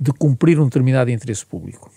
de 0.00 0.12
cumprir 0.12 0.58
um 0.58 0.64
determinado 0.64 1.10
interesse 1.10 1.44
público. 1.44 1.90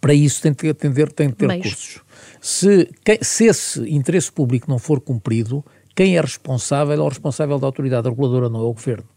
Para 0.00 0.12
isso 0.12 0.42
tem 0.42 0.52
que 0.52 0.68
atender, 0.68 1.10
tem 1.12 1.30
que 1.30 1.36
ter 1.36 1.48
recursos. 1.48 2.00
Se, 2.40 2.90
se 3.22 3.46
esse 3.46 3.80
interesse 3.90 4.30
público 4.30 4.70
não 4.70 4.78
for 4.78 5.00
cumprido, 5.00 5.64
quem 5.94 6.16
é 6.16 6.20
responsável 6.20 6.94
é 6.94 7.00
o 7.00 7.08
responsável 7.08 7.58
da 7.58 7.66
autoridade 7.66 8.08
reguladora, 8.08 8.48
não 8.48 8.60
é 8.60 8.64
o 8.64 8.72
governo. 8.72 9.08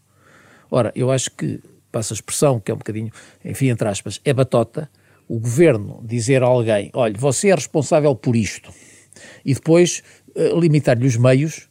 Ora, 0.70 0.92
eu 0.94 1.10
acho 1.10 1.30
que, 1.30 1.60
passa 1.96 2.12
a 2.12 2.16
expressão, 2.16 2.60
que 2.60 2.70
é 2.70 2.74
um 2.74 2.78
bocadinho, 2.78 3.10
enfim, 3.44 3.68
entre 3.68 3.88
aspas, 3.88 4.20
é 4.24 4.32
batota, 4.32 4.90
o 5.28 5.38
governo 5.38 6.00
dizer 6.04 6.42
a 6.42 6.46
alguém: 6.46 6.90
olha, 6.92 7.14
você 7.16 7.48
é 7.48 7.54
responsável 7.54 8.14
por 8.14 8.36
isto, 8.36 8.70
e 9.44 9.54
depois 9.54 10.02
uh, 10.34 10.58
limitar-lhe 10.58 11.06
os 11.06 11.16
meios 11.16 11.68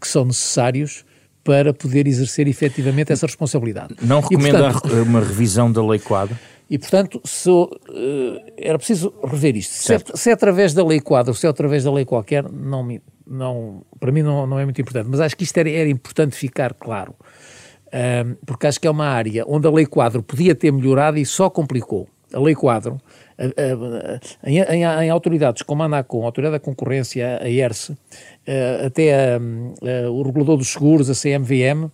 que 0.00 0.06
são 0.06 0.24
necessários 0.24 1.04
para 1.42 1.72
poder 1.72 2.06
exercer 2.06 2.46
efetivamente 2.48 3.12
essa 3.12 3.26
responsabilidade. 3.26 3.94
Não 4.02 4.20
recomenda 4.20 4.58
e, 4.58 4.72
portanto, 4.72 5.02
uma 5.02 5.20
revisão 5.20 5.70
da 5.70 5.84
lei 5.86 5.98
quadro? 5.98 6.38
E, 6.70 6.78
portanto, 6.78 7.20
se, 7.24 7.50
uh, 7.50 7.72
era 8.56 8.78
preciso 8.78 9.12
rever 9.22 9.56
isto. 9.56 9.72
Se 9.72 9.94
é, 9.94 9.98
se 10.14 10.30
é, 10.30 10.32
através 10.32 10.72
da 10.72 10.84
lei 10.84 11.00
quadro, 11.00 11.34
se 11.34 11.46
é 11.46 11.50
através 11.50 11.84
da 11.84 11.92
lei 11.92 12.06
qualquer, 12.06 12.50
não, 12.50 12.82
me, 12.82 13.02
não, 13.26 13.84
para 14.00 14.10
mim 14.10 14.22
não, 14.22 14.46
não 14.46 14.58
é 14.58 14.64
muito 14.64 14.80
importante. 14.80 15.08
Mas 15.10 15.20
acho 15.20 15.36
que 15.36 15.44
isto 15.44 15.56
era, 15.58 15.70
era 15.70 15.88
importante 15.88 16.34
ficar 16.34 16.72
claro 16.72 17.14
porque 18.44 18.66
acho 18.66 18.80
que 18.80 18.86
é 18.86 18.90
uma 18.90 19.06
área 19.06 19.44
onde 19.46 19.66
a 19.66 19.70
lei 19.70 19.86
quadro 19.86 20.22
podia 20.22 20.54
ter 20.54 20.72
melhorado 20.72 21.18
e 21.18 21.24
só 21.24 21.48
complicou. 21.48 22.08
A 22.32 22.40
lei 22.40 22.54
quadro, 22.54 23.00
em, 24.44 24.58
em, 24.58 24.82
em 24.82 25.10
autoridades 25.10 25.62
como 25.62 25.82
a 25.82 25.86
ANACOM, 25.86 26.22
a 26.22 26.26
Autoridade 26.26 26.54
da 26.54 26.60
Concorrência, 26.60 27.38
a 27.40 27.48
ERSE, 27.48 27.96
até 28.84 29.38
o 30.10 30.22
regulador 30.22 30.56
dos 30.56 30.72
seguros, 30.72 31.08
a 31.08 31.14
CMVM, 31.14 31.90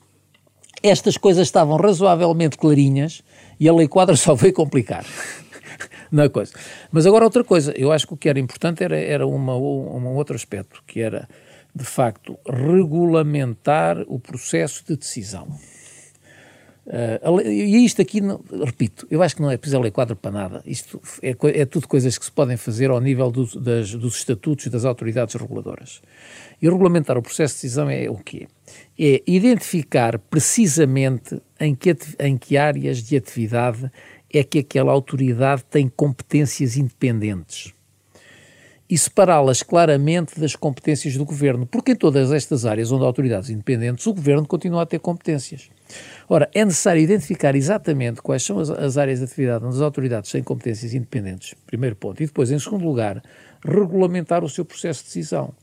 estas 0.83 1.19
coisas 1.19 1.47
estavam 1.47 1.77
razoavelmente 1.77 2.57
clarinhas 2.57 3.23
e 3.59 3.69
a 3.69 3.75
lei 3.75 3.87
quadro 3.87 4.17
só 4.19 4.35
veio 4.35 4.55
complicar. 4.55 5.05
na 6.11 6.29
coisa. 6.29 6.53
Mas 6.91 7.07
agora 7.07 7.25
outra 7.25 7.45
coisa, 7.45 7.73
eu 7.77 7.93
acho 7.93 8.07
que 8.07 8.15
o 8.15 8.17
que 8.17 8.29
era 8.29 8.39
importante 8.39 8.83
era, 8.83 8.99
era 8.99 9.27
uma, 9.27 9.57
um 9.57 10.17
outro 10.17 10.35
aspecto, 10.35 10.83
que 10.87 11.01
era, 11.01 11.29
de 11.75 11.85
facto, 11.85 12.39
regulamentar 12.47 14.03
o 14.09 14.19
processo 14.19 14.85
de 14.87 14.97
decisão. 14.97 15.49
Uh, 16.91 17.41
e 17.43 17.85
isto 17.85 18.03
aqui, 18.03 18.21
não, 18.21 18.43
repito, 18.65 19.07
eu 19.09 19.23
acho 19.23 19.37
que 19.37 19.43
não 19.43 19.49
é 19.49 19.57
preciso 19.57 19.79
a 19.79 19.81
lei 19.81 19.93
quadro 19.93 20.17
para 20.17 20.33
nada. 20.33 20.63
Isto 20.67 21.01
é, 21.23 21.37
é 21.61 21.65
tudo 21.65 21.87
coisas 21.87 22.19
que 22.19 22.25
se 22.25 22.33
podem 22.33 22.57
fazer 22.57 22.91
ao 22.91 23.01
nível 23.01 23.31
do, 23.31 23.47
das, 23.61 23.95
dos 23.95 24.17
estatutos 24.17 24.67
das 24.67 24.85
autoridades 24.85 25.37
reguladoras. 25.37 26.03
E 26.61 26.69
regulamentar 26.69 27.17
o 27.17 27.23
processo 27.23 27.55
de 27.55 27.63
decisão 27.63 27.89
é 27.89 28.11
o 28.11 28.17
quê? 28.17 28.49
É 28.99 29.23
identificar 29.25 30.19
precisamente 30.19 31.41
em 31.61 31.77
que, 31.77 31.97
em 32.19 32.37
que 32.37 32.57
áreas 32.57 33.01
de 33.03 33.17
atividade 33.17 33.91
é 34.33 34.43
que 34.43 34.59
aquela 34.59 34.91
autoridade 34.91 35.65
tem 35.71 35.89
competências 35.89 36.77
independentes 36.77 37.73
e 38.91 38.99
separá-las 38.99 39.63
claramente 39.63 40.41
das 40.41 40.57
competências 40.57 41.17
do 41.17 41.25
governo, 41.25 41.65
porque 41.65 41.93
em 41.93 41.97
todas 41.97 42.33
estas 42.33 42.67
áreas 42.67 42.91
onde 42.91 43.05
há 43.05 43.07
autoridades 43.07 43.49
independentes, 43.49 44.05
o 44.05 44.13
governo 44.13 44.45
continua 44.45 44.83
a 44.83 44.87
ter 44.87 44.99
competências. 44.99 45.71
Ora, 46.29 46.51
é 46.53 46.65
necessário 46.65 47.01
identificar 47.01 47.55
exatamente 47.55 48.21
quais 48.21 48.43
são 48.43 48.59
as, 48.59 48.69
as 48.69 48.99
áreas 48.99 49.21
de 49.21 49.27
atividade 49.27 49.65
onde 49.65 49.77
as 49.77 49.81
autoridades 49.81 50.33
têm 50.33 50.43
competências 50.43 50.93
independentes, 50.93 51.55
primeiro 51.69 51.95
ponto, 51.95 52.21
e 52.21 52.27
depois, 52.27 52.51
em 52.51 52.59
segundo 52.59 52.85
lugar, 52.85 53.23
regulamentar 53.65 54.43
o 54.43 54.49
seu 54.49 54.65
processo 54.65 55.03
de 55.03 55.07
decisão. 55.07 55.55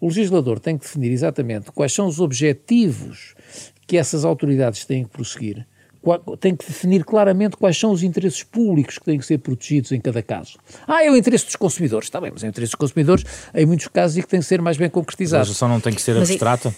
O 0.00 0.06
legislador 0.06 0.60
tem 0.60 0.78
que 0.78 0.84
definir 0.84 1.10
exatamente 1.10 1.72
quais 1.72 1.92
são 1.92 2.06
os 2.06 2.20
objetivos 2.20 3.34
que 3.84 3.96
essas 3.96 4.24
autoridades 4.24 4.84
têm 4.84 5.02
que 5.02 5.10
prosseguir 5.10 5.66
tem 6.38 6.54
que 6.54 6.66
definir 6.66 7.04
claramente 7.04 7.56
quais 7.56 7.78
são 7.78 7.90
os 7.90 8.02
interesses 8.02 8.42
públicos 8.42 8.98
que 8.98 9.04
têm 9.04 9.18
que 9.18 9.26
ser 9.26 9.38
protegidos 9.38 9.92
em 9.92 10.00
cada 10.00 10.22
caso. 10.22 10.58
Ah, 10.86 11.04
é 11.04 11.10
o 11.10 11.16
interesse 11.16 11.46
dos 11.46 11.56
consumidores. 11.56 12.06
Está 12.06 12.20
bem, 12.20 12.30
mas 12.32 12.44
é 12.44 12.46
o 12.46 12.50
interesse 12.50 12.72
dos 12.72 12.78
consumidores 12.78 13.24
em 13.54 13.66
muitos 13.66 13.88
casos 13.88 14.16
e 14.16 14.22
que 14.22 14.28
tem 14.28 14.40
que 14.40 14.46
ser 14.46 14.60
mais 14.62 14.76
bem 14.76 14.88
concretizado. 14.88 15.40
A 15.40 15.42
legislação 15.42 15.68
não 15.68 15.80
tem 15.80 15.92
que 15.92 16.00
ser 16.00 16.16
abstrata? 16.16 16.74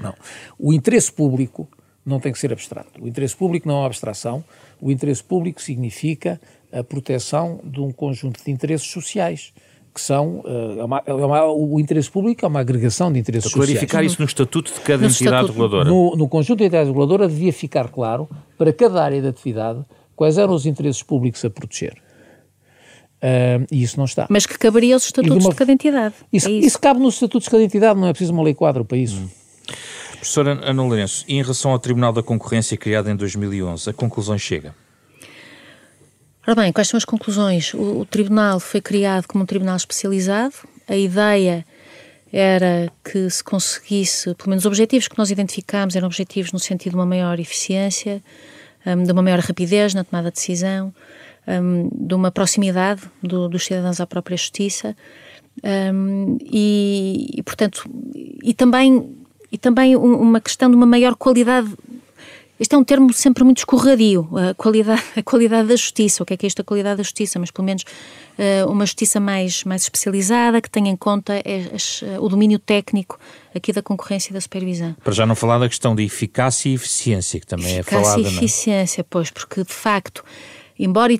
Não. 0.00 0.14
O 0.58 0.72
interesse 0.72 1.10
público 1.10 1.68
não 2.04 2.20
tem 2.20 2.32
que 2.32 2.38
ser 2.38 2.52
abstrato. 2.52 3.02
O 3.02 3.08
interesse 3.08 3.34
público 3.34 3.66
não 3.66 3.76
é 3.76 3.78
uma 3.80 3.86
abstração. 3.86 4.44
O 4.80 4.90
interesse 4.92 5.24
público 5.24 5.60
significa 5.60 6.40
a 6.72 6.84
proteção 6.84 7.60
de 7.64 7.80
um 7.80 7.90
conjunto 7.90 8.42
de 8.44 8.50
interesses 8.50 8.86
sociais 8.86 9.52
que 9.96 10.00
são 10.02 10.42
uh, 10.44 10.80
é 10.80 10.84
uma, 10.84 11.02
é 11.06 11.14
uma, 11.14 11.44
o 11.46 11.80
interesse 11.80 12.10
público 12.10 12.44
é 12.44 12.48
uma 12.48 12.60
agregação 12.60 13.10
de 13.10 13.18
interesses 13.18 13.50
Para 13.50 13.60
clarificar 13.60 13.88
sociais. 13.88 14.12
isso 14.12 14.20
no 14.20 14.26
estatuto 14.26 14.70
de 14.70 14.80
cada 14.80 14.98
no 14.98 15.08
entidade 15.08 15.36
estatuto, 15.36 15.52
reguladora. 15.52 15.88
No, 15.88 16.14
no 16.14 16.28
conjunto 16.28 16.58
de 16.58 16.64
entidades 16.64 16.88
reguladoras 16.88 17.32
devia 17.32 17.50
ficar 17.50 17.88
claro 17.88 18.28
para 18.58 18.74
cada 18.74 19.02
área 19.02 19.22
de 19.22 19.26
atividade 19.26 19.82
quais 20.14 20.36
eram 20.36 20.52
os 20.52 20.66
interesses 20.66 21.02
públicos 21.02 21.42
a 21.46 21.48
proteger. 21.48 21.94
Uh, 23.22 23.64
e 23.72 23.82
isso 23.82 23.96
não 23.96 24.04
está. 24.04 24.26
Mas 24.28 24.44
que 24.44 24.58
caberia 24.58 24.92
aos 24.92 25.06
estatutos 25.06 25.38
de, 25.38 25.44
uma, 25.44 25.50
de, 25.50 25.56
cada 25.56 25.72
entidade. 25.72 26.14
Isso, 26.30 26.48
é 26.48 26.52
isso. 26.52 26.66
isso, 26.68 26.78
cabe 26.78 27.00
nos 27.00 27.14
estatutos 27.14 27.44
de 27.44 27.50
cada 27.50 27.62
entidade, 27.62 27.98
não 27.98 28.06
é 28.06 28.12
preciso 28.12 28.34
uma 28.34 28.42
lei 28.42 28.52
quadro 28.52 28.84
para 28.84 28.98
isso. 28.98 29.16
Hum. 29.16 29.28
Professora 30.12 30.60
Ana 30.62 30.82
Lourenço, 30.82 31.24
em 31.26 31.40
relação 31.40 31.70
ao 31.70 31.78
Tribunal 31.78 32.12
da 32.12 32.22
Concorrência 32.22 32.76
criado 32.76 33.08
em 33.08 33.16
2011, 33.16 33.88
a 33.88 33.92
conclusão 33.94 34.36
chega? 34.36 34.74
Ora 36.46 36.62
bem, 36.62 36.72
quais 36.72 36.86
são 36.86 36.96
as 36.96 37.04
conclusões? 37.04 37.74
O, 37.74 38.00
o, 38.00 38.04
tribunal 38.04 38.60
foi 38.60 38.80
criado 38.80 39.26
como 39.26 39.42
um 39.42 39.46
tribunal 39.46 39.74
especializado. 39.74 40.54
A 40.86 40.96
ideia 40.96 41.66
era 42.32 42.88
que 43.02 43.28
se 43.28 43.42
conseguisse, 43.42 44.32
pelo 44.36 44.50
menos 44.50 44.62
os 44.62 44.66
objetivos 44.66 45.08
que 45.08 45.18
nós 45.18 45.32
identificámos 45.32 45.96
eram 45.96 46.06
objetivos 46.06 46.52
no 46.52 46.60
sentido 46.60 46.92
de 46.92 46.96
uma 46.96 47.06
maior 47.06 47.40
eficiência, 47.40 48.22
um, 48.86 49.02
de 49.02 49.10
uma 49.10 49.22
maior 49.22 49.40
rapidez 49.40 49.92
na 49.92 50.04
tomada 50.04 50.30
de 50.30 50.36
decisão, 50.36 50.94
um, 51.48 51.88
de 51.92 52.14
uma 52.14 52.30
proximidade 52.30 53.02
do, 53.20 53.48
dos 53.48 53.64
cidadãos 53.64 54.00
à 54.00 54.06
própria 54.06 54.36
justiça 54.36 54.96
um, 55.64 56.38
e, 56.40 57.30
e, 57.38 57.42
portanto, 57.42 57.90
e 58.14 58.54
também, 58.54 59.16
e 59.50 59.58
também 59.58 59.96
uma 59.96 60.40
questão 60.40 60.70
de 60.70 60.76
uma 60.76 60.86
maior 60.86 61.16
qualidade 61.16 61.72
este 62.58 62.74
é 62.74 62.78
um 62.78 62.84
termo 62.84 63.12
sempre 63.12 63.44
muito 63.44 63.58
escorradio, 63.58 64.28
a 64.34 64.54
qualidade, 64.54 65.02
a 65.16 65.22
qualidade 65.22 65.68
da 65.68 65.76
justiça. 65.76 66.22
O 66.22 66.26
que 66.26 66.34
é 66.34 66.36
que 66.36 66.46
é 66.46 66.48
isto, 66.48 66.60
a 66.60 66.64
qualidade 66.64 66.96
da 66.96 67.02
justiça? 67.02 67.38
Mas 67.38 67.50
pelo 67.50 67.66
menos 67.66 67.82
uh, 67.82 68.70
uma 68.70 68.86
justiça 68.86 69.20
mais, 69.20 69.62
mais 69.64 69.82
especializada, 69.82 70.60
que 70.60 70.70
tenha 70.70 70.90
em 70.90 70.96
conta 70.96 71.34
é, 71.34 71.42
é, 71.44 72.18
o 72.18 72.28
domínio 72.28 72.58
técnico 72.58 73.18
aqui 73.54 73.72
da 73.72 73.82
concorrência 73.82 74.30
e 74.30 74.32
da 74.32 74.40
supervisão. 74.40 74.96
Para 75.04 75.12
já 75.12 75.26
não 75.26 75.34
falar 75.34 75.58
da 75.58 75.68
questão 75.68 75.94
de 75.94 76.02
eficácia 76.02 76.70
e 76.70 76.74
eficiência, 76.74 77.38
que 77.38 77.46
também 77.46 77.76
eficácia 77.76 77.98
é 77.98 78.02
falada. 78.02 78.20
Eficácia 78.20 78.40
e 78.40 78.44
eficiência, 78.44 79.02
não? 79.02 79.06
pois, 79.10 79.30
porque 79.30 79.62
de 79.62 79.72
facto, 79.72 80.24
embora 80.78 81.12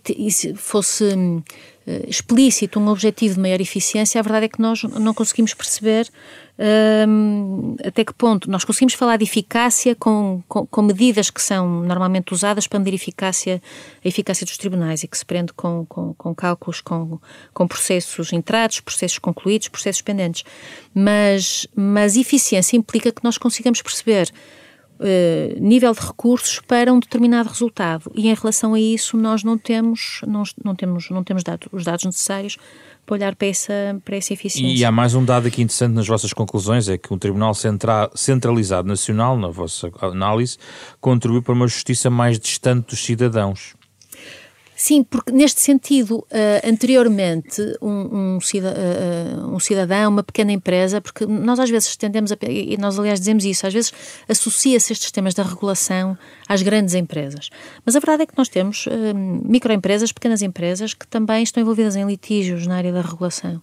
fosse 0.57 1.05
hum, 1.05 1.43
eh, 1.47 1.76
explícito 2.09 2.80
um 2.80 2.89
objetivo 2.89 3.34
de 3.34 3.41
maior 3.41 3.61
eficiência, 3.61 4.18
a 4.18 4.22
verdade 4.22 4.47
é 4.47 4.49
que 4.49 4.61
nós 4.61 4.82
não 4.82 5.14
conseguimos 5.14 5.55
perceber 5.55 6.09
um, 7.09 7.76
até 7.84 8.05
que 8.05 8.12
ponto 8.12 8.51
nós 8.51 8.64
conseguimos 8.64 8.95
falar 8.95 9.18
de 9.18 9.24
eficácia 9.24 9.95
com, 9.95 10.43
com, 10.49 10.66
com, 10.66 10.82
medidas 10.82 11.30
que 11.30 11.41
são 11.41 11.82
normalmente 11.82 12.32
usadas 12.32 12.66
para 12.66 12.78
medir 12.78 12.95
eficácia, 12.95 13.62
a 14.05 14.09
eficácia 14.09 14.45
dos 14.45 14.57
tribunais 14.57 15.05
e 15.05 15.09
que 15.09 15.16
se 15.16 15.24
prende 15.24 15.53
com, 15.53 15.84
com, 15.87 16.14
com 16.14 16.34
cálculos, 16.34 16.80
com, 16.80 17.20
com 17.55 17.68
processos 17.68 18.32
entrados, 18.32 18.80
processos 18.80 19.18
concluídos, 19.18 19.68
processos 19.68 20.03
pendentes. 20.03 20.45
Mas, 20.95 21.68
mas 21.76 22.16
eficiência 22.16 22.76
implica 22.76 23.12
que 23.12 23.22
nós 23.22 23.39
consigamos 23.39 23.80
perceber 23.80 24.32
Uh, 24.99 25.61
nível 25.61 25.92
de 25.92 26.01
recursos 26.01 26.59
para 26.61 26.90
um 26.90 26.99
determinado 26.99 27.51
resultado 27.51 28.11
e 28.14 28.28
em 28.28 28.34
relação 28.34 28.72
a 28.72 28.80
isso 28.80 29.14
nós 29.18 29.44
não 29.44 29.59
temos 29.59 30.22
não, 30.26 30.42
não 30.64 30.74
temos 30.74 31.11
não 31.11 31.22
temos 31.22 31.42
dado, 31.44 31.68
os 31.70 31.84
dados 31.84 32.07
necessários 32.07 32.57
para 33.07 33.14
olhar 33.14 33.36
para 33.36 33.47
essa, 33.47 33.72
para 34.05 34.16
essa 34.16 34.34
eficiência. 34.34 34.76
E 34.76 34.84
há 34.84 34.90
mais 34.90 35.14
um 35.14 35.24
dado 35.24 35.47
aqui 35.47 35.62
interessante 35.62 35.92
nas 35.92 36.09
vossas 36.09 36.32
conclusões, 36.32 36.88
é 36.88 36.99
que 36.99 37.14
um 37.14 37.18
Tribunal 37.18 37.55
Centra 37.55 38.11
Centralizado 38.14 38.88
Nacional, 38.88 39.38
na 39.38 39.49
vossa 39.49 39.90
análise, 40.03 40.59
contribui 41.01 41.40
para 41.40 41.55
uma 41.55 41.68
justiça 41.68 42.11
mais 42.11 42.38
distante 42.38 42.88
dos 42.88 43.05
cidadãos. 43.05 43.74
Sim, 44.79 45.03
porque 45.03 45.33
neste 45.33 45.62
sentido, 45.62 46.18
uh, 46.18 46.27
anteriormente, 46.62 47.62
um, 47.81 48.35
um, 48.37 48.41
cidadão, 48.43 48.83
uh, 48.83 49.55
um, 49.57 49.59
cidadão, 49.59 50.11
uma 50.11 50.22
pequena 50.22 50.53
empresa, 50.53 51.01
porque 51.01 51.24
nós 51.24 51.59
às 51.59 51.70
vezes 51.70 51.97
tendemos, 51.97 52.31
a, 52.31 52.37
e 52.47 52.77
nós 52.77 52.99
aliás 52.99 53.18
dizemos 53.18 53.47
isso, 53.47 53.66
às 53.66 53.72
vezes 53.72 53.91
associa-se 54.29 54.93
estes 54.93 55.11
temas 55.11 55.33
da 55.33 55.43
regulação 55.43 56.16
às 56.47 56.61
grandes 56.61 56.93
empresas. 56.93 57.49
Mas 57.87 57.97
a 57.97 58.01
verdade 58.01 58.24
é 58.24 58.27
que 58.27 58.37
nós 58.37 58.51
temos 58.51 58.85
uh, 58.87 58.91
microempresas, 59.16 60.12
pequenas 60.12 60.43
empresas, 60.43 60.93
que 60.93 61.07
também 61.07 61.43
estão 61.43 61.62
envolvidas 61.62 61.97
em 61.97 62.05
litígios 62.05 62.66
na 62.66 62.77
área 62.77 62.93
da 62.93 63.01
regulação. 63.01 63.62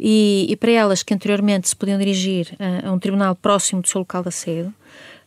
E, 0.00 0.46
e 0.48 0.56
para 0.56 0.72
elas 0.72 1.04
que 1.04 1.14
anteriormente 1.14 1.68
se 1.68 1.76
podiam 1.76 1.96
dirigir 1.96 2.56
a, 2.58 2.88
a 2.88 2.92
um 2.92 2.98
tribunal 2.98 3.36
próximo 3.36 3.82
do 3.82 3.88
seu 3.88 4.00
local 4.00 4.24
da 4.24 4.32
sede, 4.32 4.72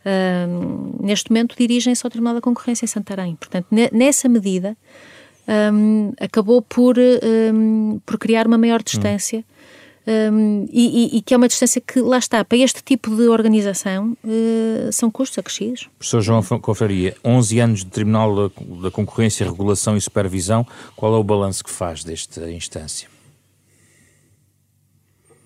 Uh, 0.04 1.02
neste 1.02 1.30
momento 1.30 1.56
dirigem-se 1.56 2.04
ao 2.04 2.10
Tribunal 2.10 2.34
da 2.34 2.40
Concorrência 2.42 2.84
em 2.84 2.88
Santarém. 2.88 3.36
Portanto, 3.36 3.68
nessa 3.90 4.28
medida, 4.28 4.76
um, 5.48 6.12
acabou 6.20 6.62
por, 6.62 6.96
um, 6.98 8.00
por 8.04 8.18
criar 8.18 8.46
uma 8.46 8.58
maior 8.58 8.82
distância. 8.82 9.44
Um, 10.06 10.66
e, 10.70 11.16
e, 11.16 11.22
que 11.22 11.32
é 11.32 11.36
uma 11.36 11.48
distância 11.48 11.80
que, 11.80 11.98
lá 11.98 12.18
está, 12.18 12.44
para 12.44 12.58
este 12.58 12.82
tipo 12.82 13.16
de 13.16 13.26
organização 13.26 14.14
uh, 14.22 14.92
são 14.92 15.10
custos 15.10 15.38
acrescidos. 15.38 15.88
Professor 15.98 16.20
João 16.20 16.42
Confraria, 16.60 17.16
11 17.24 17.58
anos 17.58 17.78
de 17.80 17.86
Tribunal 17.86 18.50
da 18.50 18.90
Concorrência, 18.90 19.46
Regulação 19.46 19.96
e 19.96 20.00
Supervisão, 20.02 20.66
qual 20.94 21.14
é 21.14 21.18
o 21.18 21.24
balanço 21.24 21.64
que 21.64 21.70
faz 21.70 22.04
desta 22.04 22.50
instância? 22.50 23.08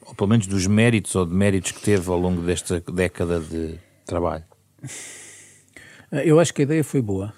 Ou 0.05 0.14
pelo 0.14 0.30
menos 0.30 0.49
dos 0.49 0.66
méritos 0.66 1.14
ou 1.14 1.24
deméritos 1.24 1.70
que 1.70 1.80
teve 1.80 2.11
ao 2.11 2.18
longo 2.18 2.42
desta 2.42 2.80
década 2.80 3.38
de 3.38 3.78
trabalho? 4.05 4.44
Eu 6.11 6.40
acho 6.40 6.53
que 6.53 6.62
a 6.62 6.64
ideia 6.64 6.82
foi 6.82 7.01
boa. 7.01 7.32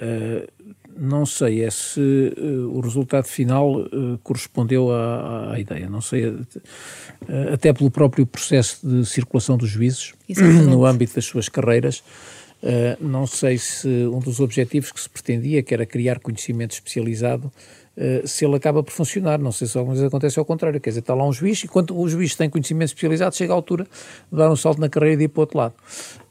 Uh, 0.00 0.74
não 1.00 1.24
sei 1.24 1.64
é 1.64 1.70
se 1.70 1.98
uh, 2.00 2.76
o 2.76 2.80
resultado 2.80 3.24
final 3.24 3.80
uh, 3.80 4.18
correspondeu 4.22 4.92
à, 4.92 5.54
à, 5.54 5.58
ideia. 5.58 5.88
Não 5.88 6.02
sei, 6.02 6.36
até 7.52 7.72
pelo 7.72 7.90
próprio 7.90 8.26
processo 8.26 8.86
de 8.86 9.06
circulação 9.06 9.56
dos 9.56 9.70
juízes 9.70 10.12
no 10.68 10.84
âmbito 10.84 11.14
das 11.14 11.24
suas 11.24 11.48
carreiras. 11.48 12.02
não 13.00 13.26
sei 13.26 13.56
se 13.56 13.88
um 13.88 14.18
dos 14.18 14.40
objetivos 14.40 14.92
que 14.92 15.00
se 15.00 15.08
pretendia, 15.08 15.62
que 15.62 15.72
era 15.72 15.86
criar 15.86 16.18
conhecimento 16.18 16.72
especializado, 16.72 17.50
eh, 18.02 18.22
se 18.24 18.46
ele 18.46 18.56
acaba 18.56 18.82
por 18.82 18.92
funcionar. 18.92 19.38
Não 19.38 19.52
sei 19.52 19.68
se 19.68 19.76
alguma 19.76 19.94
vez 19.94 20.06
acontece 20.06 20.38
ao 20.38 20.44
contrário, 20.46 20.80
quer 20.80 20.88
dizer, 20.88 21.00
está 21.00 21.12
lá 21.12 21.28
um 21.28 21.32
juiz 21.34 21.62
e 21.64 21.68
quando 21.68 21.94
o 21.94 22.08
juiz 22.08 22.34
tem 22.34 22.48
conhecimento 22.48 22.88
especializado, 22.88 23.36
chega 23.36 23.52
à 23.52 23.56
altura 23.56 23.84
de 24.32 24.38
dar 24.38 24.50
um 24.50 24.56
salto 24.56 24.80
na 24.80 24.88
carreira 24.88 25.14
e 25.14 25.16
de 25.18 25.24
ir 25.24 25.28
para 25.28 25.40
o 25.40 25.42
outro 25.42 25.58
lado. 25.58 25.74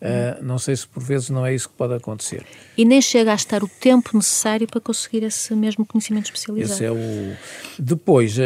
Uh, 0.02 0.44
não 0.44 0.58
sei 0.58 0.76
se 0.76 0.88
por 0.88 1.04
vezes 1.04 1.30
não 1.30 1.46
é 1.46 1.54
isso 1.54 1.70
que 1.70 1.76
pode 1.76 1.94
acontecer. 1.94 2.44
E 2.76 2.84
nem 2.84 3.00
chega 3.00 3.34
a 3.34 3.36
estar 3.36 3.64
o 3.64 3.68
tempo 3.68 4.18
necessário 4.18 4.66
para 4.66 4.82
conseguir 4.82 5.22
esse 5.24 5.54
mesmo 5.54 5.86
conhecimento 5.86 6.26
especializado. 6.26 6.74
Esse 6.74 6.86
é 6.86 6.92
o... 6.92 7.36
Depois, 7.78 8.36
uh, 8.40 8.42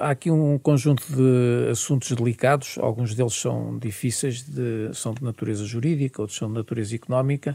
há 0.00 0.10
aqui 0.10 0.30
um 0.30 0.56
conjunto 0.58 1.04
de 1.14 1.70
assuntos 1.70 2.10
delicados, 2.12 2.78
alguns 2.80 3.14
deles 3.14 3.34
são 3.34 3.78
difíceis, 3.78 4.42
de, 4.42 4.88
são 4.94 5.12
de 5.12 5.22
natureza 5.22 5.66
jurídica, 5.66 6.22
outros 6.22 6.38
são 6.38 6.48
de 6.48 6.54
natureza 6.54 6.94
económica, 6.94 7.54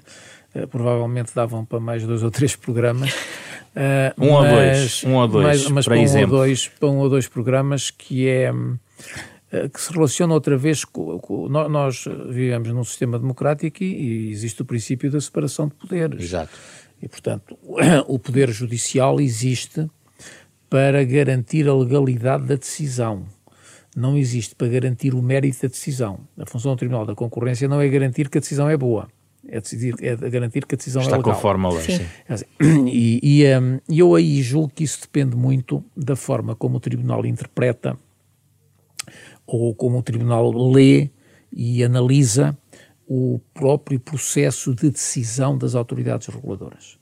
provavelmente 0.70 1.34
davam 1.34 1.66
para 1.66 1.80
mais 1.80 2.04
dois 2.04 2.22
ou 2.22 2.30
três 2.30 2.56
programas. 2.56 3.14
Uh, 3.78 4.24
um, 4.24 4.32
mas, 4.32 4.34
ou 4.34 4.50
dois, 4.50 5.04
um 5.04 5.14
ou 5.14 5.28
dois, 5.28 5.70
mas, 5.70 5.72
mas 5.72 5.86
para, 5.86 5.98
um 5.98 6.22
ou 6.22 6.28
dois, 6.28 6.68
para 6.68 6.90
um 6.90 6.98
ou 6.98 7.10
dois 7.10 7.28
programas 7.28 7.92
que 7.92 8.28
é 8.28 8.52
uh, 8.52 9.70
que 9.72 9.80
se 9.80 9.94
relaciona 9.94 10.34
outra 10.34 10.58
vez 10.58 10.84
com, 10.84 11.20
com, 11.20 11.48
nós 11.48 12.06
vivemos 12.28 12.70
num 12.70 12.84
sistema 12.84 13.20
democrático 13.20 13.84
e, 13.84 13.86
e, 13.86 14.32
existe 14.32 14.64
o 14.64 14.66
princípio 14.66 15.12
da 15.12 15.22
separação 15.22 15.68
de 15.68 15.76
poderes. 15.76 16.24
Exato. 16.24 16.58
E 17.00 17.08
portanto 17.08 17.56
o 18.08 18.18
poder 18.18 18.50
judicial 18.50 19.22
existe 19.22 19.88
para 20.68 21.04
garantir 21.04 21.70
a 21.70 21.76
legalidade 21.76 22.46
da 22.46 22.56
decisão. 22.56 23.28
Não 23.96 24.18
existe 24.18 24.56
para 24.56 24.70
garantir 24.70 25.14
o 25.14 25.22
mérito 25.22 25.62
da 25.62 25.68
decisão. 25.68 26.22
A 26.36 26.48
função 26.48 26.74
do 26.74 26.80
Tribunal 26.80 27.06
da 27.06 27.14
Concorrência 27.14 27.68
não 27.68 27.80
é 27.80 27.88
garantir 27.88 28.28
que 28.28 28.40
a 28.40 28.42
decisão 28.42 28.68
é 28.68 28.76
boa 28.76 29.08
é, 29.48 29.60
decidir, 29.60 29.96
é 30.02 30.16
garantir 30.16 30.66
que 30.66 30.76
a 30.76 30.78
decisão 30.78 31.02
Está 31.02 31.16
é 31.16 31.18
legal. 31.18 31.34
Está 31.34 31.42
conforme 31.42 31.66
a 31.66 31.70
lei, 31.70 31.82
sim. 31.82 31.98
sim. 32.36 32.88
E, 32.88 33.42
e 33.42 33.58
um, 33.58 33.80
eu 33.90 34.16
aí 34.16 34.42
julgo 34.42 34.72
que 34.74 34.84
isso 34.84 35.02
depende 35.02 35.36
muito 35.36 35.84
da 35.96 36.16
forma 36.16 36.56
como 36.56 36.78
o 36.78 36.80
Tribunal 36.80 37.26
interpreta 37.26 37.98
ou 39.46 39.74
como 39.74 39.98
o 39.98 40.04
Tribunal 40.04 40.52
lê 40.52 41.10
e 41.52 41.84
analisa 41.84 42.58
o 43.08 43.40
próprio 43.54 44.00
processo 44.00 44.76
de 44.76 44.90
decisão 44.90 45.58
das 45.58 45.76
autoridades 45.76 46.28
reguladoras. 46.28 46.98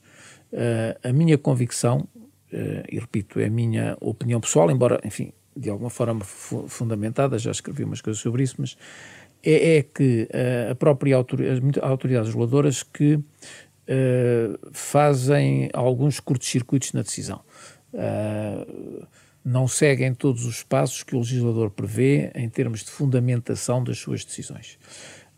Uh, 0.52 1.08
a 1.08 1.12
minha 1.12 1.36
convicção, 1.36 2.06
uh, 2.52 2.84
e 2.88 2.98
repito, 2.98 3.40
é 3.40 3.46
a 3.46 3.50
minha 3.50 3.96
opinião 4.00 4.40
pessoal, 4.40 4.70
embora, 4.70 5.00
enfim, 5.04 5.32
de 5.56 5.68
alguma 5.68 5.90
forma 5.90 6.20
fu 6.20 6.68
fundamentada, 6.68 7.38
já 7.38 7.50
escrevi 7.50 7.82
umas 7.82 8.00
coisas 8.00 8.22
sobre 8.22 8.42
isso, 8.42 8.54
mas 8.58 8.76
é, 9.46 9.78
é 9.78 9.82
que 9.82 10.28
uh, 10.32 10.72
a 10.72 10.74
própria 10.74 11.16
autoridade, 11.16 11.78
as 11.78 11.82
autoridades 11.82 12.28
reguladoras 12.28 12.82
que 12.82 13.18
fazem 14.72 15.70
alguns 15.72 16.18
curtos-circuitos 16.18 16.92
na 16.92 17.02
decisão. 17.02 17.40
não 19.44 19.68
seguem 19.68 20.12
todos 20.12 20.44
os 20.44 20.64
passos 20.64 21.04
que 21.04 21.14
o 21.14 21.20
legislador 21.20 21.70
prevê 21.70 22.32
em 22.34 22.48
termos 22.48 22.80
de 22.80 22.90
fundamentação 22.90 23.84
das 23.84 23.96
suas 23.96 24.24
decisões. 24.24 24.76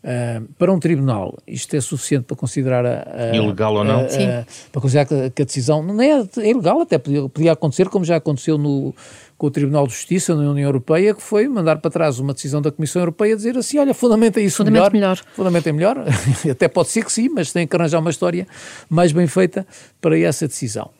Uh, 0.01 0.47
para 0.57 0.71
um 0.71 0.79
tribunal, 0.79 1.37
isto 1.45 1.75
é 1.75 1.81
suficiente 1.81 2.23
para 2.23 2.37
considerar 2.37 2.85
a, 2.85 3.31
a, 3.31 3.35
ilegal 3.35 3.75
ou 3.75 3.83
não? 3.83 3.99
A, 3.99 4.45
para 4.71 4.81
considerar 4.81 5.05
que, 5.05 5.29
que, 5.31 5.41
a 5.41 5.45
decisão 5.45 5.83
não 5.83 6.01
é, 6.01 6.25
é 6.37 6.49
ilegal, 6.49 6.79
até 6.79 6.97
podia, 6.97 7.27
podia, 7.27 7.51
acontecer, 7.51 7.89
como 7.89 8.05
já 8.05 8.15
aconteceu 8.15 8.57
no, 8.57 8.95
com 9.37 9.47
o 9.47 9.51
Tribunal 9.51 9.85
de 9.85 9.93
Justiça 9.93 10.33
na 10.33 10.51
União 10.51 10.69
Europeia, 10.69 11.13
que 11.13 11.21
foi 11.21 11.49
mandar 11.49 11.79
para 11.79 11.91
trás 11.91 12.17
uma 12.17 12.33
decisão 12.33 12.61
da 12.61 12.71
Comissão 12.71 13.01
Europeia 13.01 13.35
dizer 13.35 13.57
assim: 13.57 13.77
olha, 13.77 13.93
fundamenta 13.93 14.39
isso 14.39 14.57
fundamento 14.57 14.93
melhor. 14.93 14.93
melhor. 14.93 15.17
Fundamento 15.35 15.67
é 15.67 15.71
melhor. 15.73 15.97
até 16.49 16.69
pode 16.69 16.87
ser 16.87 17.03
que 17.03 17.11
sim, 17.11 17.27
mas 17.27 17.51
tem 17.51 17.67
que 17.67 17.75
arranjar 17.75 17.99
uma 17.99 18.09
história 18.09 18.47
mais 18.89 19.11
bem 19.11 19.27
feita 19.27 19.67
para 19.99 20.17
essa 20.17 20.47
decisão. 20.47 20.91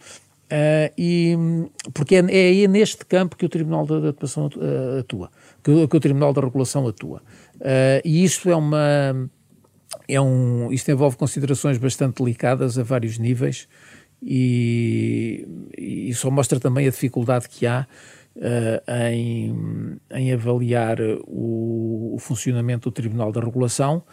Uh, 0.51 0.89
e, 0.97 1.37
porque 1.93 2.15
é, 2.15 2.19
é 2.19 2.47
aí 2.49 2.67
neste 2.67 3.05
campo 3.05 3.37
que 3.37 3.45
o 3.45 3.49
Tribunal 3.49 3.85
da 3.85 4.09
Atuação 4.09 4.47
uh, 4.47 4.99
atua, 4.99 5.29
que, 5.63 5.87
que, 5.87 5.97
o 5.97 5.99
Tribunal 5.99 6.33
da 6.33 6.41
Regulação 6.41 6.87
atua. 6.87 7.21
Uh, 7.59 8.01
e 8.03 8.23
isto 8.23 8.49
é 8.49 8.55
uma. 8.55 9.29
É 10.07 10.19
um, 10.19 10.71
isto 10.71 10.89
envolve 10.91 11.17
considerações 11.17 11.77
bastante 11.77 12.17
delicadas 12.17 12.77
a 12.77 12.83
vários 12.83 13.17
níveis 13.17 13.67
e, 14.21 15.47
e 15.77 16.13
só 16.13 16.29
mostra 16.29 16.59
também 16.59 16.87
a 16.87 16.91
dificuldade 16.91 17.47
que 17.47 17.65
há 17.65 17.87
uh, 18.35 18.91
em, 19.11 19.97
em 20.11 20.33
avaliar 20.33 20.97
o, 21.27 22.15
o, 22.15 22.17
funcionamento 22.19 22.89
do 22.89 22.93
Tribunal 22.93 23.31
da 23.31 23.41
Regulação 23.41 24.03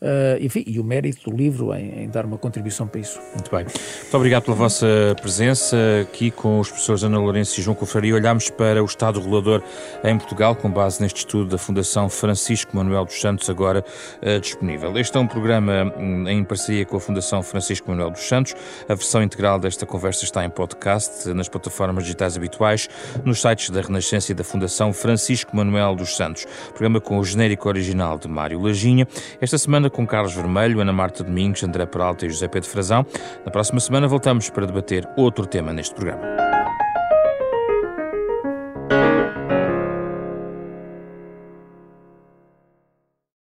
Uh, 0.00 0.36
enfim, 0.42 0.62
e 0.66 0.78
o 0.78 0.84
mérito 0.84 1.30
do 1.30 1.34
livro 1.34 1.72
em, 1.72 2.02
em, 2.02 2.08
dar 2.10 2.26
uma 2.26 2.36
contribuição 2.36 2.86
para 2.86 3.00
isso. 3.00 3.18
Muito 3.32 3.50
bem. 3.50 3.64
Muito 3.64 4.14
obrigado 4.14 4.42
pela 4.44 4.56
vossa 4.56 4.86
presença 5.22 5.74
aqui 6.02 6.30
com 6.30 6.60
os 6.60 6.68
professores 6.68 7.02
Ana 7.02 7.18
Lourenço 7.18 7.58
e 7.58 7.62
João 7.62 7.74
Confraria. 7.74 8.14
Olhámos 8.14 8.50
para 8.50 8.82
o 8.82 8.84
Estado 8.84 9.18
regulador 9.18 9.62
em 10.04 10.18
Portugal, 10.18 10.54
com 10.54 10.70
base 10.70 11.00
neste 11.00 11.20
estudo 11.20 11.48
da 11.48 11.56
Fundação 11.56 12.10
Francisco 12.10 12.76
Manuel 12.76 13.06
dos 13.06 13.18
Santos, 13.18 13.48
agora 13.48 13.82
uh, 14.20 14.38
disponível. 14.38 14.98
Este 14.98 15.16
é 15.16 15.20
um 15.20 15.26
programa 15.26 15.90
um, 15.96 16.28
em 16.28 16.44
parceria 16.44 16.84
com 16.84 16.98
a 16.98 17.00
Fundação 17.00 17.42
Francisco 17.42 17.90
Manuel 17.90 18.10
dos 18.10 18.28
Santos. 18.28 18.54
A 18.86 18.94
versão 18.94 19.22
integral 19.22 19.58
desta 19.58 19.86
conversa 19.86 20.24
está 20.24 20.44
em 20.44 20.50
podcast, 20.50 21.32
nas 21.32 21.48
plataformas 21.48 22.04
digitais 22.04 22.36
habituais, 22.36 22.86
nos 23.24 23.40
sites 23.40 23.70
da 23.70 23.80
Renascença 23.80 24.30
e 24.30 24.34
da 24.34 24.44
Fundação 24.44 24.92
Francisco 24.92 25.56
Manuel 25.56 25.96
dos 25.96 26.16
Santos. 26.16 26.46
Programa 26.68 27.00
com 27.00 27.18
o 27.18 27.24
genérico 27.24 27.66
original 27.66 28.18
de 28.18 28.28
Mário 28.28 28.60
Laginha. 28.60 29.08
Esta 29.40 29.56
semana 29.86 29.90
com 29.90 30.06
Carlos 30.06 30.34
Vermelho, 30.34 30.80
Ana 30.80 30.92
Marta 30.92 31.24
Domingos, 31.24 31.62
André 31.62 31.86
Peralta 31.86 32.26
e 32.26 32.30
José 32.30 32.48
Pedro 32.48 32.68
Frazão. 32.68 33.06
Na 33.44 33.50
próxima 33.50 33.80
semana 33.80 34.06
voltamos 34.06 34.50
para 34.50 34.66
debater 34.66 35.08
outro 35.16 35.46
tema 35.46 35.72
neste 35.72 35.94
programa. 35.94 36.45